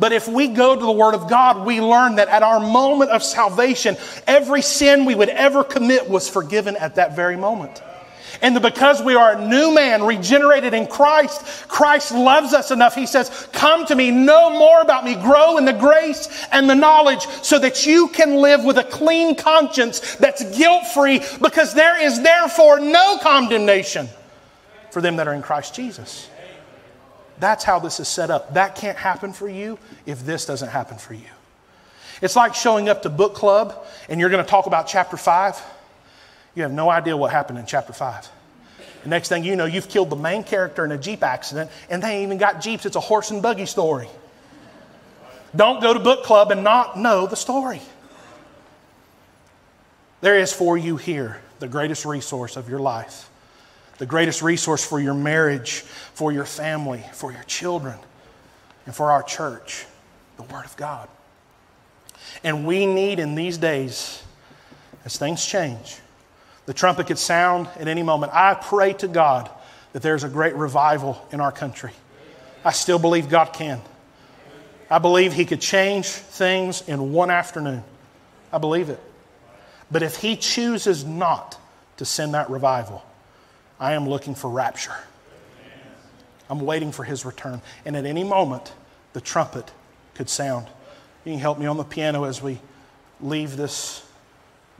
But 0.00 0.12
if 0.12 0.26
we 0.26 0.48
go 0.48 0.74
to 0.74 0.80
the 0.80 0.90
Word 0.90 1.14
of 1.14 1.28
God, 1.28 1.66
we 1.66 1.80
learn 1.80 2.16
that 2.16 2.28
at 2.28 2.42
our 2.42 2.58
moment 2.58 3.10
of 3.10 3.22
salvation, 3.22 3.98
every 4.26 4.62
sin 4.62 5.04
we 5.04 5.14
would 5.14 5.28
ever 5.28 5.62
commit 5.62 6.08
was 6.08 6.28
forgiven 6.28 6.74
at 6.76 6.94
that 6.94 7.14
very 7.14 7.36
moment. 7.36 7.82
And 8.40 8.60
because 8.62 9.02
we 9.02 9.14
are 9.14 9.32
a 9.32 9.46
new 9.46 9.74
man, 9.74 10.02
regenerated 10.02 10.72
in 10.72 10.86
Christ, 10.86 11.68
Christ 11.68 12.12
loves 12.12 12.54
us 12.54 12.70
enough. 12.70 12.94
He 12.94 13.04
says, 13.04 13.48
Come 13.52 13.84
to 13.86 13.94
me, 13.94 14.10
know 14.10 14.58
more 14.58 14.80
about 14.80 15.04
me, 15.04 15.16
grow 15.16 15.58
in 15.58 15.66
the 15.66 15.74
grace 15.74 16.46
and 16.50 16.68
the 16.68 16.74
knowledge 16.74 17.26
so 17.42 17.58
that 17.58 17.84
you 17.84 18.08
can 18.08 18.36
live 18.36 18.64
with 18.64 18.78
a 18.78 18.84
clean 18.84 19.34
conscience 19.34 20.16
that's 20.16 20.56
guilt 20.56 20.86
free 20.86 21.20
because 21.42 21.74
there 21.74 22.02
is 22.02 22.22
therefore 22.22 22.80
no 22.80 23.18
condemnation 23.18 24.08
for 24.90 25.02
them 25.02 25.16
that 25.16 25.28
are 25.28 25.34
in 25.34 25.42
Christ 25.42 25.74
Jesus. 25.74 26.26
That's 27.40 27.64
how 27.64 27.78
this 27.78 27.98
is 27.98 28.08
set 28.08 28.30
up. 28.30 28.54
That 28.54 28.76
can't 28.76 28.98
happen 28.98 29.32
for 29.32 29.48
you 29.48 29.78
if 30.06 30.24
this 30.24 30.46
doesn't 30.46 30.68
happen 30.68 30.98
for 30.98 31.14
you. 31.14 31.28
It's 32.22 32.36
like 32.36 32.54
showing 32.54 32.88
up 32.88 33.02
to 33.02 33.10
book 33.10 33.34
club 33.34 33.86
and 34.08 34.20
you're 34.20 34.30
going 34.30 34.44
to 34.44 34.48
talk 34.48 34.66
about 34.66 34.86
chapter 34.86 35.16
5 35.16 35.60
you 36.54 36.62
have 36.62 36.72
no 36.72 36.90
idea 36.90 37.16
what 37.16 37.30
happened 37.30 37.58
in 37.58 37.66
chapter 37.66 37.92
5. 37.92 38.28
The 39.02 39.08
next 39.08 39.28
thing 39.28 39.44
you 39.44 39.56
know, 39.56 39.64
you've 39.64 39.88
killed 39.88 40.10
the 40.10 40.16
main 40.16 40.42
character 40.42 40.84
in 40.84 40.92
a 40.92 40.98
Jeep 40.98 41.22
accident, 41.22 41.70
and 41.88 42.02
they 42.02 42.16
ain't 42.16 42.24
even 42.24 42.38
got 42.38 42.60
Jeeps. 42.60 42.84
It's 42.84 42.96
a 42.96 43.00
horse 43.00 43.30
and 43.30 43.40
buggy 43.40 43.66
story. 43.66 44.08
Don't 45.54 45.80
go 45.80 45.94
to 45.94 46.00
book 46.00 46.24
club 46.24 46.50
and 46.50 46.62
not 46.62 46.98
know 46.98 47.26
the 47.26 47.36
story. 47.36 47.80
There 50.20 50.38
is 50.38 50.52
for 50.52 50.76
you 50.76 50.96
here 50.96 51.40
the 51.60 51.68
greatest 51.68 52.04
resource 52.04 52.56
of 52.56 52.68
your 52.68 52.78
life, 52.78 53.29
the 54.00 54.06
greatest 54.06 54.40
resource 54.40 54.82
for 54.82 54.98
your 54.98 55.12
marriage, 55.12 55.80
for 56.14 56.32
your 56.32 56.46
family, 56.46 57.04
for 57.12 57.30
your 57.30 57.42
children, 57.42 57.98
and 58.86 58.94
for 58.94 59.12
our 59.12 59.22
church 59.22 59.84
the 60.38 60.42
Word 60.44 60.64
of 60.64 60.74
God. 60.78 61.06
And 62.42 62.66
we 62.66 62.86
need 62.86 63.18
in 63.18 63.34
these 63.34 63.58
days, 63.58 64.22
as 65.04 65.18
things 65.18 65.44
change, 65.44 65.98
the 66.64 66.72
trumpet 66.72 67.08
could 67.08 67.18
sound 67.18 67.68
at 67.78 67.88
any 67.88 68.02
moment. 68.02 68.32
I 68.34 68.54
pray 68.54 68.94
to 68.94 69.06
God 69.06 69.50
that 69.92 70.00
there's 70.00 70.24
a 70.24 70.30
great 70.30 70.54
revival 70.54 71.22
in 71.30 71.42
our 71.42 71.52
country. 71.52 71.92
I 72.64 72.72
still 72.72 72.98
believe 72.98 73.28
God 73.28 73.52
can. 73.52 73.82
I 74.88 74.98
believe 74.98 75.34
He 75.34 75.44
could 75.44 75.60
change 75.60 76.06
things 76.06 76.88
in 76.88 77.12
one 77.12 77.30
afternoon. 77.30 77.84
I 78.50 78.56
believe 78.56 78.88
it. 78.88 79.00
But 79.90 80.02
if 80.02 80.16
He 80.16 80.36
chooses 80.36 81.04
not 81.04 81.60
to 81.98 82.06
send 82.06 82.32
that 82.32 82.48
revival, 82.48 83.04
I 83.80 83.94
am 83.94 84.08
looking 84.08 84.34
for 84.34 84.50
rapture. 84.50 84.94
I'm 86.50 86.60
waiting 86.60 86.92
for 86.92 87.02
His 87.02 87.24
return. 87.24 87.62
And 87.84 87.96
at 87.96 88.04
any 88.04 88.22
moment, 88.22 88.72
the 89.14 89.20
trumpet 89.20 89.72
could 90.14 90.28
sound. 90.28 90.66
You 91.24 91.32
can 91.32 91.40
help 91.40 91.58
me 91.58 91.66
on 91.66 91.78
the 91.78 91.84
piano 91.84 92.24
as 92.24 92.42
we 92.42 92.60
leave 93.20 93.56
this 93.56 94.06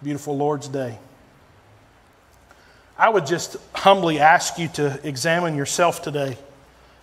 beautiful 0.03 0.37
Lord's 0.37 0.69
Day. 0.69 0.99
I 2.99 3.09
would 3.09 3.25
just 3.25 3.57
humbly 3.75 4.19
ask 4.19 4.59
you 4.59 4.69
to 4.69 5.01
examine 5.03 5.57
yourself 5.57 6.03
today 6.03 6.37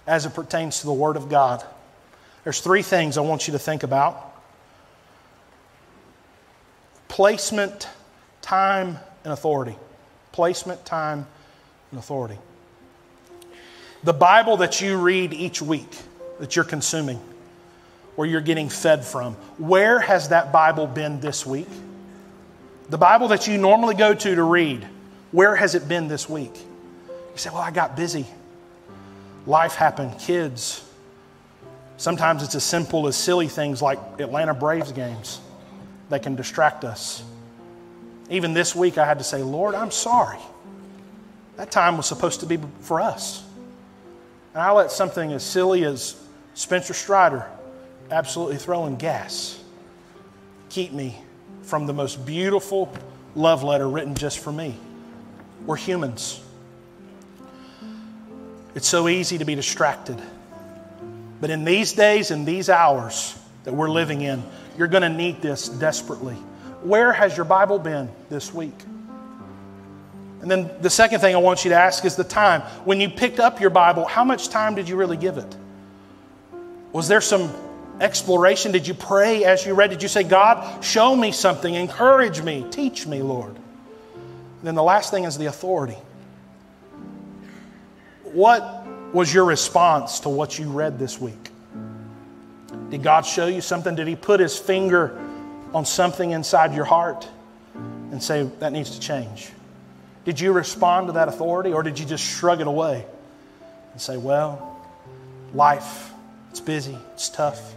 as 0.06 0.28
it 0.28 0.36
pertains 0.36 0.82
to 0.82 0.86
the 0.86 0.94
Word 0.94 1.18
of 1.18 1.30
God. 1.30 1.64
There's 2.44 2.62
three 2.62 2.84
things 2.84 3.18
I 3.18 3.22
want 3.22 3.48
you 3.48 3.54
to 3.54 3.60
think 3.60 3.84
about 3.84 4.24
placement, 7.08 7.88
time, 8.42 9.00
and 9.24 9.34
authority. 9.34 9.76
Placement, 10.32 10.86
time, 10.86 11.26
and 11.92 12.00
authority. 12.00 12.38
The 14.04 14.14
Bible 14.14 14.58
that 14.58 14.82
you 14.82 14.98
read 14.98 15.34
each 15.34 15.62
week, 15.62 15.90
that 16.40 16.56
you're 16.56 16.66
consuming, 16.66 17.20
where 18.16 18.28
you're 18.28 18.42
getting 18.42 18.70
fed 18.70 19.04
from, 19.06 19.34
where 19.58 20.00
has 20.00 20.30
that 20.30 20.52
Bible 20.52 20.88
been 20.88 21.20
this 21.20 21.46
week? 21.46 21.68
The 22.90 22.98
Bible 22.98 23.30
that 23.30 23.48
you 23.48 23.58
normally 23.58 23.96
go 23.96 24.14
to 24.14 24.36
to 24.36 24.44
read, 24.44 24.88
where 25.32 25.56
has 25.56 25.76
it 25.76 25.88
been 25.88 26.08
this 26.08 26.30
week? 26.30 26.56
You 26.56 27.38
say, 27.38 27.50
Well, 27.50 27.62
I 27.62 27.72
got 27.72 27.96
busy. 27.96 28.26
Life 29.46 29.76
happened, 29.76 30.20
kids. 30.20 30.84
Sometimes 31.98 32.44
it's 32.44 32.56
as 32.56 32.64
simple 32.64 33.08
as 33.08 33.16
silly 33.16 33.48
things 33.48 33.82
like 33.82 34.00
Atlanta 34.20 34.54
Braves 34.54 34.92
games 34.92 35.40
that 36.10 36.24
can 36.24 36.36
distract 36.36 36.84
us. 36.84 37.24
Even 38.30 38.54
this 38.54 38.76
week, 38.76 38.98
I 38.98 39.06
had 39.06 39.18
to 39.20 39.24
say, 39.24 39.42
Lord, 39.42 39.74
I'm 39.74 39.92
sorry. 39.92 40.40
That 41.58 41.72
time 41.72 41.98
was 41.98 42.06
supposed 42.06 42.40
to 42.40 42.46
be 42.46 42.60
for 42.82 43.02
us. 43.02 43.44
And 44.54 44.62
I 44.62 44.72
let 44.72 44.92
something 44.92 45.34
as 45.34 45.44
silly 45.44 45.84
as 45.84 46.16
Spencer 46.54 46.94
Strider 46.94 47.46
absolutely 48.10 48.58
throwing 48.58 48.96
gas 48.96 49.62
keep 50.70 50.94
me 50.94 51.20
from 51.64 51.86
the 51.86 51.94
most 51.94 52.26
beautiful 52.26 52.92
love 53.36 53.64
letter 53.64 53.88
written 53.88 54.16
just 54.16 54.40
for 54.40 54.52
me. 54.52 54.76
We're 55.66 55.76
humans. 55.76 56.42
It's 58.76 58.88
so 58.88 59.08
easy 59.08 59.40
to 59.40 59.46
be 59.46 59.56
distracted. 59.56 60.22
But 61.42 61.50
in 61.50 61.66
these 61.66 61.94
days 61.94 62.32
and 62.32 62.46
these 62.46 62.70
hours 62.70 63.38
that 63.64 63.74
we're 63.74 63.90
living 63.90 64.22
in, 64.22 64.44
you're 64.78 64.88
going 64.88 65.04
to 65.04 65.10
need 65.10 65.42
this 65.42 65.68
desperately. 65.68 66.36
Where 66.84 67.12
has 67.12 67.36
your 67.36 67.46
Bible 67.46 67.80
been 67.80 68.10
this 68.30 68.54
week? 68.54 68.76
And 70.48 70.52
then 70.64 70.72
the 70.80 70.90
second 70.90 71.20
thing 71.20 71.36
I 71.36 71.40
want 71.40 71.66
you 71.66 71.72
to 71.72 71.76
ask 71.76 72.06
is 72.06 72.16
the 72.16 72.24
time. 72.24 72.62
When 72.86 73.02
you 73.02 73.10
picked 73.10 73.42
up 73.42 73.60
your 73.60 73.70
Bible, 73.70 74.06
how 74.06 74.24
much 74.24 74.48
time 74.48 74.76
did 74.76 74.88
you 74.88 74.96
really 74.96 75.18
give 75.18 75.38
it? 75.38 75.58
Was 76.94 77.10
there 77.10 77.20
some 77.20 77.54
exploration? 78.00 78.72
Did 78.72 78.88
you 78.88 78.94
pray 78.94 79.44
as 79.44 79.66
you 79.66 79.74
read? 79.74 79.90
Did 79.90 80.02
you 80.02 80.08
say, 80.08 80.24
God, 80.24 80.82
show 80.82 81.14
me 81.18 81.34
something, 81.34 81.74
encourage 81.74 82.42
me, 82.42 82.66
teach 82.72 83.06
me, 83.06 83.22
Lord? 83.22 83.58
then 84.64 84.74
the 84.74 84.84
last 84.84 85.12
thing 85.12 85.26
is 85.26 85.38
the 85.38 85.48
authority. 85.48 85.98
What 88.24 88.88
was 89.14 89.34
your 89.34 89.44
response 89.44 90.22
to 90.22 90.30
what 90.30 90.58
you 90.58 90.70
read 90.70 90.98
this 90.98 91.20
week? 91.20 91.50
Did 92.90 93.04
God 93.04 93.26
show 93.26 93.48
you 93.48 93.60
something? 93.60 93.96
Did 93.96 94.08
He 94.08 94.16
put 94.16 94.40
His 94.40 94.58
finger 94.58 95.20
on 95.74 95.84
something 95.84 96.32
inside 96.32 96.74
your 96.74 96.86
heart 96.86 97.28
and 97.76 98.24
say, 98.24 98.50
that 98.60 98.72
needs 98.72 98.92
to 98.92 99.00
change? 99.02 99.52
Did 100.28 100.42
you 100.42 100.52
respond 100.52 101.08
to 101.08 101.14
that 101.14 101.30
authority 101.30 101.72
or 101.72 101.84
did 101.84 101.98
you 101.98 102.06
just 102.06 102.22
shrug 102.22 102.60
it 102.60 102.68
away 102.68 103.06
and 103.94 104.02
say, 104.02 104.18
well, 104.18 104.78
life, 105.54 106.12
it's 106.52 106.60
busy, 106.60 106.98
it's 107.14 107.30
tough? 107.30 107.74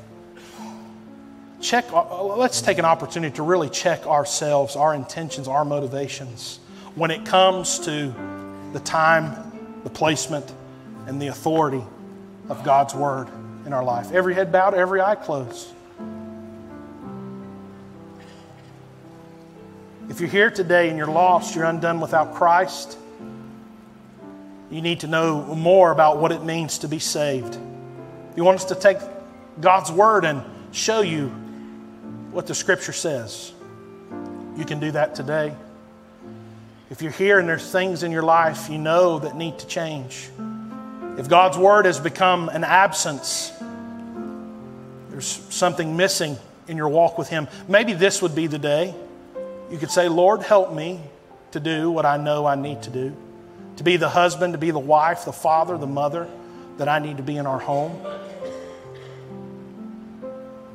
Check, 1.61 1.85
uh, 1.93 2.25
let's 2.25 2.61
take 2.61 2.79
an 2.79 2.85
opportunity 2.85 3.37
to 3.37 3.45
really 3.45 3.71
check 3.71 4.05
ourselves, 4.05 4.75
our 4.75 4.97
intentions, 4.97 5.47
our 5.47 5.65
motivations 5.65 6.59
when 6.97 7.13
it 7.13 7.25
comes 7.25 7.79
to 7.87 8.13
the 8.73 8.81
time, 8.81 9.81
the 9.85 9.91
placement, 9.91 10.53
and 11.07 11.23
the 11.23 11.29
authority 11.29 11.85
of 12.49 12.65
God's 12.65 12.97
Word 12.97 13.29
in 13.65 13.73
our 13.73 13.85
life. 13.85 14.11
Every 14.11 14.35
head 14.35 14.51
bowed, 14.51 14.75
every 14.75 15.01
eye 15.01 15.15
closed. 15.15 15.69
If 20.11 20.19
you're 20.19 20.29
here 20.29 20.51
today 20.51 20.89
and 20.89 20.99
you're 20.99 21.07
lost, 21.07 21.55
you're 21.55 21.67
undone 21.67 22.01
without 22.01 22.35
Christ, 22.35 22.99
you 24.69 24.83
need 24.83 25.01
to 25.01 25.07
know 25.07 25.55
more 25.55 25.93
about 25.93 26.19
what 26.19 26.33
it 26.33 26.43
means 26.43 26.79
to 26.79 26.89
be 26.89 26.99
saved. 26.99 27.57
You 28.35 28.43
want 28.43 28.57
us 28.57 28.65
to 28.67 28.75
take 28.75 28.99
God's 29.61 29.93
Word 29.93 30.25
and 30.25 30.43
show 30.73 31.01
you 31.01 31.29
what 32.33 32.49
the 32.49 32.57
Scripture 32.57 32.93
says. 32.93 33.53
You 34.57 34.65
can 34.65 34.81
do 34.81 34.91
that 34.91 35.15
today. 35.15 35.55
If 36.91 37.03
you're 37.03 37.13
here 37.13 37.39
and 37.39 37.49
there's 37.49 37.71
things 37.71 38.03
in 38.03 38.11
your 38.11 38.25
life 38.25 38.69
you 38.69 38.79
know 38.79 39.21
that 39.21 39.37
need 39.37 39.61
to 39.61 39.67
change, 39.69 40.29
if 41.19 41.29
God's 41.29 41.57
word 41.57 41.85
has 41.85 42.01
become 42.01 42.49
an 42.49 42.65
absence, 42.65 43.53
there's 45.11 45.29
something 45.51 45.97
missing 45.97 46.37
in 46.67 46.77
your 46.77 46.89
walk 46.89 47.17
with 47.17 47.29
Him, 47.29 47.47
maybe 47.69 47.93
this 47.93 48.21
would 48.21 48.35
be 48.35 48.49
the 48.49 48.59
day 48.59 48.93
you 49.71 49.79
could 49.79 49.91
say, 49.91 50.09
Lord, 50.09 50.43
help 50.43 50.73
me 50.73 51.01
to 51.53 51.61
do 51.61 51.91
what 51.91 52.05
I 52.05 52.17
know 52.17 52.47
I 52.47 52.55
need 52.55 52.83
to 52.83 52.91
do, 52.91 53.17
to 53.77 53.85
be 53.85 53.97
the 53.97 54.09
husband, 54.09 54.55
to 54.55 54.59
be 54.59 54.71
the 54.71 54.79
wife, 54.79 55.25
the 55.25 55.33
father, 55.33 55.79
the 55.79 55.87
mother 55.87 56.29
that 56.79 56.89
I 56.89 56.99
need 56.99 57.19
to 57.19 57.23
be 57.23 57.37
in 57.37 57.47
our 57.47 57.59
home. 57.59 57.99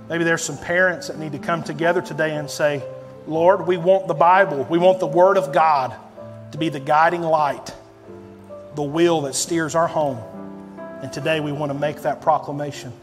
Maybe 0.10 0.24
there's 0.24 0.44
some 0.44 0.58
parents 0.58 1.08
that 1.08 1.18
need 1.18 1.32
to 1.32 1.40
come 1.40 1.64
together 1.64 2.02
today 2.02 2.36
and 2.36 2.50
say, 2.50 2.84
Lord, 3.28 3.66
we 3.66 3.78
want 3.78 4.08
the 4.08 4.14
Bible, 4.14 4.66
we 4.70 4.78
want 4.78 5.00
the 5.00 5.08
Word 5.08 5.38
of 5.38 5.52
God 5.52 5.96
to 6.52 6.58
be 6.58 6.70
the 6.70 6.80
guiding 6.80 7.22
light, 7.22 7.74
the 8.76 8.84
wheel 8.84 9.22
that 9.22 9.34
steers 9.34 9.76
our 9.76 9.88
home. 9.88 10.20
And 11.02 11.12
today 11.12 11.40
we 11.40 11.52
want 11.52 11.72
to 11.72 11.78
make 11.78 12.04
that 12.04 12.22
proclamation. 12.22 12.94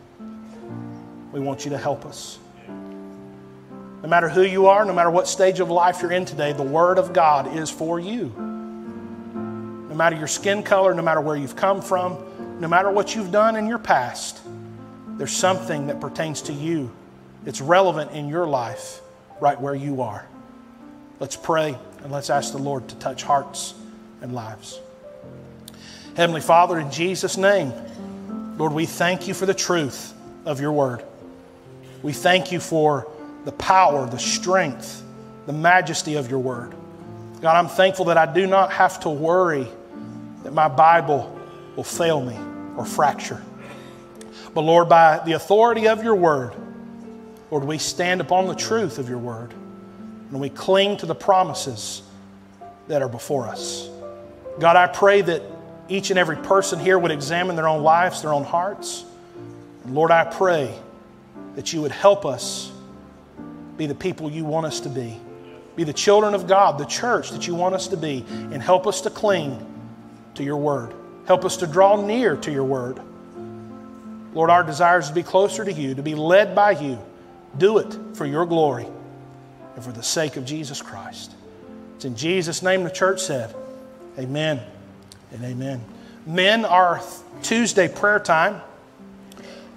We 1.33 1.41
want 1.41 1.65
you 1.65 1.73
to 1.73 1.79
help 1.79 2.07
us. 2.07 2.39
No 4.03 4.09
matter 4.09 4.29
who 4.29 4.43
you 4.43 4.67
are, 4.67 4.85
no 4.85 4.93
matter 4.93 5.11
what 5.11 5.29
stage 5.29 5.61
of 5.61 5.71
life 5.71 6.03
you're 6.03 6.11
in 6.11 6.25
today, 6.25 6.53
the 6.53 6.63
Word 6.63 6.99
of 6.99 7.13
God 7.13 7.57
is 7.57 7.71
for 7.71 8.01
you. 8.01 8.33
No 8.35 9.95
matter 9.95 10.17
your 10.17 10.27
skin 10.27 10.65
color, 10.65 10.93
no 10.93 11.03
matter 11.03 11.21
where 11.21 11.37
you've 11.37 11.55
come 11.55 11.81
from, 11.81 12.59
no 12.61 12.67
matter 12.67 12.91
what 12.91 13.15
you've 13.15 13.31
done 13.31 13.55
in 13.55 13.69
your 13.69 13.79
past, 13.79 14.41
there's 15.19 15.33
something 15.33 15.87
that 15.87 16.01
pertains 16.01 16.43
to 16.43 16.53
you. 16.53 16.91
It's 17.47 17.61
relevant 17.61 18.11
in 18.11 18.29
your 18.29 18.47
life 18.47 19.01
right 19.41 19.61
where 19.61 19.75
you 19.75 20.03
are. 20.03 20.27
Let's 21.21 21.37
pray 21.37 21.79
and 22.03 22.11
let's 22.11 22.31
ask 22.31 22.51
the 22.53 22.59
Lord 22.59 22.89
to 22.89 22.97
touch 22.97 23.23
hearts 23.23 23.75
and 24.21 24.35
lives. 24.35 24.81
Heavenly 26.17 26.41
Father, 26.41 26.81
in 26.81 26.91
Jesus' 26.91 27.37
name, 27.37 27.73
Lord, 28.59 28.73
we 28.73 28.87
thank 28.87 29.29
you 29.29 29.35
for 29.35 29.47
the 29.47 29.55
truth 29.55 30.13
of 30.45 30.61
your 30.61 30.73
word. 30.73 31.05
We 32.03 32.13
thank 32.13 32.51
you 32.51 32.59
for 32.59 33.07
the 33.45 33.53
power, 33.53 34.07
the 34.07 34.19
strength, 34.19 35.03
the 35.47 35.53
majesty 35.53 36.15
of 36.15 36.31
your 36.31 36.39
word. 36.39 36.75
God, 37.41 37.57
I'm 37.57 37.69
thankful 37.69 38.07
that 38.07 38.19
I 38.19 38.33
do 38.33 38.47
not 38.47 38.73
have 38.73 39.01
to 39.01 39.09
worry 39.11 39.67
that 40.45 40.53
my 40.53 40.69
Bible 40.69 41.39
will 41.77 41.85
fail 41.85 42.21
me 42.21 42.39
or 42.77 42.85
fracture. 42.85 43.43
But 44.55 44.63
Lord, 44.63 44.89
by 44.89 45.21
the 45.25 45.33
authority 45.33 45.89
of 45.89 46.05
your 46.05 46.15
word, 46.15 46.55
Lord, 47.51 47.65
we 47.65 47.79
stand 47.79 48.21
upon 48.21 48.47
the 48.47 48.55
truth 48.55 48.99
of 48.99 49.09
your 49.09 49.19
word 49.19 49.53
and 50.31 50.41
we 50.41 50.49
cling 50.49 50.97
to 50.99 51.07
the 51.07 51.15
promises 51.15 52.03
that 52.89 53.03
are 53.03 53.09
before 53.09 53.47
us. 53.47 53.89
God, 54.59 54.77
I 54.77 54.87
pray 54.87 55.23
that 55.23 55.43
each 55.89 56.11
and 56.11 56.19
every 56.19 56.37
person 56.37 56.79
here 56.79 56.99
would 56.99 57.11
examine 57.11 57.57
their 57.57 57.69
own 57.69 57.83
lives, 57.83 58.23
their 58.23 58.33
own 58.33 58.45
hearts. 58.45 59.05
And 59.85 59.95
Lord, 59.95 60.11
I 60.11 60.25
pray 60.25 60.75
that 61.55 61.73
you 61.73 61.83
would 61.83 61.93
help 61.93 62.25
us 62.25 62.72
be 63.77 63.87
the 63.87 63.95
people 63.95 64.31
you 64.31 64.45
want 64.45 64.67
us 64.67 64.81
to 64.81 64.89
be. 64.89 65.19
Be 65.77 65.85
the 65.85 65.93
children 65.93 66.35
of 66.35 66.47
God, 66.47 66.79
the 66.79 66.85
church 66.85 67.31
that 67.31 67.47
you 67.47 67.55
want 67.55 67.75
us 67.75 67.89
to 67.89 67.97
be, 67.97 68.25
and 68.29 68.63
help 68.63 68.87
us 68.87 69.01
to 69.03 69.11
cling 69.11 69.67
to 70.35 70.43
your 70.43 70.59
word. 70.59 70.95
Help 71.27 71.45
us 71.45 71.57
to 71.59 71.67
draw 71.67 72.05
near 72.05 72.37
to 72.37 72.53
your 72.53 72.65
word. 72.65 73.01
Lord, 74.35 74.51
our 74.51 74.63
desire 74.63 74.99
is 74.99 75.09
to 75.09 75.15
be 75.15 75.23
closer 75.23 75.65
to 75.65 75.73
you, 75.73 75.95
to 75.95 76.03
be 76.03 76.15
led 76.15 76.55
by 76.55 76.73
you. 76.73 76.99
Do 77.57 77.79
it 77.79 77.97
for 78.15 78.27
your 78.27 78.47
glory 78.47 78.87
and 79.75 79.85
for 79.85 79.93
the 79.93 80.03
sake 80.03 80.37
of 80.37 80.45
Jesus 80.45 80.81
Christ. 80.81 81.33
It's 81.97 82.05
in 82.05 82.17
Jesus' 82.17 82.63
name 82.63 82.85
the 82.85 82.91
church 82.91 83.21
said, 83.21 83.55
Amen 84.19 84.61
and 85.33 85.45
amen. 85.45 85.83
Men, 86.27 86.65
our 86.65 87.01
Tuesday 87.43 87.89
prayer 87.89 88.21
time, 88.21 88.61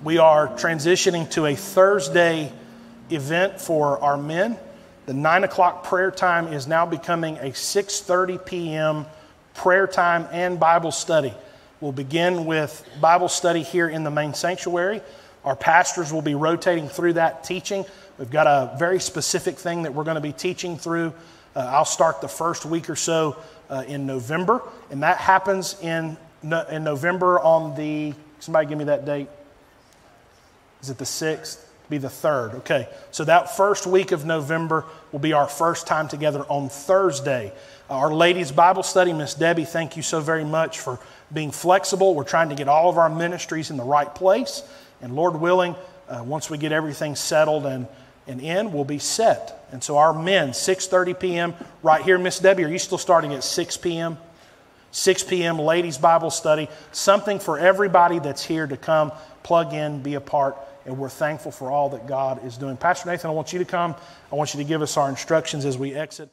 we 0.04 0.18
are 0.18 0.48
transitioning 0.50 1.30
to 1.32 1.46
a 1.46 1.56
Thursday 1.56 2.52
event 3.10 3.60
for 3.60 4.02
our 4.02 4.18
men. 4.18 4.58
The 5.06 5.14
nine 5.14 5.44
o'clock 5.44 5.84
prayer 5.84 6.12
time 6.12 6.52
is 6.52 6.68
now 6.68 6.86
becoming 6.86 7.38
a 7.38 7.52
6:30 7.52 8.46
p.m. 8.46 9.06
prayer 9.54 9.88
time 9.88 10.28
and 10.32 10.60
Bible 10.60 10.92
study. 10.92 11.34
We'll 11.80 11.92
begin 11.92 12.46
with 12.46 12.88
Bible 13.00 13.30
study 13.30 13.62
here 13.62 13.88
in 13.88 14.04
the 14.04 14.12
main 14.12 14.34
sanctuary. 14.34 15.02
Our 15.44 15.56
pastors 15.56 16.12
will 16.12 16.24
be 16.24 16.34
rotating 16.34 16.90
through 16.90 17.14
that 17.14 17.44
teaching. 17.44 17.86
We've 18.18 18.32
got 18.32 18.48
a 18.48 18.76
very 18.80 19.00
specific 19.00 19.58
thing 19.58 19.84
that 19.84 19.94
we're 19.94 20.06
going 20.06 20.16
to 20.16 20.22
be 20.22 20.32
teaching 20.32 20.78
through. 20.78 21.14
Uh, 21.56 21.60
I'll 21.60 21.86
start 21.86 22.22
the 22.22 22.28
first 22.28 22.66
week 22.66 22.90
or 22.90 22.96
so 22.96 23.36
uh, 23.70 23.84
in 23.88 24.06
November, 24.06 24.62
and 24.90 25.04
that 25.04 25.18
happens 25.18 25.80
in, 25.82 26.18
no, 26.42 26.62
in 26.64 26.84
November 26.84 27.40
on 27.40 27.76
the, 27.76 28.14
somebody 28.40 28.68
give 28.68 28.78
me 28.78 28.86
that 28.86 29.06
date. 29.06 29.28
Is 30.82 30.90
it 30.90 30.98
the 30.98 31.06
6th? 31.06 31.65
Be 31.90 31.98
the 31.98 32.08
3rd. 32.08 32.56
Okay, 32.56 32.88
so 33.12 33.24
that 33.26 33.56
first 33.56 33.86
week 33.86 34.12
of 34.12 34.26
November 34.26 34.86
will 35.12 35.20
be 35.20 35.34
our 35.34 35.48
first 35.48 35.86
time 35.86 36.08
together 36.08 36.42
on 36.50 36.70
Thursday. 36.70 37.54
Our 37.90 38.12
ladies' 38.12 38.52
Bible 38.52 38.82
study, 38.82 39.14
Miss 39.14 39.36
Debbie, 39.36 39.66
thank 39.66 39.96
you 39.96 40.02
so 40.02 40.20
very 40.20 40.44
much 40.44 40.80
for 40.80 41.00
being 41.32 41.52
flexible. 41.52 42.16
We're 42.16 42.24
trying 42.24 42.50
to 42.50 42.56
get 42.56 42.68
all 42.68 42.90
of 42.90 42.98
our 42.98 43.10
ministries 43.10 43.70
in 43.70 43.78
the 43.78 43.84
right 43.84 44.14
place. 44.14 44.64
And 45.02 45.16
Lord 45.16 45.40
willing, 45.40 45.76
uh, 46.10 46.24
once 46.26 46.50
we 46.50 46.58
get 46.58 46.72
everything 46.72 47.16
settled 47.16 47.68
and, 47.68 47.88
and 48.28 48.42
in, 48.42 48.72
we'll 48.72 48.86
be 48.86 48.98
set. 48.98 49.68
And 49.72 49.84
so 49.84 49.98
our 49.98 50.14
men, 50.14 50.50
6.30 50.50 51.20
p.m. 51.20 51.54
right 51.84 52.02
here. 52.02 52.18
Miss 52.18 52.40
Debbie, 52.40 52.64
are 52.64 52.70
you 52.70 52.80
still 52.80 52.98
starting 52.98 53.34
at 53.34 53.44
6 53.44 53.78
p.m.? 53.78 54.18
6 54.92 55.24
p.m. 55.24 55.60
ladies' 55.60 55.98
Bible 55.98 56.32
study. 56.32 56.70
Something 56.92 57.38
for 57.38 57.60
everybody 57.60 58.20
that's 58.20 58.44
here 58.44 58.66
to 58.66 58.78
come, 58.78 59.12
plug 59.44 59.74
in, 59.74 60.02
be 60.02 60.14
a 60.14 60.22
part. 60.22 60.58
And 60.86 60.98
we're 60.98 61.10
thankful 61.10 61.52
for 61.52 61.72
all 61.72 61.90
that 61.90 62.08
God 62.08 62.46
is 62.46 62.58
doing. 62.58 62.78
Pastor 62.78 63.10
Nathan, 63.10 63.30
I 63.30 63.34
want 63.34 63.54
you 63.54 63.60
to 63.60 63.66
come. 63.66 63.96
I 64.32 64.36
want 64.36 64.54
you 64.54 64.60
to 64.60 64.64
give 64.64 64.82
us 64.82 64.98
our 64.98 65.10
instructions 65.10 65.66
as 65.66 65.78
we 65.78 65.96
exit. 65.96 66.30